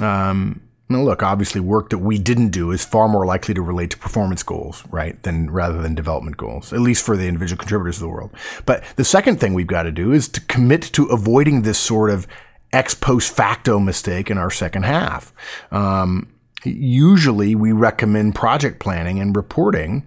Um, 0.00 0.67
now, 0.90 1.02
look, 1.02 1.22
obviously, 1.22 1.60
work 1.60 1.90
that 1.90 1.98
we 1.98 2.18
didn't 2.18 2.48
do 2.48 2.70
is 2.70 2.84
far 2.84 3.08
more 3.08 3.26
likely 3.26 3.52
to 3.52 3.60
relate 3.60 3.90
to 3.90 3.98
performance 3.98 4.42
goals, 4.42 4.84
right, 4.90 5.22
than 5.22 5.50
rather 5.50 5.82
than 5.82 5.94
development 5.94 6.38
goals, 6.38 6.72
at 6.72 6.80
least 6.80 7.04
for 7.04 7.16
the 7.16 7.26
individual 7.26 7.58
contributors 7.58 7.96
of 7.96 8.02
the 8.02 8.08
world. 8.08 8.30
But 8.64 8.82
the 8.96 9.04
second 9.04 9.38
thing 9.38 9.52
we've 9.52 9.66
got 9.66 9.82
to 9.82 9.92
do 9.92 10.12
is 10.12 10.28
to 10.28 10.40
commit 10.42 10.82
to 10.94 11.04
avoiding 11.06 11.62
this 11.62 11.78
sort 11.78 12.10
of 12.10 12.26
ex 12.72 12.94
post 12.94 13.34
facto 13.34 13.78
mistake 13.78 14.30
in 14.30 14.38
our 14.38 14.50
second 14.50 14.84
half. 14.84 15.32
Um, 15.70 16.32
usually, 16.64 17.54
we 17.54 17.72
recommend 17.72 18.34
project 18.34 18.80
planning 18.80 19.20
and 19.20 19.36
reporting 19.36 20.06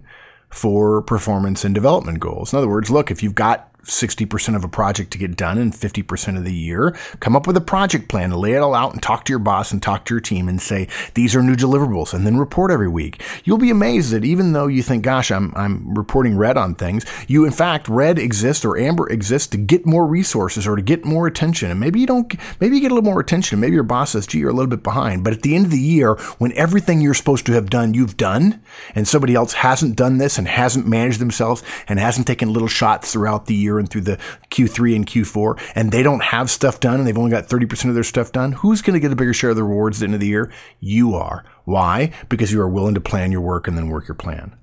for 0.50 1.00
performance 1.00 1.64
and 1.64 1.74
development 1.74 2.18
goals. 2.18 2.52
In 2.52 2.58
other 2.58 2.68
words, 2.68 2.90
look, 2.90 3.10
if 3.10 3.22
you've 3.22 3.34
got 3.34 3.71
60% 3.84 4.56
of 4.56 4.64
a 4.64 4.68
project 4.68 5.10
to 5.12 5.18
get 5.18 5.36
done 5.36 5.58
in 5.58 5.72
50% 5.72 6.36
of 6.36 6.44
the 6.44 6.54
year. 6.54 6.96
Come 7.20 7.34
up 7.34 7.46
with 7.46 7.56
a 7.56 7.60
project 7.60 8.08
plan, 8.08 8.30
lay 8.30 8.52
it 8.52 8.58
all 8.58 8.74
out 8.74 8.92
and 8.92 9.02
talk 9.02 9.24
to 9.24 9.32
your 9.32 9.38
boss 9.38 9.72
and 9.72 9.82
talk 9.82 10.04
to 10.04 10.14
your 10.14 10.20
team 10.20 10.48
and 10.48 10.60
say, 10.60 10.88
these 11.14 11.34
are 11.34 11.42
new 11.42 11.56
deliverables 11.56 12.14
and 12.14 12.26
then 12.26 12.36
report 12.36 12.70
every 12.70 12.88
week. 12.88 13.22
You'll 13.44 13.58
be 13.58 13.70
amazed 13.70 14.12
that 14.12 14.24
even 14.24 14.52
though 14.52 14.66
you 14.66 14.82
think, 14.82 15.02
gosh, 15.02 15.30
I'm, 15.30 15.52
I'm 15.56 15.94
reporting 15.94 16.36
red 16.36 16.56
on 16.56 16.74
things, 16.74 17.04
you 17.26 17.44
in 17.44 17.52
fact, 17.52 17.88
red 17.88 18.18
exists 18.18 18.64
or 18.64 18.78
amber 18.78 19.08
exists 19.08 19.48
to 19.48 19.56
get 19.56 19.84
more 19.84 20.06
resources 20.06 20.66
or 20.66 20.76
to 20.76 20.82
get 20.82 21.04
more 21.04 21.26
attention. 21.26 21.70
And 21.70 21.80
maybe 21.80 22.00
you 22.00 22.06
don't, 22.06 22.32
maybe 22.60 22.76
you 22.76 22.82
get 22.82 22.92
a 22.92 22.94
little 22.94 23.10
more 23.10 23.20
attention. 23.20 23.60
Maybe 23.60 23.74
your 23.74 23.82
boss 23.82 24.10
says, 24.10 24.26
gee, 24.26 24.38
you're 24.38 24.50
a 24.50 24.54
little 24.54 24.70
bit 24.70 24.82
behind. 24.82 25.24
But 25.24 25.32
at 25.32 25.42
the 25.42 25.54
end 25.56 25.66
of 25.66 25.70
the 25.72 25.78
year, 25.78 26.14
when 26.38 26.52
everything 26.52 27.00
you're 27.00 27.14
supposed 27.14 27.46
to 27.46 27.52
have 27.52 27.70
done, 27.70 27.94
you've 27.94 28.16
done, 28.16 28.60
and 28.94 29.08
somebody 29.08 29.34
else 29.34 29.54
hasn't 29.54 29.96
done 29.96 30.18
this 30.18 30.38
and 30.38 30.46
hasn't 30.46 30.86
managed 30.86 31.18
themselves 31.18 31.62
and 31.88 31.98
hasn't 31.98 32.26
taken 32.26 32.52
little 32.52 32.68
shots 32.68 33.12
throughout 33.12 33.46
the 33.46 33.54
year 33.54 33.71
year 33.72 33.78
and 33.78 33.88
through 33.88 34.02
the 34.02 34.18
Q3 34.50 34.96
and 34.96 35.06
Q4, 35.06 35.60
and 35.74 35.92
they 35.92 36.02
don't 36.02 36.22
have 36.22 36.50
stuff 36.50 36.80
done 36.80 36.98
and 36.98 37.06
they've 37.06 37.18
only 37.18 37.30
got 37.30 37.48
30% 37.48 37.88
of 37.88 37.94
their 37.94 38.04
stuff 38.04 38.32
done, 38.32 38.52
who's 38.52 38.82
going 38.82 38.94
to 38.94 39.00
get 39.00 39.12
a 39.12 39.16
bigger 39.16 39.34
share 39.34 39.50
of 39.50 39.56
the 39.56 39.64
rewards 39.64 39.98
at 39.98 40.00
the 40.00 40.04
end 40.06 40.14
of 40.14 40.20
the 40.20 40.26
year? 40.26 40.52
You 40.80 41.14
are. 41.14 41.44
Why? 41.64 42.12
Because 42.28 42.52
you 42.52 42.60
are 42.60 42.68
willing 42.68 42.94
to 42.94 43.00
plan 43.00 43.32
your 43.32 43.40
work 43.40 43.66
and 43.66 43.76
then 43.76 43.88
work 43.88 44.08
your 44.08 44.14
plan. 44.14 44.56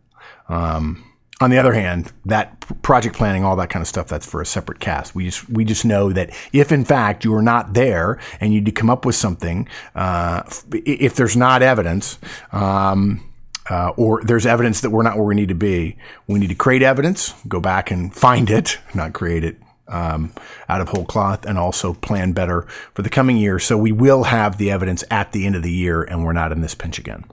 Um, 0.47 1.05
on 1.41 1.49
the 1.49 1.57
other 1.57 1.73
hand, 1.73 2.11
that 2.25 2.59
project 2.81 3.15
planning, 3.15 3.45
all 3.45 3.55
that 3.55 3.69
kind 3.69 3.81
of 3.81 3.87
stuff, 3.87 4.07
that's 4.07 4.25
for 4.25 4.41
a 4.41 4.45
separate 4.45 4.81
cast. 4.81 5.15
We 5.15 5.25
just 5.25 5.49
we 5.49 5.63
just 5.63 5.85
know 5.85 6.11
that 6.11 6.31
if 6.51 6.71
in 6.71 6.83
fact 6.83 7.23
you 7.23 7.33
are 7.33 7.41
not 7.41 7.73
there 7.73 8.19
and 8.41 8.53
you 8.53 8.59
need 8.59 8.65
to 8.65 8.73
come 8.73 8.89
up 8.89 9.05
with 9.05 9.15
something, 9.15 9.67
uh, 9.95 10.43
if 10.73 11.15
there's 11.15 11.37
not 11.37 11.61
evidence, 11.61 12.19
um, 12.51 13.23
uh, 13.69 13.89
or 13.95 14.21
there's 14.23 14.45
evidence 14.45 14.81
that 14.81 14.89
we're 14.89 15.03
not 15.03 15.15
where 15.15 15.25
we 15.25 15.35
need 15.35 15.49
to 15.49 15.55
be. 15.55 15.97
We 16.27 16.39
need 16.39 16.49
to 16.49 16.55
create 16.55 16.81
evidence, 16.81 17.33
go 17.47 17.59
back 17.59 17.91
and 17.91 18.13
find 18.13 18.49
it, 18.49 18.79
not 18.93 19.13
create 19.13 19.43
it 19.43 19.57
um, 19.87 20.33
out 20.67 20.81
of 20.81 20.89
whole 20.89 21.05
cloth, 21.05 21.45
and 21.45 21.57
also 21.57 21.93
plan 21.93 22.33
better 22.33 22.63
for 22.93 23.01
the 23.01 23.09
coming 23.09 23.37
year. 23.37 23.59
So 23.59 23.77
we 23.77 23.91
will 23.91 24.23
have 24.23 24.57
the 24.57 24.71
evidence 24.71 25.03
at 25.11 25.31
the 25.31 25.45
end 25.45 25.55
of 25.55 25.63
the 25.63 25.71
year, 25.71 26.03
and 26.03 26.23
we're 26.23 26.33
not 26.33 26.51
in 26.51 26.61
this 26.61 26.75
pinch 26.75 26.99
again. 26.99 27.25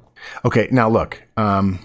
Okay, 0.45 0.69
now 0.71 0.89
look. 0.89 1.23
Um, 1.37 1.79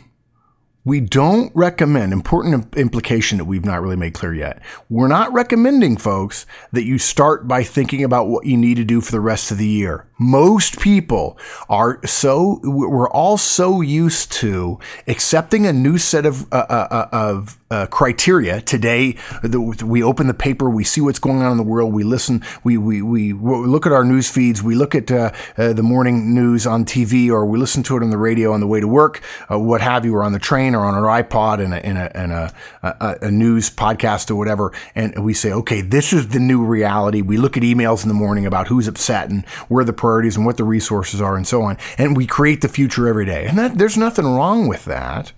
we 0.84 1.00
don't 1.00 1.52
recommend, 1.56 2.12
important 2.12 2.76
implication 2.76 3.38
that 3.38 3.46
we've 3.46 3.66
not 3.66 3.82
really 3.84 3.96
made 3.96 4.16
clear 4.16 4.34
yet. 4.34 4.64
We're 4.90 5.08
not 5.08 5.32
recommending, 5.32 5.96
folks, 5.98 6.48
that 6.72 6.86
you 6.86 6.98
start 6.98 7.48
by 7.48 7.64
thinking 7.64 8.04
about 8.04 8.30
what 8.30 8.48
you 8.48 8.58
need 8.58 8.78
to 8.78 8.84
do 8.84 9.00
for 9.00 9.12
the 9.12 9.20
rest 9.20 9.52
of 9.52 9.60
the 9.60 9.68
year. 9.68 10.08
Most 10.22 10.80
people 10.80 11.36
are 11.68 12.00
so, 12.06 12.60
we're 12.64 13.10
all 13.10 13.40
so 13.40 13.82
used 13.82 14.32
to 14.34 14.78
accepting 15.08 15.66
a 15.66 15.74
new 15.74 15.98
set 15.98 16.28
of, 16.28 16.44
uh, 16.54 16.58
uh, 16.70 16.88
uh 16.92 17.08
of 17.12 17.58
uh, 17.72 17.88
criteria. 17.88 18.62
Today, 18.62 19.16
the, 19.42 19.60
we 19.60 20.04
open 20.04 20.28
the 20.28 20.34
paper, 20.34 20.70
we 20.70 20.84
see 20.84 21.02
what's 21.02 21.18
going 21.18 21.42
on 21.42 21.52
in 21.52 21.58
the 21.58 21.64
world, 21.64 21.94
we 21.94 22.04
listen, 22.04 22.44
we, 22.64 22.78
we, 22.78 23.02
we 23.02 23.34
look 23.34 23.88
at 23.88 23.94
our 23.94 24.04
news 24.04 24.30
feeds, 24.30 24.62
we 24.62 24.76
look 24.76 24.94
at 24.94 25.10
uh, 25.10 25.32
uh, 25.58 25.74
the 25.74 25.82
morning 25.82 26.36
news 26.36 26.68
on 26.68 26.86
TV, 26.86 27.30
or 27.30 27.46
we 27.46 27.58
listen 27.58 27.82
to 27.84 27.98
it 27.98 28.04
on 28.04 28.10
the 28.10 28.18
radio 28.18 28.52
on 28.52 28.60
the 28.60 28.68
way 28.68 28.80
to 28.80 28.88
work, 28.88 29.24
what 29.50 29.82
have 29.82 30.06
you, 30.06 30.14
or 30.14 30.24
on 30.24 30.34
the 30.34 30.40
train, 30.40 30.76
or 30.76 30.86
on 30.86 30.94
our 30.94 31.24
iPod, 31.24 31.64
and 31.64 31.74
a, 31.74 31.88
in 31.88 31.98
a, 31.98 32.12
in 32.14 32.32
a, 32.32 32.54
a, 32.84 33.18
a 33.24 33.32
news 33.32 33.72
podcast 33.72 34.30
or 34.30 34.36
whatever, 34.36 34.74
and 34.94 35.24
we 35.24 35.34
say, 35.34 35.52
okay, 35.52 35.82
this 35.82 36.12
is 36.14 36.28
the 36.28 36.40
new 36.40 36.64
reality. 36.64 37.22
We 37.22 37.38
look 37.38 37.56
at 37.56 37.64
emails 37.64 38.04
in 38.04 38.10
the 38.10 38.14
morning 38.14 38.46
about 38.46 38.68
who's 38.68 38.88
upset 38.88 39.30
and 39.30 39.46
where 39.70 39.86
the 39.86 39.94
priorities 40.12 40.36
and 40.36 40.46
what 40.46 40.58
the 40.58 40.64
resources 40.64 41.22
are, 41.22 41.38
and 41.38 41.48
so 41.48 41.62
on, 41.62 41.78
and 41.98 42.18
we 42.18 42.28
create 42.28 42.62
the 42.62 42.68
future 42.68 43.08
every 43.08 43.26
day. 43.26 43.46
And 43.48 43.58
that, 43.58 43.78
there's 43.78 43.98
nothing 43.98 44.26
wrong 44.26 44.68
with 44.68 44.84
that. 44.86 45.32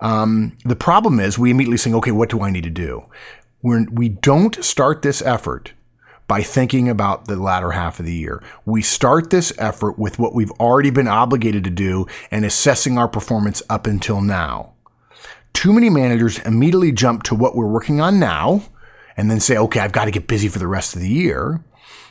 Um, 0.00 0.56
the 0.64 0.76
problem 0.76 1.18
is 1.18 1.38
we 1.38 1.50
immediately 1.50 1.78
think, 1.78 1.96
okay, 1.96 2.12
what 2.12 2.28
do 2.28 2.42
I 2.42 2.50
need 2.50 2.64
to 2.64 2.70
do? 2.70 3.06
We're, 3.62 3.86
we 3.90 4.10
don't 4.10 4.62
start 4.62 5.02
this 5.02 5.22
effort 5.22 5.72
by 6.26 6.42
thinking 6.42 6.90
about 6.90 7.24
the 7.24 7.36
latter 7.36 7.70
half 7.70 7.98
of 7.98 8.06
the 8.06 8.14
year. 8.14 8.42
We 8.66 8.82
start 8.82 9.30
this 9.30 9.52
effort 9.56 9.98
with 9.98 10.18
what 10.18 10.34
we've 10.34 10.52
already 10.60 10.90
been 10.90 11.08
obligated 11.08 11.64
to 11.64 11.70
do 11.70 12.06
and 12.30 12.44
assessing 12.44 12.98
our 12.98 13.08
performance 13.08 13.62
up 13.70 13.86
until 13.86 14.20
now. 14.20 14.74
Too 15.54 15.72
many 15.72 15.88
managers 15.88 16.38
immediately 16.40 16.92
jump 16.92 17.22
to 17.24 17.34
what 17.34 17.56
we're 17.56 17.66
working 17.66 18.00
on 18.00 18.20
now 18.20 18.62
and 19.16 19.30
then 19.30 19.40
say, 19.40 19.56
okay, 19.56 19.80
I've 19.80 19.92
got 19.92 20.04
to 20.04 20.10
get 20.10 20.28
busy 20.28 20.48
for 20.48 20.58
the 20.58 20.68
rest 20.68 20.94
of 20.94 21.00
the 21.00 21.08
year. 21.08 21.64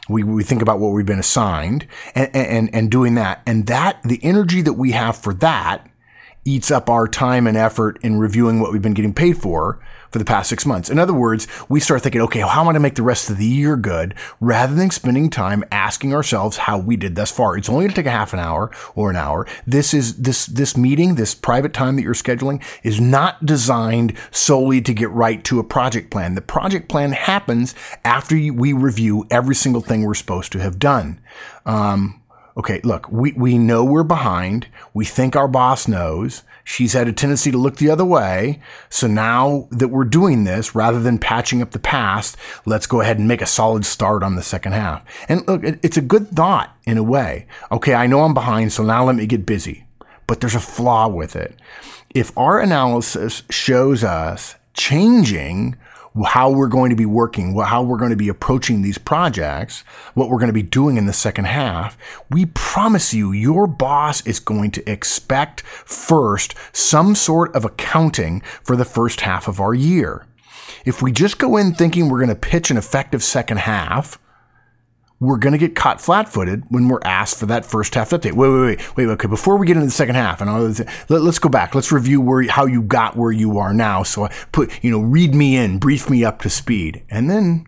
We, 0.10 0.24
we 0.24 0.44
think 0.44 0.62
about 0.62 0.80
what 0.80 0.90
we've 0.90 1.06
been 1.06 1.20
assigned 1.20 1.88
and, 2.16 2.36
and, 2.36 2.70
and 2.74 2.92
doing 2.92 3.16
that. 3.16 3.42
And 3.46 3.68
that, 3.68 4.02
the 4.04 4.20
energy 4.24 4.62
that 4.62 4.74
we 4.74 4.92
have 4.92 5.18
for 5.18 5.34
that 5.36 5.90
eats 6.48 6.72
up 6.72 6.90
our 6.90 7.08
time 7.08 7.46
and 7.46 7.58
effort 7.58 8.00
in 8.02 8.18
reviewing 8.18 8.60
what 8.60 8.72
we've 8.72 8.82
been 8.82 8.94
getting 8.94 9.14
paid 9.14 9.38
for 9.38 9.80
for 10.10 10.20
the 10.20 10.26
past 10.26 10.50
six 10.50 10.66
months. 10.66 10.90
In 10.90 10.98
other 10.98 11.14
words, 11.14 11.48
we 11.68 11.80
start 11.80 12.02
thinking, 12.02 12.22
okay, 12.22 12.40
how 12.40 12.62
am 12.62 12.62
I 12.62 12.64
going 12.66 12.74
to 12.76 12.80
make 12.80 12.96
the 12.96 13.04
rest 13.04 13.30
of 13.30 13.38
the 13.38 13.46
year 13.46 13.76
good 13.76 14.16
rather 14.40 14.74
than 14.74 14.90
spending 14.90 15.30
time 15.30 15.64
asking 15.72 16.14
ourselves 16.14 16.58
how 16.58 16.78
we 16.78 16.96
did 16.96 17.16
thus 17.16 17.32
far. 17.32 17.58
It's 17.58 17.70
only 17.70 17.84
going 17.84 17.90
to 17.90 17.96
take 17.96 18.06
a 18.06 18.12
half 18.12 18.34
an 18.34 18.40
hour 18.40 18.72
or 18.96 19.10
an 19.10 19.18
hour. 19.18 19.46
This 19.66 19.94
is 19.94 20.18
this, 20.18 20.46
this 20.46 20.78
meeting, 20.78 21.16
this 21.16 21.36
private 21.36 21.74
time 21.74 21.98
that 21.98 22.04
you're 22.04 22.14
scheduling 22.14 22.64
is 22.84 23.02
not 23.02 23.46
designed 23.46 24.18
solely 24.32 24.82
to 24.82 24.94
get 24.94 25.10
right 25.12 25.44
to 25.44 25.60
a 25.60 25.64
project 25.64 26.10
plan. 26.10 26.36
The 26.36 26.42
project 26.42 26.88
plan 26.88 27.12
happens 27.12 27.76
after 28.06 28.36
we 28.36 28.72
review 28.72 29.28
every 29.30 29.56
single 29.56 29.82
thing 29.82 30.04
we're 30.04 30.14
supposed 30.14 30.52
to 30.54 30.60
have 30.60 30.80
done. 30.80 31.20
Um, 31.66 32.22
okay, 32.58 32.82
look, 32.84 33.10
we, 33.12 33.32
we 33.34 33.58
know 33.58 33.84
we're 33.84 34.04
behind. 34.04 34.68
We 34.94 35.06
think 35.06 35.36
our 35.36 35.48
boss 35.48 35.88
knows. 35.88 36.44
She's 36.64 36.94
had 36.94 37.08
a 37.08 37.14
tendency 37.14 37.52
to 37.52 37.58
look 37.58 37.78
the 37.78 37.90
other 37.90 38.04
way. 38.04 38.60
So 38.90 39.08
now 39.08 39.68
that 39.72 39.88
we're 39.88 40.04
doing 40.04 40.44
this, 40.44 40.76
rather 40.76 41.00
than 41.00 41.20
patching 41.20 41.62
up 41.62 41.72
the 41.72 41.80
past, 41.80 42.36
let's 42.66 42.88
go 42.88 43.00
ahead 43.02 43.20
and 43.20 43.28
make 43.28 43.42
a 43.42 43.46
solid 43.46 43.86
start 43.86 44.24
on 44.24 44.36
the 44.36 44.44
second 44.44 44.74
half. 44.74 45.06
And 45.30 45.48
look, 45.48 45.64
it, 45.64 45.80
it's 45.84 45.98
a 45.98 46.02
good 46.02 46.30
thought 46.30 46.76
in 46.86 46.98
a 46.98 47.04
way. 47.04 47.48
Okay, 47.72 47.94
I 47.94 48.08
know 48.08 48.24
I'm 48.24 48.34
behind, 48.34 48.74
so 48.74 48.84
now 48.84 49.06
let 49.06 49.16
me 49.16 49.28
get 49.28 49.46
busy. 49.46 49.86
But 50.26 50.42
there's 50.42 50.56
a 50.56 50.60
flaw 50.60 51.08
with 51.08 51.36
it. 51.36 51.56
If 52.14 52.38
our 52.38 52.60
analysis 52.60 53.44
shows 53.50 54.04
us 54.04 54.56
changing 54.74 55.78
how 56.26 56.50
we're 56.50 56.68
going 56.68 56.90
to 56.90 56.96
be 56.96 57.06
working, 57.06 57.58
how 57.60 57.84
we're 57.84 57.98
going 57.98 58.12
to 58.12 58.16
be 58.16 58.30
approaching 58.30 58.82
these 58.82 58.98
projects, 58.98 59.82
what 60.14 60.30
we're 60.30 60.40
going 60.40 60.48
to 60.48 60.54
be 60.54 60.64
doing 60.64 60.98
in 60.98 61.06
the 61.06 61.14
second 61.14 61.46
half, 61.46 61.98
we 62.30 62.46
promise 62.46 63.14
you 63.14 63.32
your 63.32 63.68
boss 63.68 64.26
is 64.26 64.40
going 64.40 64.72
to 64.72 64.90
expect 64.90 65.62
first 65.62 66.56
some 66.72 67.16
sort 67.16 67.56
of 67.56 67.66
accounting 67.66 68.42
for 68.64 68.76
the 68.76 68.86
first 68.86 69.22
half 69.22 69.48
of 69.48 69.60
our 69.60 69.74
year. 69.74 70.26
If 70.86 71.02
we 71.02 71.12
just 71.12 71.38
go 71.38 71.58
in 71.58 71.74
thinking 71.74 72.10
we're 72.10 72.20
going 72.20 72.30
to 72.30 72.36
pitch 72.36 72.72
an 72.72 72.78
effective 72.78 73.24
second 73.24 73.60
half, 73.60 74.20
we're 75.20 75.38
going 75.38 75.54
to 75.54 75.58
get 75.58 75.76
caught 75.76 76.00
flat-footed 76.00 76.64
when 76.70 76.88
we're 76.88 77.02
asked 77.04 77.38
for 77.38 77.48
that 77.48 77.66
first 77.66 77.96
half 77.96 78.12
update. 78.12 78.34
Wait, 78.34 78.50
wait, 78.50 78.80
wait, 78.80 78.98
wait. 78.98 79.14
Okay, 79.14 79.28
before 79.28 79.58
we 79.58 79.66
get 79.66 79.76
into 79.76 79.88
the 79.88 79.92
second 79.92 80.16
half, 80.16 80.42
and 80.42 80.50
all 80.50 80.62
let, 81.10 81.22
us 81.22 81.40
go 81.40 81.50
back. 81.50 81.74
Let's 81.74 81.92
review 81.92 82.22
where 82.22 82.48
how 82.48 82.66
you 82.66 82.84
got 82.84 83.18
where 83.18 83.32
you 83.32 83.58
are 83.58 83.74
now. 83.74 84.04
So 84.04 84.26
I 84.26 84.34
put, 84.52 84.84
you 84.84 84.92
know, 84.92 85.00
read 85.00 85.34
me 85.34 85.58
in, 85.58 85.80
brief 85.80 86.10
me 86.10 86.24
up 86.24 86.42
to 86.42 86.50
speed, 86.50 87.04
and 87.10 87.30
then 87.30 87.68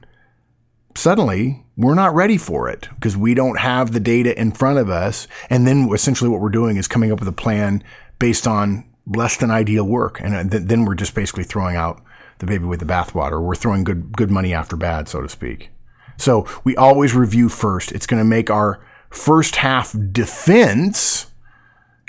suddenly 0.96 1.66
we're 1.76 1.96
not 1.96 2.14
ready 2.14 2.38
for 2.38 2.70
it 2.70 2.88
because 2.96 3.18
we 3.18 3.34
don't 3.34 3.60
have 3.60 3.94
the 3.94 4.00
data 4.00 4.40
in 4.40 4.52
front 4.52 4.78
of 4.78 4.90
us. 4.90 5.28
And 5.50 5.66
then 5.66 5.90
essentially 5.92 6.30
what 6.30 6.42
we're 6.42 6.50
doing 6.50 6.78
is 6.78 6.88
coming 6.88 7.12
up 7.12 7.20
with 7.20 7.28
a 7.28 7.34
plan 7.34 7.84
based 8.20 8.46
on 8.46 8.86
less 9.08 9.38
than 9.38 9.50
ideal 9.50 9.86
work, 9.86 10.22
and 10.22 10.36
uh, 10.36 10.60
then 10.62 10.86
we're 10.86 10.94
just 10.94 11.16
basically 11.16 11.44
throwing 11.44 11.76
out 11.76 12.04
the 12.38 12.46
baby 12.46 12.66
with 12.66 12.80
the 12.80 12.86
bathwater. 12.86 13.42
We're 13.42 13.56
throwing 13.56 13.84
good 13.84 14.16
good 14.16 14.30
money 14.30 14.54
after 14.54 14.76
bad, 14.76 15.08
so 15.08 15.22
to 15.22 15.30
speak. 15.30 15.72
So 16.20 16.46
we 16.64 16.76
always 16.76 17.16
review 17.16 17.50
first. 17.50 17.92
It's 17.92 18.06
going 18.06 18.22
to 18.22 18.28
make 18.28 18.52
our 18.52 18.80
first 19.10 19.56
half 19.58 19.96
defense 20.12 21.28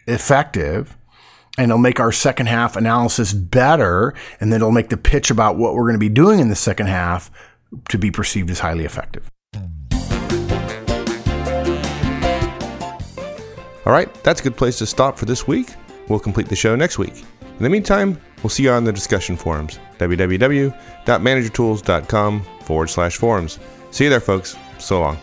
effective 0.07 0.97
and 1.57 1.71
it'll 1.71 1.79
make 1.79 1.99
our 2.01 2.13
second 2.13 2.47
half 2.47 2.77
analysis 2.77 3.33
better. 3.33 4.15
And 4.41 4.53
then 4.53 4.61
it'll 4.61 4.73
make 4.73 4.89
the 4.89 4.97
pitch 4.97 5.31
about 5.31 5.57
what 5.57 5.75
we're 5.75 5.85
going 5.85 5.95
to 5.95 5.99
be 5.99 6.09
doing 6.09 6.41
in 6.41 6.49
the 6.49 6.57
second 6.57 6.87
half 6.87 7.31
to 7.89 7.99
be 7.99 8.11
perceived 8.11 8.51
as 8.51 8.59
highly 8.61 8.85
effective. 8.85 9.29
All 13.87 13.93
right, 13.93 14.13
that's 14.23 14.41
a 14.41 14.45
good 14.45 14.57
place 14.57 14.79
to 14.79 14.87
stop 14.87 15.19
for 15.19 15.25
this 15.25 15.47
week. 15.47 15.75
We'll 16.09 16.19
complete 16.19 16.49
the 16.49 16.57
show 16.57 16.77
next 16.77 16.99
week. 16.99 17.25
In 17.43 17.63
the 17.63 17.71
meantime, 17.71 18.21
we'll 18.43 18.51
see 18.51 18.65
you 18.65 18.71
on 18.71 18.85
the 18.85 18.93
discussion 18.93 19.37
forums 19.37 19.79
www.managertools.com 19.99 22.43
forward 22.63 22.89
slash 22.89 23.17
forums. 23.17 23.59
See 23.91 24.05
you 24.05 24.11
there, 24.11 24.21
folks. 24.21 24.57
So 24.79 25.01
long. 25.01 25.19